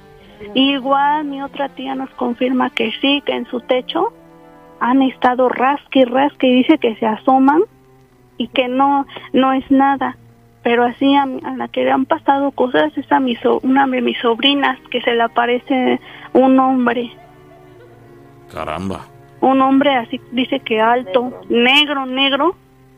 [0.54, 4.14] Igual mi otra tía nos confirma que sí, que en su techo
[4.80, 7.62] han estado rasque y rasque y dice que se asoman
[8.38, 10.16] y que no no es nada.
[10.64, 13.86] Pero así a, a la que le han pasado cosas es a mi so- una
[13.88, 16.00] de mis sobrinas que se le aparece
[16.34, 17.12] un hombre,
[18.52, 19.02] Caramba.
[19.42, 22.56] Un hombre así dice que alto, negro, negro,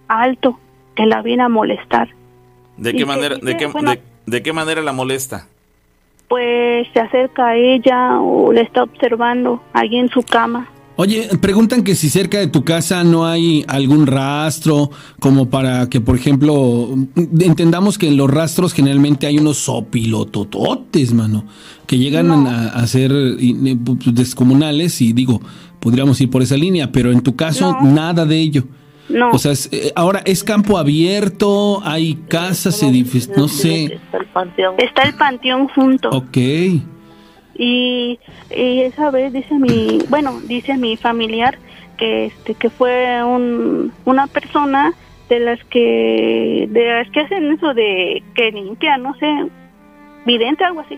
[0.07, 0.59] alto,
[0.95, 2.09] que la viene a molestar.
[2.77, 5.47] ¿De qué manera, de qué, bueno- de, de qué manera la molesta?
[6.27, 10.69] Pues se acerca a ella o le está observando allí en su cama.
[10.97, 15.99] Oye, preguntan que si cerca de tu casa no hay algún rastro, como para que,
[15.99, 16.89] por ejemplo,
[17.39, 21.45] entendamos que en los rastros generalmente hay unos sopilotototes, mano,
[21.87, 22.49] que llegan No.
[22.49, 23.77] a, a ser eh,
[24.13, 25.41] descomunales y digo,
[25.81, 27.91] podríamos ir por esa línea, pero en tu caso No.
[27.91, 28.63] nada de ello.
[29.09, 33.99] No, O sea, es, eh, ahora es campo abierto, hay casas, edificios, no sé.
[34.77, 36.09] está el panteón junto.
[36.11, 36.37] Ok.
[36.37, 38.19] Y,
[38.55, 41.57] y esa vez dice mi, bueno, dice mi familiar
[41.97, 44.93] que este que fue un, una persona
[45.29, 49.27] de las que de las que hacen eso de que limpian, no sé,
[50.25, 50.97] vidente algo así,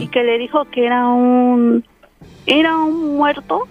[0.00, 1.84] y que le dijo que era un
[2.46, 3.66] era un muerto,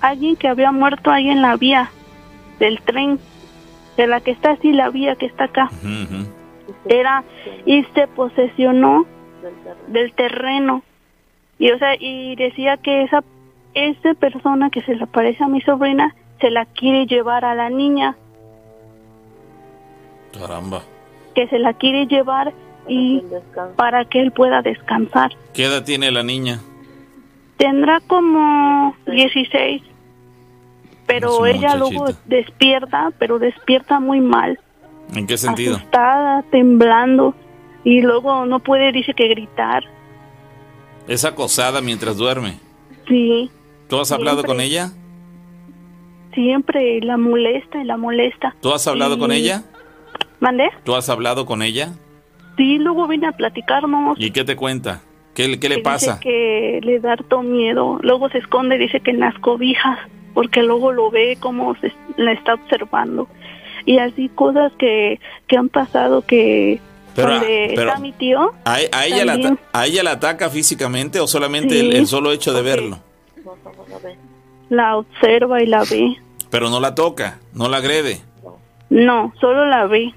[0.00, 1.90] alguien que había muerto ahí en la vía
[2.58, 3.18] del tren,
[3.96, 5.70] de la que está así la vía que está acá.
[6.86, 7.24] Era
[7.66, 9.06] y se posesionó
[9.88, 10.82] del terreno
[11.58, 13.22] y o sea y decía que esa
[13.74, 17.70] esa persona que se le aparece a mi sobrina se la quiere llevar a la
[17.70, 18.16] niña
[20.38, 20.82] Caramba.
[21.34, 22.52] que se la quiere llevar
[22.88, 23.22] y
[23.76, 26.60] para que él pueda descansar ¿Qué edad tiene la niña?
[27.56, 29.82] tendrá como 16
[31.12, 34.58] pero ella luego despierta pero despierta muy mal
[35.14, 35.76] ¿En qué sentido?
[35.76, 37.34] asustada temblando
[37.84, 39.84] y luego no puede dice que gritar
[41.08, 42.58] Es acosada mientras duerme.
[43.08, 43.50] sí
[43.88, 44.54] ¿Tú has hablado Siempre.
[44.54, 44.90] con ella?
[46.34, 48.54] siempre la molesta y la molesta.
[48.60, 49.64] ¿Tú has hablado con ella?
[50.38, 50.70] ¿Mandé?
[50.84, 51.92] ¿Tú has hablado con ella?
[52.56, 54.16] Sí, luego viene a platicarnos.
[54.18, 55.00] ¿Y qué te cuenta?
[55.34, 56.18] ¿Qué, qué le pasa?
[56.18, 57.98] Dice que le da harto miedo.
[58.02, 59.98] Luego se esconde, dice que en las cobijas,
[60.34, 63.28] porque luego lo ve como se, la está observando.
[63.86, 66.80] Y así cosas que, que han pasado que
[67.16, 69.58] Pero, donde pero- está mi tío, ¿A, a ella la, También.
[69.72, 71.80] ¿A ella la ataca físicamente o solamente Sí.
[71.80, 72.98] el, el solo hecho de verlo?
[74.68, 76.16] la observa y la ve.
[76.50, 78.20] Pero no la toca, no la agrede.
[78.88, 80.14] No, solo la ve.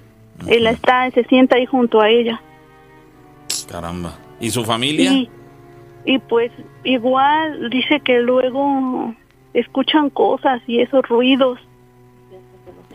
[0.48, 2.42] Él está, se sienta ahí junto a ella.
[3.70, 4.16] Caramba.
[4.40, 5.12] ¿Y su familia?
[5.12, 5.30] Y,
[6.06, 6.52] y pues
[6.84, 9.16] igual dice que luego
[9.54, 11.60] escuchan cosas y esos ruidos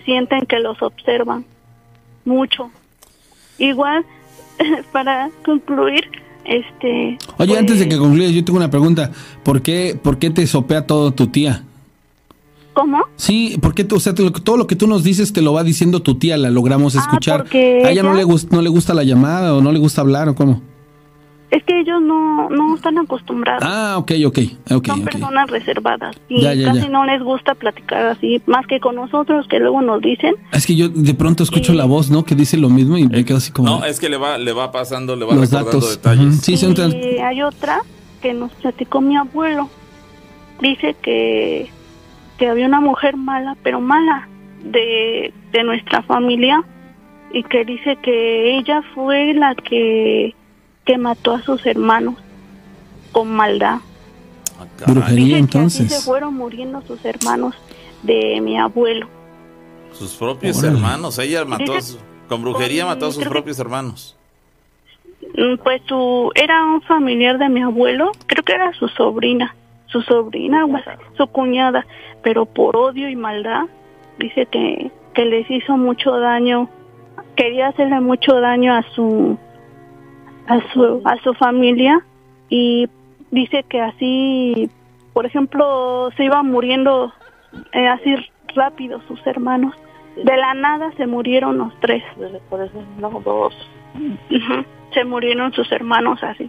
[0.05, 1.45] sienten que los observan
[2.25, 2.71] mucho.
[3.59, 4.05] Igual
[4.93, 6.05] para concluir,
[6.45, 9.11] este Oye, pues, antes de que concluyas, yo tengo una pregunta.
[9.43, 11.65] ¿Por qué, por qué te sopea todo tu tía?
[12.73, 13.01] ¿Cómo?
[13.17, 16.15] Sí, porque o sea, todo lo que tú nos dices te lo va diciendo tu
[16.17, 17.43] tía, la logramos Ah, escuchar.
[17.43, 19.79] porque ¿A ella no ella- le, gust- no le gusta la llamada o no le
[19.81, 20.63] gusta hablar o cómo?
[21.51, 23.63] Es que ellos no, no están acostumbrados.
[23.67, 24.39] Ah, ok, ok,
[24.71, 26.89] ok, Son personas reservadas y Ya, ya, casi ya.
[26.91, 30.35] no les gusta platicar así, más que con nosotros que luego nos dicen.
[30.53, 32.23] Es que yo de pronto escucho Y- la voz, ¿no?
[32.25, 34.53] Que dice lo mismo y me quedo así como No, es que le va, le
[34.53, 35.97] va pasando, le va los recordando datos.
[35.97, 36.27] detalles.
[36.35, 37.81] Ujú, Sí, son tan- Y hay otra
[38.21, 39.71] que nos platicó mi abuelo.
[40.61, 41.71] Dice que,
[42.39, 44.29] que había una mujer mala, pero mala,
[44.65, 46.63] de, de nuestra familia,
[47.33, 50.35] y que dice que ella fue la que,
[50.89, 52.15] que mató a sus hermanos
[53.13, 53.77] con maldad.
[54.59, 54.65] Ah.
[54.87, 55.15] Brujería.
[55.15, 55.93] Dice que así entonces.
[55.93, 57.55] se fueron muriendo sus hermanos
[58.03, 59.07] de mi abuelo.
[59.93, 60.77] Sus propios Órale.
[60.79, 61.19] hermanos.
[61.19, 64.17] Ella mató, a su- con brujería mató a sus que- propios hermanos.
[65.37, 69.55] Mm, Pues su, era un familiar de mi abuelo, creo que era su sobrina,
[69.89, 70.65] su sobrina,
[71.19, 71.85] su cuñada,
[72.23, 73.65] pero por odio y maldad,
[74.19, 76.71] dice que, que les hizo mucho daño,
[77.37, 79.37] quería hacerle mucho daño a su,
[80.49, 82.01] a su, a su familia
[82.49, 82.89] y
[83.31, 84.71] dice que así
[85.13, 87.13] por ejemplo, se iban muriendo
[87.73, 88.15] eh, así
[88.55, 89.75] rápido sus hermanos.
[90.15, 92.05] De la nada se murieron los tres.
[92.49, 93.53] Por eso, no, dos.
[94.95, 96.49] Se murieron sus hermanos así.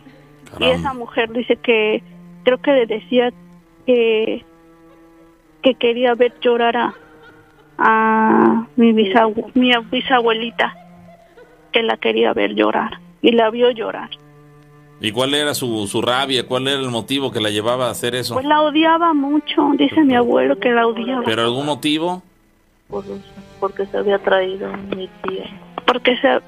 [0.59, 2.03] Y esa mujer dice que
[2.43, 3.33] creo que le decía
[3.87, 4.45] que
[5.63, 6.93] que quería ver llorar a,
[7.79, 10.75] a mi, bisabu- mi bisabuelita,
[11.71, 14.09] que la quería ver llorar y la vio llorar.
[15.01, 16.45] ¿Y cuál era su, su rabia?
[16.45, 18.33] ¿Cuál era el motivo que la llevaba a hacer eso?
[18.33, 21.23] Pues la odiaba mucho, dice mi abuelo que la odiaba.
[21.23, 22.21] ¿Pero algún motivo?
[22.89, 23.05] Por,
[23.59, 25.45] porque se había traído mi tía,
[25.85, 26.41] Porque se,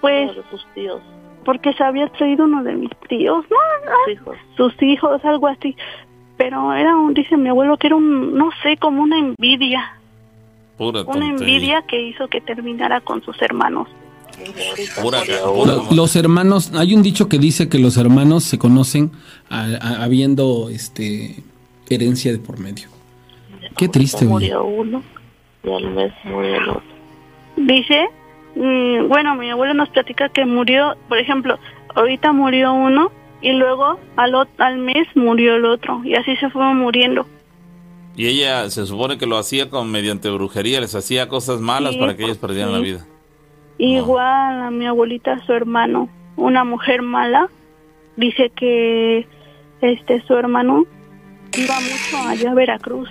[0.00, 1.00] pues, uno de sus tíos,
[1.44, 3.56] porque se había traído uno de mis tíos, no,
[4.04, 4.36] sus hijos.
[4.56, 5.74] sus hijos, algo así.
[6.36, 9.96] Pero era un, dice mi abuelo, que era un, no sé, como una envidia,
[10.76, 11.28] Pura una tontería.
[11.30, 13.88] envidia que hizo que terminara con sus hermanos.
[15.02, 15.20] Pura,
[15.54, 15.74] pura-.
[15.92, 19.10] Los hermanos, hay un dicho que dice que los hermanos se conocen
[19.48, 21.42] a- a- habiendo este
[21.88, 22.88] herencia de por medio.
[23.76, 24.28] Qué triste, oye.
[24.52, 25.02] Murió uno
[25.64, 26.82] y al mes murió el otro.
[27.56, 28.08] Dice,
[28.56, 31.58] mm, bueno, mi abuelo nos platica que murió, por ejemplo,
[31.94, 33.10] ahorita murió uno
[33.42, 37.26] y luego al, al mes murió el otro y así se fueron muriendo.
[38.16, 42.00] Y ella se supone que lo hacía con mediante brujería, les hacía cosas malas Sí,
[42.00, 42.74] para que pues, ellos perdieran sí.
[42.76, 43.06] la vida.
[43.80, 47.48] Igual a mi abuelita, su hermano, una mujer mala,
[48.14, 49.26] dice que
[49.80, 50.84] este su hermano
[51.56, 53.08] iba mucho allá a Veracruz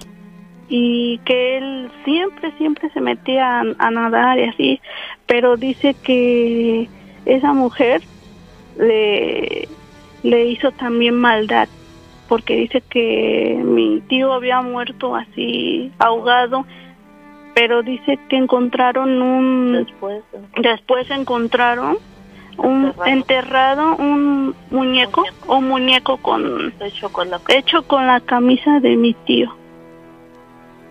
[0.68, 4.82] y que él siempre, siempre se metía a, a nadar y así,
[5.26, 6.88] pero dice que
[7.26, 8.04] esa mujer
[8.78, 9.68] le,
[10.22, 11.68] le hizo también maldad
[12.28, 16.68] porque dice que mi tío había muerto así ahogado
[17.60, 20.24] pero dice que encontraron un Después,
[20.62, 21.98] Después encontraron
[22.58, 23.06] un Enterrado.
[23.12, 25.24] enterrado un muñeco Muñeco.
[25.48, 29.54] o muñeco con hecho con la hecho con la camisa de mi tío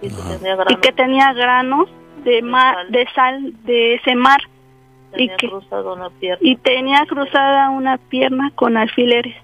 [0.02, 0.36] y que Ajá.
[0.38, 1.88] tenía y granos, que tenía granos
[2.24, 2.90] de mar sal.
[2.90, 4.40] de sal de ese mar
[5.12, 6.38] tenía y que- cruzado una pierna.
[6.42, 9.34] y tenía cruzada una pierna con alfileres.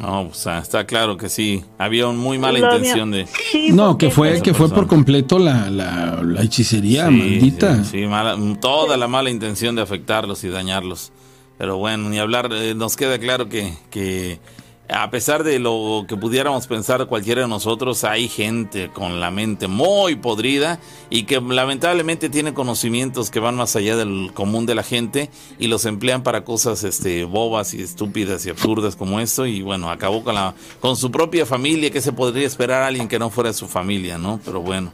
[0.00, 1.64] No, o sea, está claro que sí.
[1.78, 3.26] Había una muy mala Lo había- intención de...
[3.52, 7.84] Sí, No, que fue, que fue por completo la, la, la hechicería Sí, maldita.
[7.84, 11.12] Sí, sí, mala- toda la mala intención de afectarlos y dañarlos.
[11.58, 14.40] Pero bueno, ni hablar, eh, nos queda claro que, que
[14.88, 19.66] a pesar de lo que pudiéramos pensar cualquiera de nosotros, hay gente con la mente
[19.66, 20.78] muy podrida
[21.08, 25.68] y que lamentablemente tiene conocimientos que van más allá del común de la gente y
[25.68, 30.22] los emplean para cosas este, bobas y estúpidas y absurdas como esto y bueno, acabó
[30.22, 33.52] con, la, con su propia familia, que se podría esperar a alguien que no fuera
[33.54, 34.38] su familia, ¿no?
[34.44, 34.92] Pero bueno.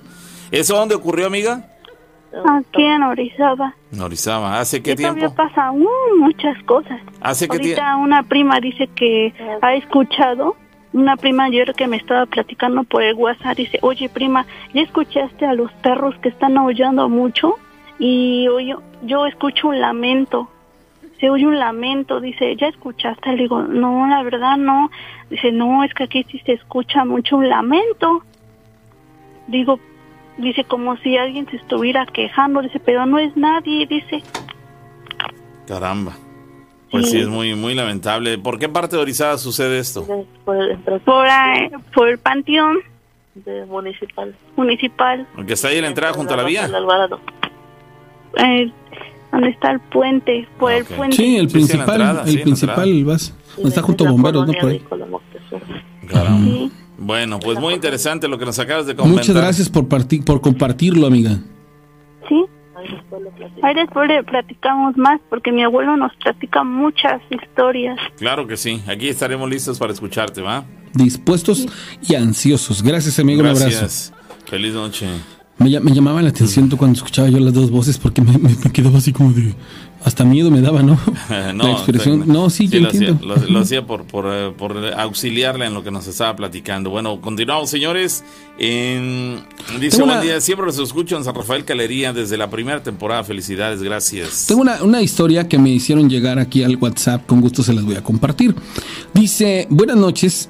[0.52, 1.79] ¿Eso dónde ocurrió, amiga?
[2.48, 3.74] Aquí en Orizaba.
[3.92, 4.58] En Orizaba.
[4.60, 5.36] ¿Hace qué Y todavía tiempo?
[5.36, 7.00] pasa uh, muchas cosas.
[7.20, 7.82] ¿Hace qué tiempo?
[7.82, 9.32] Ahorita una prima dice que
[9.62, 10.56] ha escuchado,
[10.92, 15.46] una prima ayer que me estaba platicando por el WhatsApp, dice, oye prima, ¿ya escuchaste
[15.46, 17.56] a los perros que están aullando mucho?
[17.98, 20.48] Y oye, yo escucho un lamento,
[21.20, 23.32] se oye un lamento, dice, ¿ya escuchaste?
[23.32, 24.90] Le digo, no, la verdad no.
[25.28, 28.22] Dice, no, es que aquí sí se escucha mucho un lamento.
[29.46, 29.78] Digo,
[30.40, 34.22] dice, como si alguien se estuviera quejando, dice, pero no es nadie, dice.
[35.66, 36.12] Caramba.
[36.90, 37.20] Pues sí, Sí.
[37.20, 38.36] es muy, muy lamentable.
[38.38, 40.02] ¿Por qué parte de Orizaba sucede esto?
[40.02, 40.56] De, por
[41.04, 41.26] Por,
[41.94, 42.78] por el panteón
[43.36, 44.34] de municipal.
[44.56, 46.64] municipal, Porque está ahí la entrada junto a la vía.
[46.64, 47.20] Alvarado.
[48.36, 48.70] eh,
[49.32, 50.88] donde está el puente, por Ah, el ok.
[50.96, 51.16] puente.
[51.16, 53.34] Sí, el Sí, sí, en principal, entrada, sí, el en la principal vas.
[53.54, 54.52] Sí, Está junto a bomberos, ¿no?
[54.54, 54.82] Por ahí.
[56.08, 56.68] Caramba.
[57.00, 57.04] Sí.
[57.06, 59.22] Bueno, pues muy interesante lo que nos acabas de comentar.
[59.24, 61.38] Muchas gracias por, por compartirlo, amiga.
[62.28, 62.44] Sí,
[63.62, 67.98] Ahí después le platicamos más porque mi abuelo nos platica muchas historias.
[68.16, 68.82] Claro que sí.
[68.86, 70.64] Aquí estaremos listos para escucharte, ¿va?
[70.94, 71.66] Dispuestos
[72.08, 72.82] y ansiosos.
[72.82, 73.40] Gracias, amigo.
[73.40, 73.66] Un abrazo.
[73.66, 74.12] Gracias.
[74.46, 75.06] Feliz noche.
[75.58, 78.48] Me, me llamaba la atención tú cuando escuchaba yo las dos voces porque me, me-
[78.64, 79.54] me quedaba así como de...
[80.02, 80.98] Hasta miedo me daba, ¿no?
[81.28, 82.24] la expresión.
[82.26, 83.36] No, sí, yo lo hacía, entiendo.
[83.36, 86.88] lo, lo hacía por, por, eh, por auxiliarle en lo que nos estaba platicando.
[86.90, 88.24] Bueno, continuamos, señores.
[88.58, 89.40] En-
[89.78, 92.82] dice, Tengo buen una- día, siempre los escucho en San Rafael Calería desde la primera
[92.82, 93.24] temporada.
[93.24, 94.46] Felicidades, gracias.
[94.48, 97.84] Tengo una, una historia que me hicieron llegar aquí al WhatsApp, con gusto se las
[97.84, 98.54] voy a compartir.
[99.12, 100.48] Dice, buenas noches,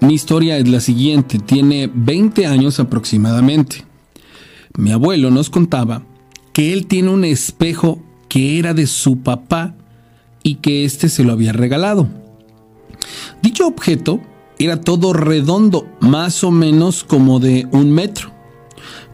[0.00, 3.84] mi historia es la siguiente, tiene 20 años aproximadamente.
[4.76, 6.02] Mi abuelo nos contaba
[6.52, 8.00] que él tiene un espejo
[8.32, 9.74] que era de su papá
[10.42, 12.08] y que éste se lo había regalado.
[13.42, 14.22] Dicho objeto
[14.58, 18.32] era todo redondo, más o menos como de un metro.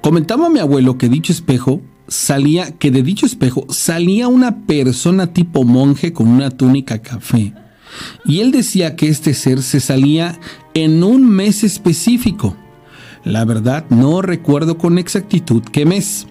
[0.03, 5.65] Comentaba mi abuelo que dicho espejo salía, que de dicho espejo salía una persona tipo
[5.65, 7.55] monje con una túnica café
[8.24, 10.39] Y él decía que este ser se salía
[10.74, 12.57] en un mes específico.
[13.24, 16.28] La verdad no recuerdo con exactitud qué mes.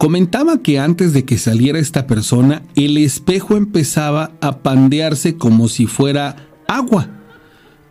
[0.00, 5.84] Comentaba que antes de que saliera esta persona, el espejo empezaba a pandearse como si
[5.86, 6.36] fuera
[6.66, 7.10] agua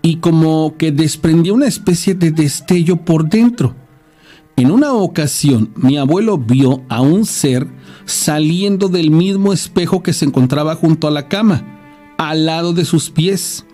[0.01, 3.75] y como que desprendía una especie de destello por dentro.
[4.55, 7.67] En una ocasión, mi abuelo vio a un ser
[8.05, 13.11] saliendo del mismo espejo que se encontraba junto a la cama, al lado de sus
[13.11, 13.67] pies.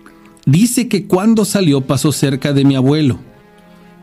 [0.44, 3.18] Dice que cuando salió pasó cerca de mi abuelo.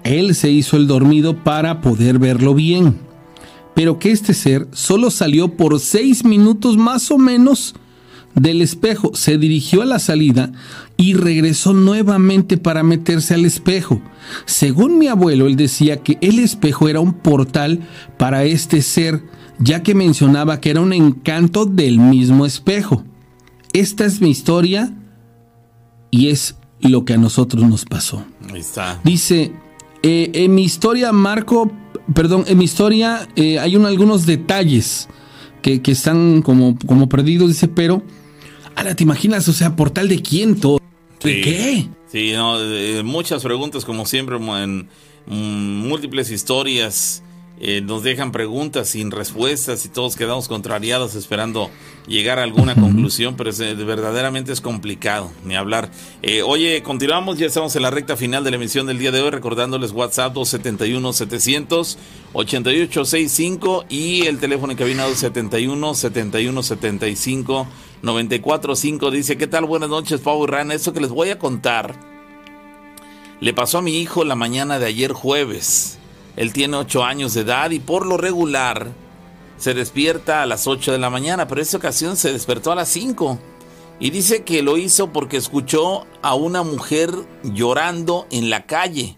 [0.03, 3.12] Él se hizo el dormido para poder verlo bien,
[3.73, 7.75] pero que este ser solo salió por seis minutos más o menos
[8.35, 10.51] del espejo, se dirigió a la salida
[10.97, 14.01] y regresó nuevamente para meterse al espejo.
[14.45, 17.87] Según mi abuelo, él decía que el espejo era un portal
[18.17, 19.23] para este ser,
[19.59, 23.03] ya que mencionaba que era un encanto del mismo espejo.
[23.71, 24.93] Esta es mi historia
[26.11, 28.25] y es lo que a nosotros nos pasó.
[28.51, 28.99] Ahí está.
[29.03, 29.51] Dice,
[30.03, 31.71] eh, en mi historia, Marco,
[32.13, 35.07] perdón, en mi historia eh, hay un- algunos detalles
[35.61, 38.03] que, que están como, como perdidos, dice, pero,
[38.75, 39.47] ala, ¿te imaginas?
[39.47, 40.79] O sea, ¿portal de quién todo?
[41.23, 41.41] ¿De Sí.
[41.41, 41.87] qué?
[42.11, 44.87] Sí, no, eh, muchas preguntas como siempre en
[45.25, 47.23] múltiples historias
[47.59, 51.69] eh, nos dejan preguntas sin respuestas y todos quedamos contrariados esperando
[52.07, 55.89] llegar a alguna conclusión, pero es, eh, verdaderamente es complicado ni hablar.
[56.23, 59.21] Eh, oye, continuamos, ya estamos en la recta final de la emisión del día de
[59.21, 61.97] hoy, recordándoles WhatsApp 271 700
[62.33, 67.67] 8865 y el teléfono en cabina 271 71 75
[68.01, 69.65] 945 dice, ¿qué tal?
[69.65, 70.73] Buenas noches, Pau y Rana.
[70.73, 71.95] Esto que les voy a contar
[73.39, 75.99] le pasó a mi hijo la mañana de ayer jueves.
[76.35, 78.91] Él tiene 8 años de edad y por lo regular
[79.57, 82.89] se despierta a las 8 de la mañana, pero esta ocasión se despertó a las
[82.89, 83.39] 5.
[83.99, 87.11] Y dice que lo hizo porque escuchó a una mujer
[87.43, 89.17] llorando en la calle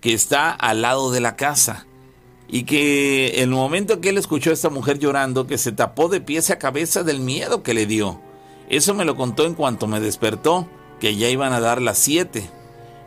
[0.00, 1.86] que está al lado de la casa.
[2.46, 6.20] Y que el momento que él escuchó a esta mujer llorando, que se tapó de
[6.20, 8.20] pies a cabeza del miedo que le dio.
[8.68, 10.68] Eso me lo contó en cuanto me despertó,
[11.00, 12.48] que ya iban a dar las 7.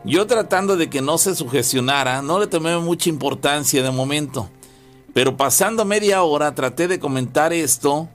[0.05, 4.49] Yo tratando de que no se sugestionara, no le tomé mucha importancia de momento.
[5.13, 8.09] Pero pasando media hora traté de comentar esto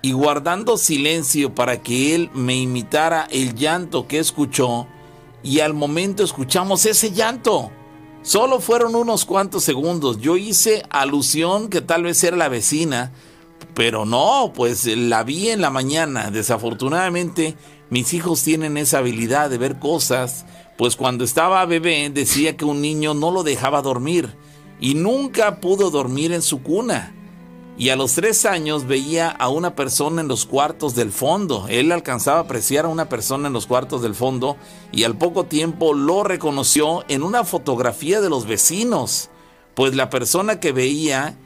[0.00, 4.86] y guardando silencio para que él me imitara el llanto que escuchó
[5.42, 7.70] y al momento escuchamos ese llanto.
[8.22, 10.20] Solo fueron unos cuantos segundos.
[10.20, 13.12] Yo hice alusión que tal vez era la vecina,
[13.74, 16.30] pero no, pues la vi en la mañana.
[16.30, 17.56] Desafortunadamente,
[17.90, 20.46] mis hijos tienen esa habilidad de ver cosas,
[20.82, 24.34] pues cuando estaba bebé decía que un niño no lo dejaba dormir
[24.80, 27.14] y nunca pudo dormir en su cuna.
[27.78, 31.66] Y a los tres años veía a una persona en los cuartos del fondo.
[31.68, 34.56] Él alcanzaba a apreciar a una persona en los cuartos del fondo
[34.90, 39.30] y al poco tiempo lo reconoció en una fotografía de los vecinos.
[39.74, 41.38] Pues la persona que veía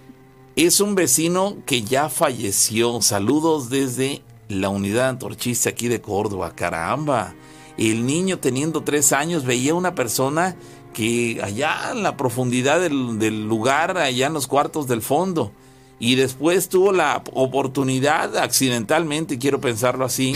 [0.57, 3.03] es un vecino que ya falleció.
[3.03, 6.55] Saludos desde la unidad antorchista aquí de Córdoba.
[6.55, 7.35] Caramba.
[7.79, 10.57] El niño teniendo tres años veía una persona
[10.95, 15.53] que allá en la profundidad del, lugar, allá en los cuartos del fondo
[15.99, 20.35] y después tuvo la oportunidad, accidentalmente, quiero pensarlo así,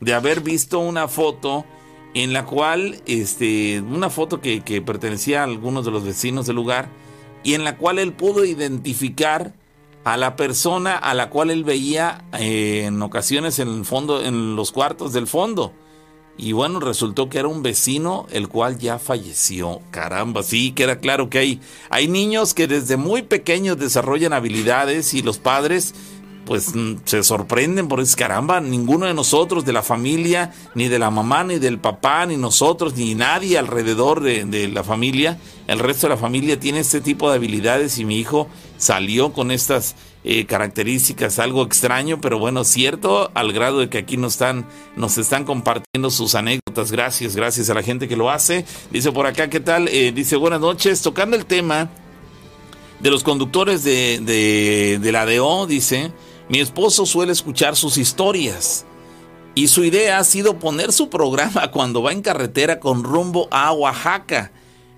[0.00, 1.64] de haber visto una foto
[2.14, 6.56] en la cual, este, una foto que, que pertenecía a algunos de los vecinos del
[6.56, 6.88] lugar,
[7.44, 9.54] y en la cual él pudo identificar
[10.06, 14.54] a la persona a la cual él veía eh, en ocasiones en el fondo, en
[14.54, 15.72] los cuartos del fondo.
[16.38, 19.80] Y bueno, resultó que era un vecino el cual ya falleció.
[19.90, 25.22] Caramba, sí, queda claro que hay, hay niños que desde muy pequeños desarrollan habilidades y
[25.22, 25.94] los padres
[26.46, 30.98] pues mm, se sorprenden por eso, caramba, ninguno de nosotros, de la familia, ni de
[30.98, 35.80] la mamá, ni del papá, ni nosotros, ni nadie alrededor de, de la familia, el
[35.80, 38.48] resto de la familia tiene este tipo de habilidades y mi hijo
[38.78, 39.96] salió con estas
[40.28, 44.66] eh, características, algo extraño, pero bueno, cierto, al grado de que aquí nos están,
[44.96, 46.90] nos están compartiendo sus anécdotas.
[46.90, 48.64] Gracias, gracias a la gente que lo hace.
[48.90, 49.86] Dice por acá, ¿qué tal?
[49.86, 51.90] Eh, dice, buenas noches, tocando el tema
[52.98, 56.10] de los conductores de, de, la DO, dice,
[56.48, 58.84] mi esposo suele escuchar sus historias.
[59.54, 63.72] Y su idea ha sido poner su programa cuando va en carretera con rumbo a
[63.72, 64.50] Oaxaca.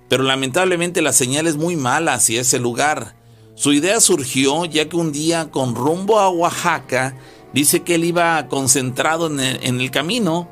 [0.07, 3.18] Pero lamentablemente la señal es muy mala hacia ese lugar.
[3.59, 7.17] Su idea surgió ya que un día con rumbo a Oaxaca
[7.51, 10.47] dice que él iba concentrado en el, camino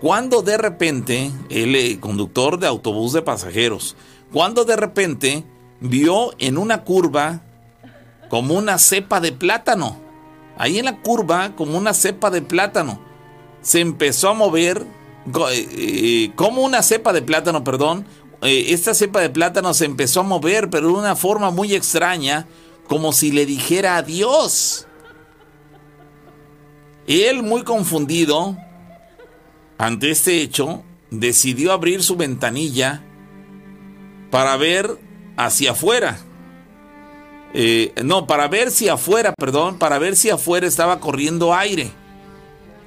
[0.00, 3.94] cuando de repente, el eh, conductor de autobús de pasajeros,
[4.32, 5.44] cuando de repente
[5.80, 7.42] vio en una curva
[8.30, 9.98] como una cepa de plátano.
[10.56, 13.02] Ahí en la curva como una cepa de plátano.
[13.60, 14.78] Se empezó a mover
[15.26, 18.06] eh, eh, como una cepa de plátano, perdón,
[18.42, 22.46] eh, esta cepa de plátano se empezó a mover, pero de una forma muy extraña,
[22.88, 24.86] como si le dijera adiós.
[27.06, 28.56] Él, muy confundido
[29.78, 33.02] ante este hecho, decidió abrir su ventanilla
[34.30, 34.98] para ver
[35.36, 36.18] hacia afuera.
[37.54, 41.90] Eh, no, para ver si afuera, perdón, para ver si afuera estaba corriendo aire.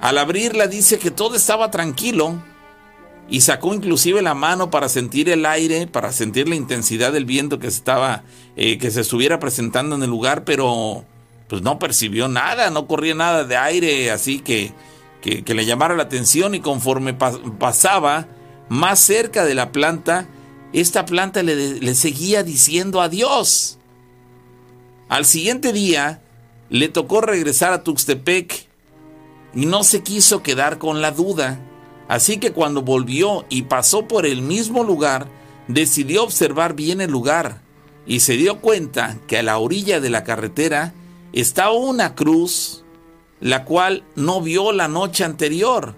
[0.00, 2.42] Al abrirla dice que todo estaba tranquilo
[3.30, 7.60] y sacó inclusive la mano para sentir el aire, para sentir la intensidad del viento
[7.60, 8.24] que se estaba,
[8.56, 11.04] eh, que se estuviera presentando en el lugar, pero
[11.48, 14.72] pues no percibió nada, no corría nada de aire, así que,
[15.22, 18.26] que, le llamara la atención y conforme pas- pasaba
[18.68, 20.26] más cerca de la planta,
[20.72, 23.78] esta planta le, le seguía diciendo adiós.
[25.08, 26.22] Al siguiente día
[26.68, 28.66] le tocó regresar a Tuxtepec
[29.54, 31.60] y no se quiso quedar con la duda.
[32.10, 35.28] Así que cuando volvió y pasó por el mismo lugar,
[35.68, 37.62] decidió observar bien el lugar
[38.04, 40.92] y se dio cuenta que a la orilla de la carretera
[41.32, 42.82] estaba una cruz,
[43.38, 45.94] la cual no vio la noche anterior.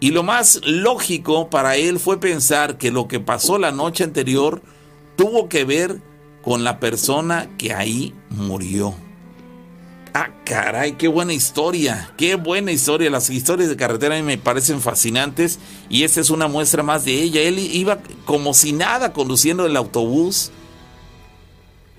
[0.00, 4.62] Y lo más lógico para él fue pensar que lo que pasó la noche anterior
[5.16, 6.00] tuvo que ver
[6.40, 8.94] con la persona que ahí murió.
[10.14, 13.08] Ah, caray, qué buena historia, qué buena historia.
[13.08, 15.58] Las historias de carretera a mí me parecen fascinantes
[15.88, 17.40] y esta es una muestra más de ella.
[17.40, 20.50] Él iba como si nada conduciendo el autobús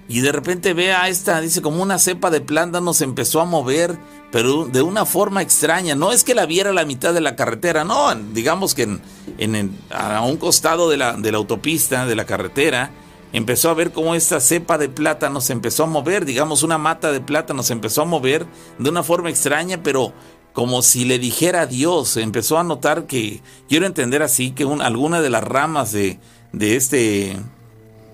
[0.08, 3.46] y de repente ve a esta, dice, como una cepa de plátano se empezó a
[3.46, 3.98] mover,
[4.32, 5.96] pero de una forma extraña.
[5.96, 9.00] No es que la viera a la mitad de la carretera, no, digamos que
[9.40, 12.92] en, a un costado de la autopista, de la carretera,
[13.34, 17.12] empezó a ver cómo esta cepa de plátano se empezó a mover, digamos una mata
[17.12, 18.46] de plátano se empezó a mover
[18.80, 20.14] de una forma extraña, pero
[20.54, 25.22] como si le dijera adiós, empezó a notar que, quiero entender así, que un- alguna
[25.22, 26.20] de las ramas de,
[26.52, 27.36] de este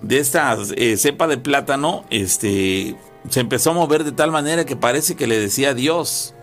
[0.01, 2.95] de esta eh, cepa de plátano, este,
[3.29, 6.33] se empezó a mover de tal manera que parece que le decía adiós.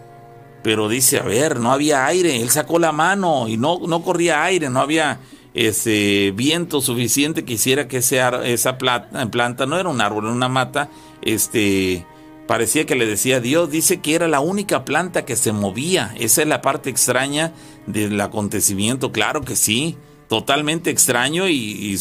[0.62, 2.43] Pero dice, a ver, no había aire.
[2.43, 5.20] Él sacó la mano y no, no corría aire, no había
[5.57, 10.49] ese viento suficiente que hiciera que esa plata- planta, no era un árbol, era una
[10.51, 10.91] mata,
[11.23, 12.05] este,
[12.47, 13.70] parecía que le decía adiós.
[13.70, 16.15] Dice que era la única planta que se movía.
[16.20, 17.55] Esa es la parte extraña
[17.87, 19.12] del acontecimiento.
[19.12, 19.97] Claro que sí,
[20.28, 21.99] totalmente extraño y,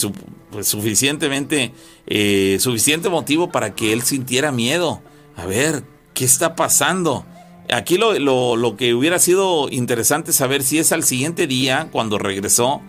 [0.51, 1.71] pues, suficientemente
[2.07, 5.01] eh, suficiente motivo para que él sintiera miedo.
[5.37, 5.83] A ver,
[6.13, 7.25] ¿qué está pasando?
[7.71, 12.17] Aquí lo, lo- lo que hubiera sido interesante saber si es al siguiente día, cuando
[12.17, 12.81] regresó,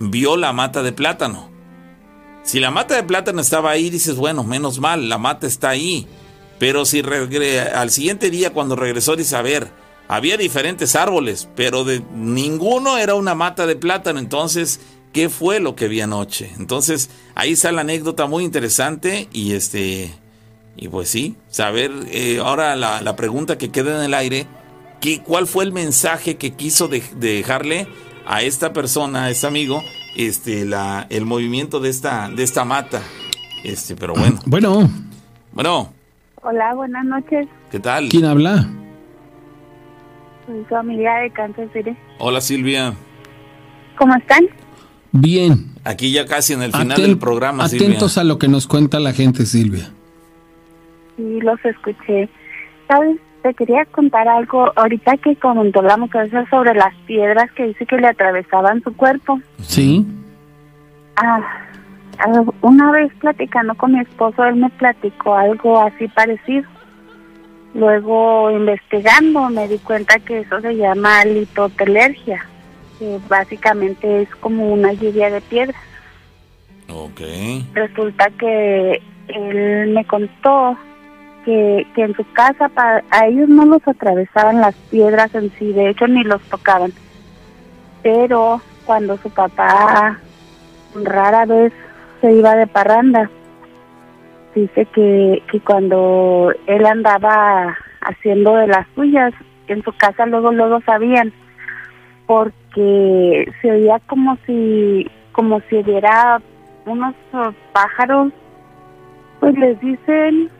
[0.00, 1.50] vio la mata de plátano.
[2.44, 6.06] Si la mata de plátano estaba ahí, dices, bueno, menos mal, la mata está ahí.
[6.58, 9.70] Pero si al siguiente día, cuando regresó, dice, a ver,
[10.08, 14.18] había diferentes árboles, pero de ninguno era una mata de plátano.
[14.18, 14.80] Entonces,
[15.12, 16.50] ¿qué fue lo que vi anoche?
[16.58, 20.10] Entonces, ahí está la anécdota muy interesante y este,
[20.76, 24.46] y pues sí, saber, eh, ahora la, pregunta que queda en el aire,
[25.00, 27.86] ¿qué, ¿cuál fue el mensaje que quiso de- dejarle
[28.30, 29.82] a esta persona, a este amigo,
[30.14, 33.00] este, la, el movimiento de esta, de esta mata?
[33.64, 34.88] Este, pero bueno, Bueno,
[35.52, 35.92] bueno,
[36.42, 37.48] Hola, buenas noches.
[37.70, 38.08] ¿qué tal?
[38.10, 38.68] ¿quién habla?
[40.46, 41.96] Soy su amiga de Kansas City.
[42.18, 42.94] Hola Silvia,
[43.96, 44.44] ¿Cómo están?
[45.10, 45.72] Bien.
[45.84, 47.88] aquí ya casi en el final Aten- del programa, Silvia.
[47.88, 49.90] atentos a lo que nos cuenta la gente, Silvia.
[51.16, 52.28] Sí, los escuché.
[52.86, 53.16] ¿Sabes?
[53.42, 54.72] Te quería contar algo.
[54.76, 59.40] Ahorita que comentó la muchacha sobre las piedras que dice que le atravesaban su cuerpo.
[59.60, 60.06] ¿Sí?
[61.16, 61.40] Ah,
[62.18, 66.68] ah, una vez platicando con mi esposo, él me platicó algo así parecido.
[67.74, 72.44] Luego, investigando, me di cuenta que eso se llama litotelergia,
[72.98, 75.80] que básicamente es como una lluvia de piedras.
[76.88, 77.20] Ok.
[77.74, 80.76] Resulta que él me contó
[81.44, 82.70] que, que en su casa
[83.10, 86.92] a ellos no los atravesaban las piedras en sí, de hecho ni los tocaban.
[88.02, 90.18] Pero cuando su papá
[90.94, 91.72] rara vez
[92.20, 93.30] se iba de parranda,
[94.54, 99.32] dice que, que cuando él andaba haciendo de las suyas,
[99.68, 101.32] en su casa luego luego sabían
[102.26, 106.40] porque se oía como si como si hubiera
[106.86, 107.14] unos
[107.72, 108.32] pájaros
[109.40, 110.50] pues les dicen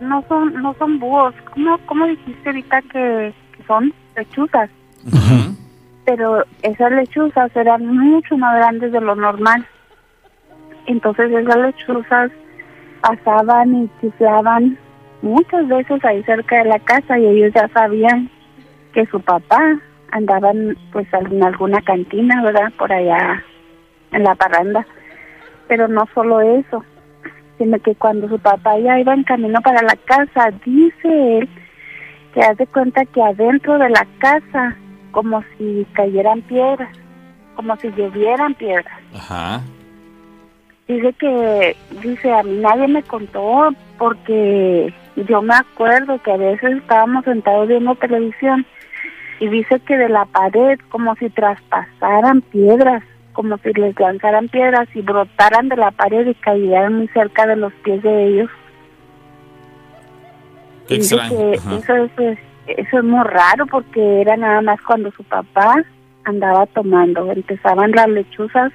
[0.00, 1.34] no son no son búhos.
[1.54, 4.70] Cómo cómo dijiste ahorita que, que son lechuzas
[6.10, 9.64] pero esas lechuzas eran mucho más grandes de lo normal.
[10.86, 12.32] Entonces esas lechuzas
[13.00, 14.76] pasaban y chiflaban
[15.22, 18.28] muchas veces ahí cerca de la casa y ellos ya sabían
[18.92, 19.60] que su papá
[20.10, 22.72] andaban pues en alguna cantina, ¿verdad?
[22.76, 23.44] Por allá
[24.10, 24.84] en la parranda.
[25.68, 26.84] Pero no solo eso,
[27.60, 31.48] sino que cuando su papá ya iba en camino para la casa, dice él
[32.32, 34.76] que hace cuenta que adentro de la casa,
[35.10, 36.96] como si cayeran piedras,
[37.56, 38.98] como si llovieran piedras.
[39.14, 39.60] Ajá.
[40.88, 43.68] Dice que, dice, a mí nadie me contó
[43.98, 44.94] porque
[45.28, 48.64] yo me acuerdo que a veces estábamos sentados viendo televisión
[49.38, 53.02] y dice que de la pared como si traspasaran piedras,
[53.32, 57.56] como si les lanzaran piedras y brotaran de la pared y cayeran muy cerca de
[57.56, 58.50] los pies de ellos.
[60.88, 65.22] Qué Dice que eso, es, eso es muy raro porque era nada más cuando su
[65.24, 65.76] papá
[66.24, 67.30] andaba tomando.
[67.30, 68.72] Empezaban las lechuzas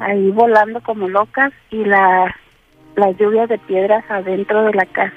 [0.00, 2.34] ahí volando como locas y la,
[2.96, 5.14] las lluvias de piedras adentro de la casa.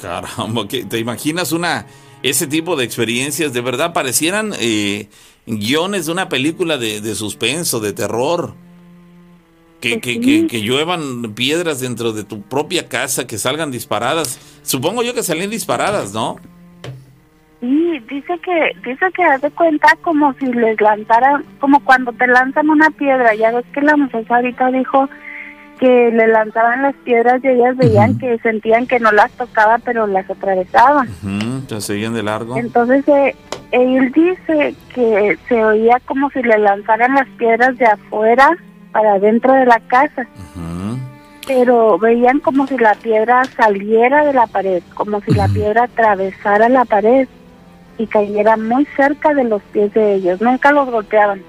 [0.00, 1.86] Caramba, ¿qué- ¿te imaginas una
[2.22, 3.52] ese tipo de experiencias?
[3.52, 5.08] De verdad parecieran eh,
[5.46, 8.54] guiones de una película de, de suspenso, de terror.
[9.80, 14.40] Que, que, que, que lluevan piedras dentro de tu propia casa, que salgan disparadas.
[14.62, 16.36] Supongo yo que salen disparadas, ¿no?
[17.60, 22.70] Sí, dice que dice que hace cuenta como si les lanzaran, como cuando te lanzan
[22.70, 23.34] una piedra.
[23.34, 25.08] Ya ves que la muchacha ahorita dijo
[25.78, 30.06] que le lanzaban las piedras y ellas veían que sentían que no las tocaba, pero
[30.06, 31.08] las atravesaban.
[31.22, 32.56] Ujú, Se seguían de largo.
[32.56, 33.34] Entonces eh,
[33.72, 38.50] él dice que se oía como si le lanzaran las piedras de afuera
[38.92, 40.98] para adentro de la casa, Ujú.
[41.46, 46.68] pero veían como si la piedra saliera de la pared, como si la piedra atravesara
[46.70, 47.28] la pared
[47.98, 50.40] y cayera muy cerca de los pies de ellos.
[50.40, 51.42] Nunca los golpeaban.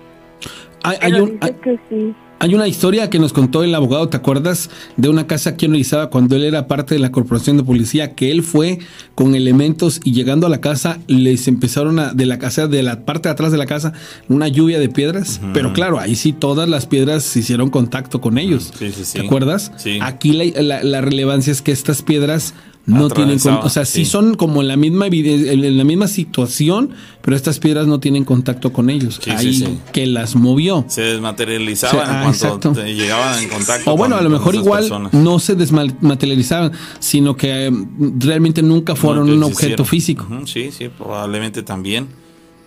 [0.84, 2.16] Hay, hay un, dice hay, que sí.
[2.40, 4.70] Hay una historia que nos contó el abogado, ¿te acuerdas?
[4.96, 8.14] De una casa aquí en Orizaba cuando él era parte de la corporación de policía,
[8.14, 8.80] que él fue
[9.16, 13.06] con elementos y llegando a la casa les empezaron a, de la casa, de la
[13.06, 13.94] parte de atrás de la casa,
[14.30, 15.42] una lluvia de piedras.
[15.54, 18.72] Pero claro, ahí sí todas las piedras hicieron contacto con ellos.
[18.78, 19.20] Sí, sí, sí.
[19.20, 19.72] ¿Te acuerdas?
[19.78, 20.00] Sí.
[20.02, 22.54] Aquí la, la- la relevancia es que estas piedras
[22.88, 24.06] no tienen, o sea, sí, sí.
[24.06, 26.92] son como en la misma en la misma situación,
[27.22, 29.20] pero estas piedras no tienen contacto con ellos.
[29.22, 29.80] Sí, ahí sí.
[29.92, 30.86] que las movió.
[30.88, 33.94] Se desmaterializaban Sí, ah, te llegaban en contacto.
[33.94, 35.14] O bueno, con- a lo mejor igual personas.
[35.14, 37.72] no se desmaterializaban, sino que eh,
[38.20, 40.26] realmente nunca fueron un objeto físico.
[40.46, 42.08] Sí, sí, probablemente también.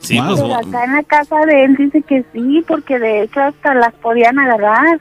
[0.01, 0.27] Sí, Wow.
[0.29, 3.41] pues, Pero bo- acá en la casa de él dice que sí, porque de hecho
[3.41, 5.01] hasta las podían agarrar.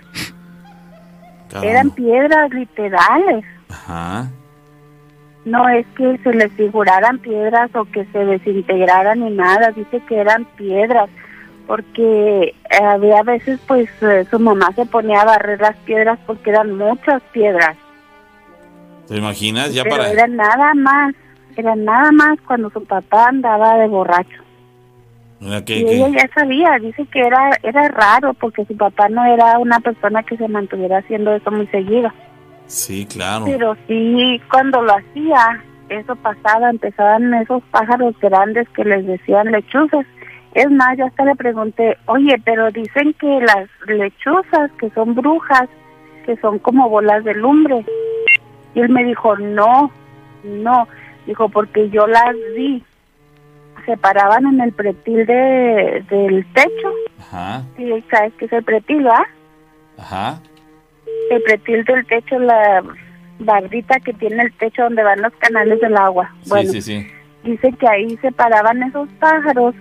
[1.49, 1.69] caramba.
[1.71, 3.45] Eran piedras literales.
[3.69, 4.29] Ajá.
[5.49, 10.17] No es que se les figuraran piedras o que se desintegraran ni nada, dice que
[10.17, 11.09] eran piedras,
[11.67, 16.51] porque eh, había veces pues eh, su mamá se ponía a barrer las piedras porque
[16.51, 17.75] eran muchas piedras,
[19.09, 19.73] ¿Te imaginas?
[19.73, 20.11] Ya pero para.
[20.11, 21.15] era nada más,
[21.57, 24.43] era nada más cuando su papá andaba de borracho.
[25.41, 29.79] Y ella ya sabía, dice que era, era raro porque su papá no era una
[29.79, 32.11] persona que se mantuviera haciendo eso muy seguido.
[32.69, 33.45] Sí, claro.
[33.45, 40.05] Pero sí, cuando lo hacía, eso pasaba, empezaban esos pájaros grandes que les decían lechuzas.
[40.53, 45.67] Es más, yo hasta le pregunté, oye, pero dicen que las lechuzas, que son brujas,
[46.25, 47.83] que son como bolas de lumbre.
[48.75, 49.91] Y él me dijo, no,
[50.43, 50.87] no.
[51.25, 52.83] Dijo, porque yo las vi.
[53.87, 56.93] Se paraban en el pretil de, del techo.
[57.19, 59.25] Ajá, Sí, ¿sabes qué es el pretil, va?
[59.97, 60.39] ajá.
[61.29, 62.83] El pretil del techo, la
[63.39, 66.29] bardita que tiene el techo donde van los canales del agua.
[66.43, 67.07] Sí, bueno, sí, sí.
[67.43, 69.75] dice que ahí se paraban esos pájaros,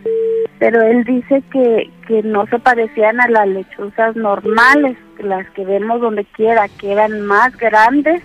[0.58, 6.00] pero él dice que, que no se parecían a las lechuzas normales, las que vemos
[6.00, 8.22] donde quiera, que eran más grandes,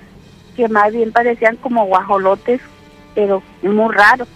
[0.56, 2.62] que más bien parecían como guajolotes,
[3.16, 4.28] pero muy raros.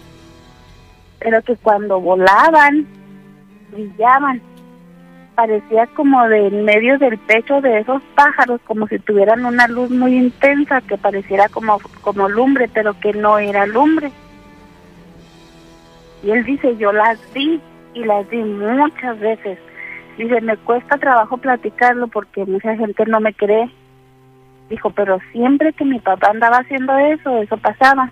[1.20, 2.86] Pero que cuando volaban,
[3.72, 4.40] brillaban
[5.38, 9.88] parecía como de en medio del pecho de esos pájaros, como si tuvieran una luz
[9.88, 14.10] muy intensa que pareciera como, como lumbre, pero que no era lumbre.
[16.24, 17.60] Y él dice, yo las vi
[17.94, 19.60] y las vi muchas veces.
[20.16, 23.70] Dice, me cuesta trabajo platicarlo porque mucha gente no me cree.
[24.68, 28.10] Dijo, pero siempre que mi papá andaba haciendo eso, eso pasaba.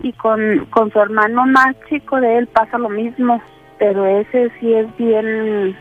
[0.00, 3.42] Y con, con su hermano más chico de él pasa lo mismo,
[3.78, 5.76] pero ese sí es bien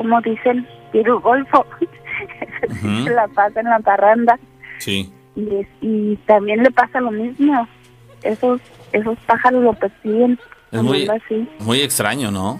[0.00, 1.66] como dicen, Piru Golfo,
[2.70, 3.04] Ujú.
[3.04, 4.38] se la pasa en la parranda
[4.78, 5.12] Sí.
[5.36, 7.68] y, también le pasa lo mismo.
[8.22, 8.62] Esos
[8.92, 10.38] esos pájaros lo persiguen.
[10.72, 11.46] Es muy, así.
[11.58, 12.58] muy extraño, ¿no?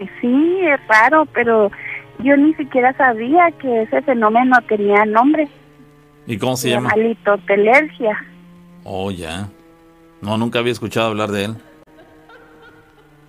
[0.00, 1.70] Y Sí, es raro, pero
[2.18, 5.48] yo ni siquiera sabía que ese fenómeno tenía nombre.
[6.26, 6.90] ¿Y cómo se Se llama?
[6.96, 8.18] llama litotelergia.
[8.82, 9.48] Oh, ya.
[10.20, 11.56] No, nunca había escuchado hablar de él.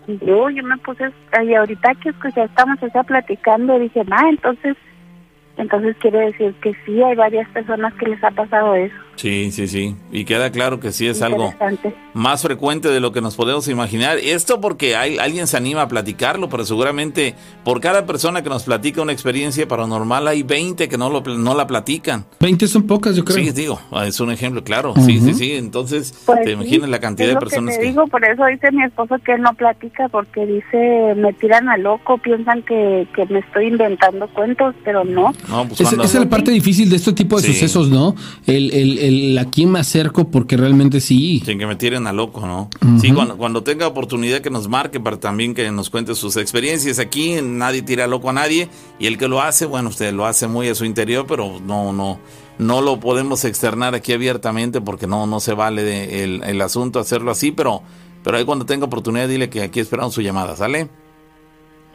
[0.08, 1.12] Y yo, yo me puse,
[1.44, 4.76] y ahorita que escuché, estamos ya platicando, dije, ah, entonces,
[5.58, 8.96] entonces quiere decir que sí, hay varias personas que les ha pasado eso.
[9.15, 9.95] Sí, sí, sí.
[10.11, 11.53] Y queda claro que sí es algo
[12.14, 14.18] más frecuente de lo que nos podemos imaginar.
[14.18, 18.64] Esto porque hay, alguien se anima a platicarlo, pero seguramente por cada persona que nos
[18.64, 22.26] platica una experiencia paranormal hay 20 que no, lo, no la platican.
[22.40, 23.38] 20 son pocas, yo creo.
[23.38, 24.94] Sí, digo, es un ejemplo, claro.
[25.06, 25.52] Sí, sí, sí.
[25.53, 27.90] Entonces, Pues te sí, imaginas la cantidad es de personas que te que...
[27.91, 31.77] digo, por eso dice mi esposo que él no platica, porque dice, me tiran a
[31.77, 35.31] loco, piensan que, que me estoy inventando cuentos, pero no.
[35.49, 37.53] No, pues Esa, cuando- esa es la parte difícil de este tipo de Sí.
[37.53, 38.15] sucesos, ¿no?
[38.48, 41.42] El, el, el a quién me acerco porque realmente sí.
[41.46, 42.70] Sin que me tiren a loco, ¿no?
[43.00, 47.00] Sí, cuando, cuando tenga oportunidad que nos marque para también que nos cuente sus experiencias.
[47.00, 48.70] Aquí nadie tira loco a nadie
[49.00, 51.94] y el que lo hace, bueno, usted lo hace muy a su interior, pero no,
[51.94, 52.20] no,
[52.58, 57.00] no lo podemos externar aquí abiertamente porque no, no se vale de- el, el asunto
[57.00, 57.82] hacerlo así, pero,
[58.24, 60.90] pero ahí cuando tenga oportunidad dile que aquí esperamos su llamada, ¿sale?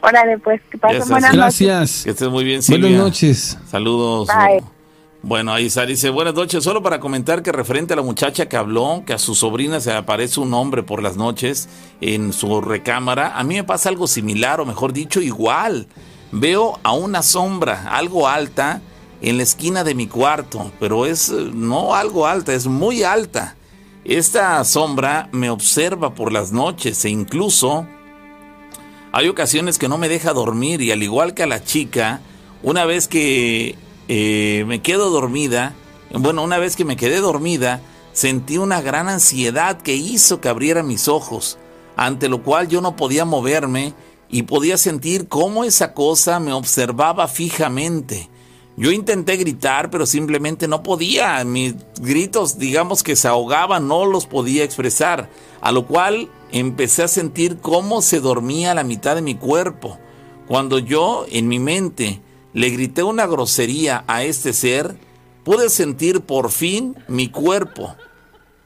[0.01, 1.59] Órale, pues, que pasen buenas noches.
[1.67, 2.03] Gracias.
[2.05, 2.87] Que estés muy bien, Silvia.
[2.89, 3.57] Buenas noches.
[3.69, 4.27] Saludos.
[4.29, 4.78] Bye.
[5.21, 8.55] Bueno, ahí está, dice, buenas noches, solo para comentar que referente a la muchacha que
[8.55, 11.67] habló, que a su sobrina se aparece un hombre por las noches
[11.99, 15.87] en su recámara, a mí me pasa algo similar, o mejor dicho, igual.
[16.31, 18.81] Veo a una sombra, algo alta,
[19.21, 23.57] en la esquina de mi cuarto, pero es eh, no algo alta, es muy alta.
[24.05, 27.85] Esta sombra me observa por las noches e incluso
[29.11, 32.21] hay ocasiones que no me deja dormir y al igual que a la chica,
[32.63, 33.75] una vez que
[34.11, 35.75] eh, me quedo dormida,
[36.11, 37.79] bueno, una vez que me quedé dormida,
[38.11, 41.59] sentí una gran ansiedad que hizo que abriera mis ojos,
[41.95, 43.93] ante lo cual yo no podía moverme
[44.27, 48.29] y podía sentir cómo esa cosa me observaba fijamente.
[48.77, 51.43] Yo intenté gritar, pero simplemente no podía.
[51.43, 55.29] Mis gritos, digamos que se ahogaban, no los podía expresar.
[55.61, 59.99] A lo cual empecé a sentir cómo se dormía la mitad de mi cuerpo.
[60.47, 62.21] Cuando yo, en mi mente,
[62.53, 64.97] le grité una grosería a este ser,
[65.43, 67.95] pude sentir por fin mi cuerpo.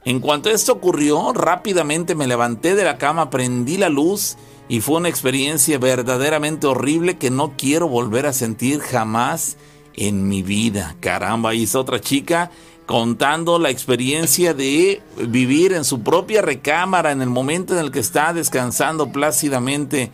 [0.04, 4.36] En cuanto esto ocurrió, rápidamente me levanté de la cama, prendí la luz
[4.68, 9.56] y fue una experiencia verdaderamente horrible que no quiero volver a sentir jamás
[9.94, 10.96] en mi vida.
[11.00, 12.50] Caramba, ahí está otra chica
[12.86, 18.00] contando la experiencia de vivir en su propia recámara en el momento en el que
[18.00, 20.10] está descansando plácidamente,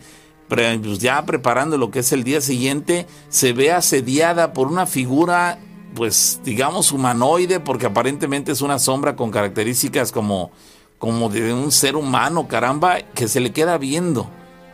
[0.55, 5.59] pues ya preparando lo que es el día siguiente, se ve asediada por una figura
[5.95, 10.51] pues digamos humanoide porque aparentemente es una sombra con características como
[10.97, 14.29] como de un ser humano, caramba, que se le queda viendo.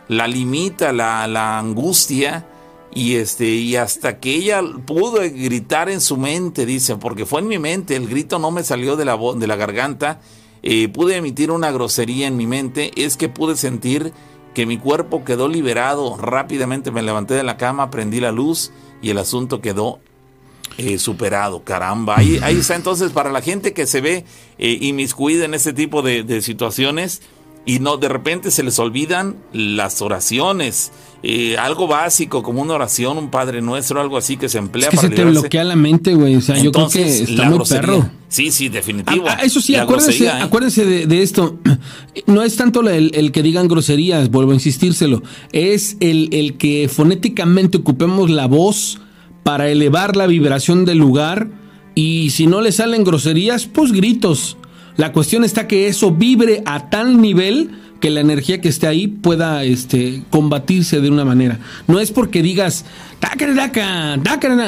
[0.08, 2.46] La limita la, la angustia
[2.92, 7.48] y este y hasta que ella pudo gritar en su mente, dice, porque fue en
[7.48, 10.20] mi mente, el grito no me salió de la de la garganta,
[10.62, 14.12] eh, pude emitir una grosería en mi mente, es que pude sentir
[14.58, 19.10] que mi cuerpo quedó liberado, rápidamente me levanté de la cama, prendí la luz y
[19.10, 20.00] el asunto quedó
[20.78, 22.16] eh, superado, caramba.
[22.18, 24.24] Ahí, ahí está entonces para la gente que se ve
[24.58, 27.22] eh, inmiscuida en este tipo de, de situaciones
[27.66, 30.90] y no de repente se les olvidan las oraciones,
[31.22, 34.90] eh, algo básico como una oración, un Padre Nuestro, algo así que se emplea Es
[34.90, 36.36] que para se te bloquea la mente, güey.
[36.36, 38.08] O sea, yo creo que está muy perro.
[38.28, 39.24] Sí, sí, definitivo.
[39.26, 40.42] Ah, ah, eso sí, La acuérdense, grosería, ¿eh?
[40.42, 41.58] acuérdense de, de esto.
[42.26, 45.22] No es tanto el que digan groserías, vuelvo a insistírselo.
[45.52, 49.00] Es el, el que fonéticamente ocupemos la voz
[49.44, 51.48] para elevar la vibración del lugar.
[51.94, 54.56] Y si no le salen groserías, pues gritos.
[54.96, 57.70] La cuestión está que eso vibre a tal nivel
[58.00, 61.58] que la energía que esté ahí pueda este, combatirse de una manera.
[61.86, 62.84] No es porque digas,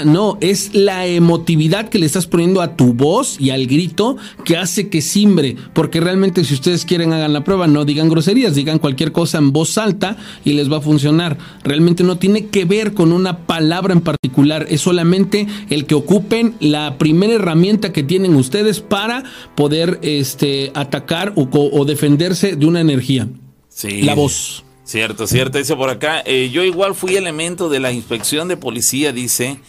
[0.05, 4.57] no, es la emotividad que le estás poniendo a tu voz y al grito que
[4.57, 5.57] hace que simbre.
[5.73, 9.53] Porque realmente si ustedes quieren hagan la prueba, no digan groserías, digan cualquier cosa en
[9.53, 11.39] voz alta y les va a funcionar.
[11.63, 16.55] Realmente no tiene que ver con una palabra en particular, es solamente el que ocupen
[16.61, 19.23] la primera herramienta que tienen ustedes para
[19.55, 23.20] poder este, atacar o defenderse de una energía.
[23.71, 24.03] Sí.
[24.03, 24.65] La voz.
[24.85, 25.57] Cierto, cierto.
[25.59, 29.61] Dice por acá, eh, yo igual fui elemento de la inspección de policía, dice,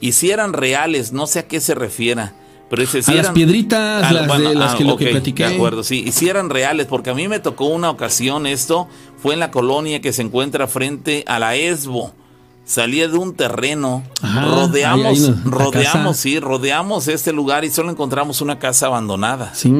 [0.00, 2.34] y si eran reales, no sé a qué se refiera.
[2.68, 5.46] Pero dice, si A las eran- piedritas, Ah, las de- las que- lo que platiqué.
[5.46, 6.02] De acuerdo, sí.
[6.04, 8.88] Y si eran reales, porque a mí me tocó una ocasión esto,
[9.22, 12.12] fue en la colonia que se encuentra frente a la ESBO.
[12.64, 17.64] Salía de un terreno, Ajá, rodeamos, ahí- ahí no, la rodeamos, sí, rodeamos este lugar
[17.66, 19.54] y solo encontramos una casa abandonada.
[19.54, 19.70] Sí.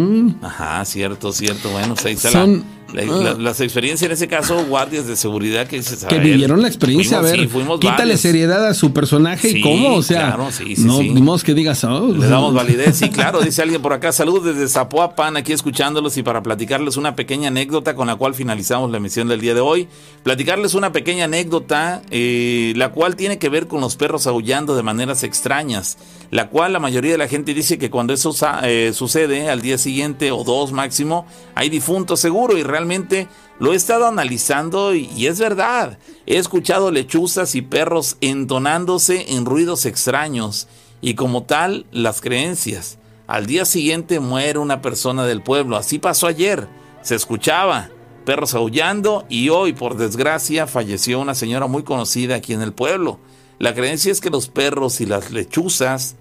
[0.43, 1.71] Ajá, cierto, cierto.
[1.71, 5.67] Bueno, pues ahí está Son, la- la- las experiencias en ese caso, guardias de seguridad
[5.67, 5.81] que
[6.19, 8.21] vivieron la experiencia, fuimos- a ver, sí, quítale varios.
[8.21, 11.55] seriedad a su personaje Sí, y cómo, o sea, claro, sí, sí, no, modo que
[11.55, 14.13] digas, oh, Le damos validez, sí, claro, dice alguien por acá.
[14.13, 18.91] Saludos desde Zapoapan, aquí escuchándolos y para platicarles una pequeña anécdota con la cual finalizamos
[18.91, 19.89] la emisión del día de hoy.
[20.23, 24.83] Platicarles una pequeña anécdota, eh, la cual tiene que ver con los perros aullando de
[24.83, 25.97] maneras extrañas,
[26.35, 28.35] la cual la mayoría de la gente dice que cuando eso
[28.65, 33.29] eh, sucede al día siguiente o dos máximo, hay difunto seguro y realmente
[33.61, 35.97] lo he estado analizando y, y es verdad.
[36.27, 40.67] He escuchado lechuzas y perros entonándose en ruidos extraños
[41.01, 42.99] y como tal las creencias.
[43.29, 45.77] Al día siguiente muere una persona del pueblo.
[45.77, 46.67] Así pasó ayer.
[47.03, 47.91] Se escuchaba
[48.25, 53.21] perros aullando y hoy, por desgracia, falleció una señora muy conocida aquí en el pueblo.
[53.61, 56.17] La creencia es que los perros y las lechuzas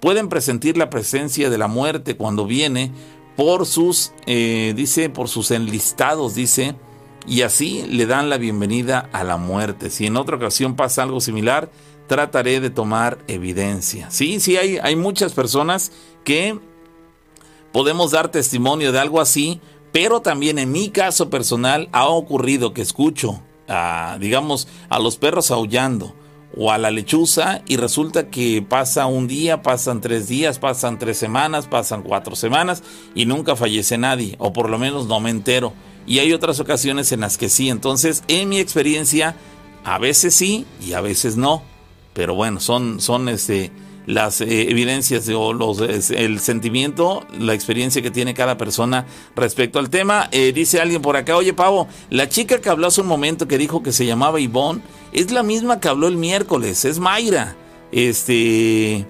[0.00, 2.92] pueden presentir la presencia de la muerte cuando viene
[3.36, 6.74] por sus, eh, dice, por sus enlistados, dice,
[7.26, 9.90] y así le dan la bienvenida a la muerte.
[9.90, 11.70] Si en otra ocasión pasa algo similar,
[12.06, 14.10] trataré de tomar evidencia.
[14.10, 15.92] Sí, sí, hay, hay muchas personas
[16.24, 16.58] que
[17.72, 19.60] podemos dar testimonio de algo así,
[19.92, 23.40] pero también en mi caso personal ha ocurrido que escucho,
[24.18, 26.14] digamos, a los perros aullando
[26.56, 31.18] o a la lechuza y resulta que pasa un día, pasan tres días, pasan tres
[31.18, 32.82] semanas, pasan cuatro semanas
[33.14, 35.72] y nunca fallece nadie, o por lo menos no me entero.
[36.06, 37.68] Y hay otras ocasiones en las que sí.
[37.68, 39.36] Entonces, en mi experiencia,
[39.84, 41.62] a veces sí y a veces no.
[42.14, 43.70] Pero bueno, son, son este,
[44.08, 49.06] las eh, evidencias de- o los, el sentimiento, la experiencia que tiene cada persona
[49.36, 50.28] respecto al tema.
[50.32, 53.58] Eh, dice alguien por acá, oye Pavo, la chica que habló hace un momento que
[53.58, 54.80] dijo que se llamaba Ivonne,
[55.12, 57.54] es la misma que habló el miércoles, es Mayra.
[57.92, 59.06] Este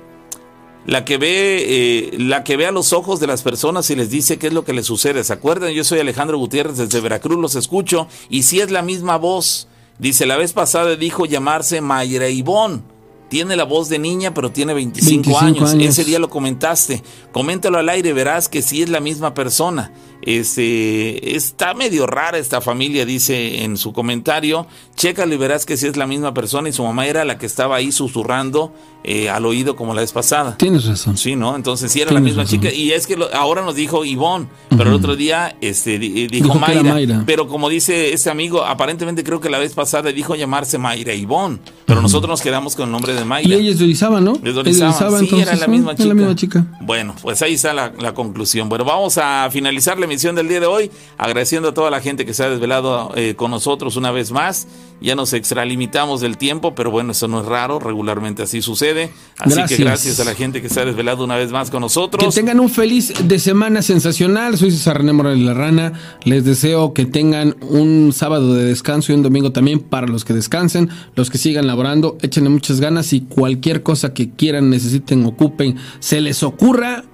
[0.87, 4.11] la que ve eh, la que ve a los ojos de las personas y les
[4.11, 5.23] dice qué es lo que les sucede.
[5.23, 5.73] ¿Se acuerdan?
[5.73, 9.69] Yo soy Alejandro Gutiérrez desde Veracruz, los escucho y si es la misma voz.
[9.99, 12.85] Dice, la vez pasada dijo llamarse Mayra Ivón.
[13.29, 15.71] Tiene la voz de niña, pero tiene 25, 25 años.
[15.73, 15.89] años.
[15.91, 17.03] Ese día lo comentaste.
[17.33, 19.93] Coméntalo al aire, verás que sí es la misma persona.
[20.23, 24.67] Este, está medio rara esta familia, dice en su comentario.
[24.95, 27.47] Chécalo y verás que sí es la misma persona y su mamá era la que
[27.47, 28.73] estaba ahí susurrando
[29.05, 30.57] eh, al oído como la vez pasada.
[30.57, 31.17] Tienes razón.
[31.17, 31.55] Sí, ¿no?
[31.57, 32.61] Entonces sí era la misma razón.
[32.61, 32.73] chica.
[32.75, 36.45] Y es que lo- ahora nos dijo Ivonne, pero el otro día este, di- dijo,
[36.49, 37.23] Dijo Mayra, Mayra.
[37.27, 41.59] Pero como dice este amigo, aparentemente creo que la vez pasada dijo llamarse Mayra Ivonne.
[41.89, 43.49] Pero nosotros nos quedamos con el nombre de Mayra.
[43.49, 44.35] Y ella es de Orizaba, ¿no?
[44.35, 44.91] Es de Es de Orizaba.
[44.91, 46.09] Orizaba, Sí, entonces, era la misma chica.
[46.09, 46.67] la misma chica.
[46.83, 48.69] Bueno, pues ahí está la, la conclusión.
[48.69, 52.27] Bueno, vamos a finalizar la emisión del día de hoy, agradeciendo a toda la gente
[52.27, 54.69] que se ha desvelado eh, con nosotros una vez más.
[55.01, 59.11] Ya nos extralimitamos del tiempo, pero bueno, eso no es raro, regularmente así sucede.
[59.39, 59.77] Así Gracias.
[59.79, 62.35] que gracias a la gente que se ha desvelado una vez más con Que nosotros.
[62.35, 64.57] tengan un feliz de semana sensacional.
[64.59, 65.93] Soy César René Morales La Rana.
[66.25, 70.33] Les deseo que tengan un sábado de descanso y un domingo también para los que
[70.35, 72.19] descansen, los que sigan laborando.
[72.23, 77.05] Échenle muchas ganas y cualquier cosa que quieran, necesiten, ocupen, se les ocurra,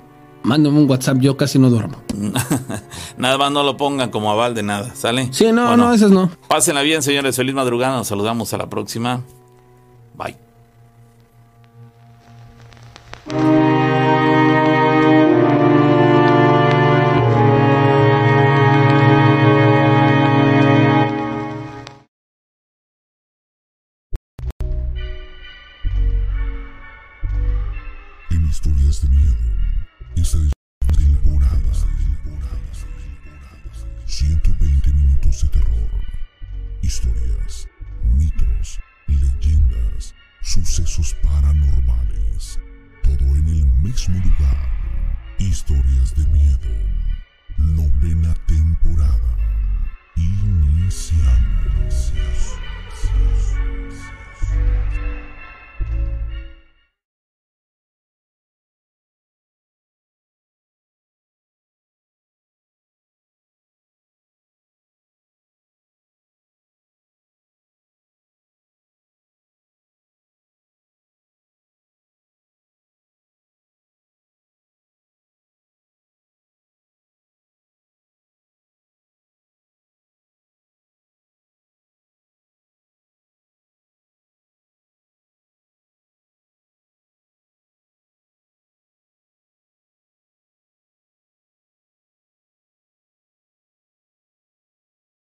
[0.44, 1.18] mándenme un WhatsApp.
[1.18, 1.96] Yo casi no duermo.
[3.18, 5.28] Nada más no lo pongan como aval de nada, ¿sale?
[5.32, 6.30] Sí, no, Bueno, no, esas no.
[6.48, 7.34] Pásenla bien, señores.
[7.34, 7.96] Feliz madrugada.
[7.96, 9.22] Nos saludamos a la próxima.
[10.14, 10.36] Bye.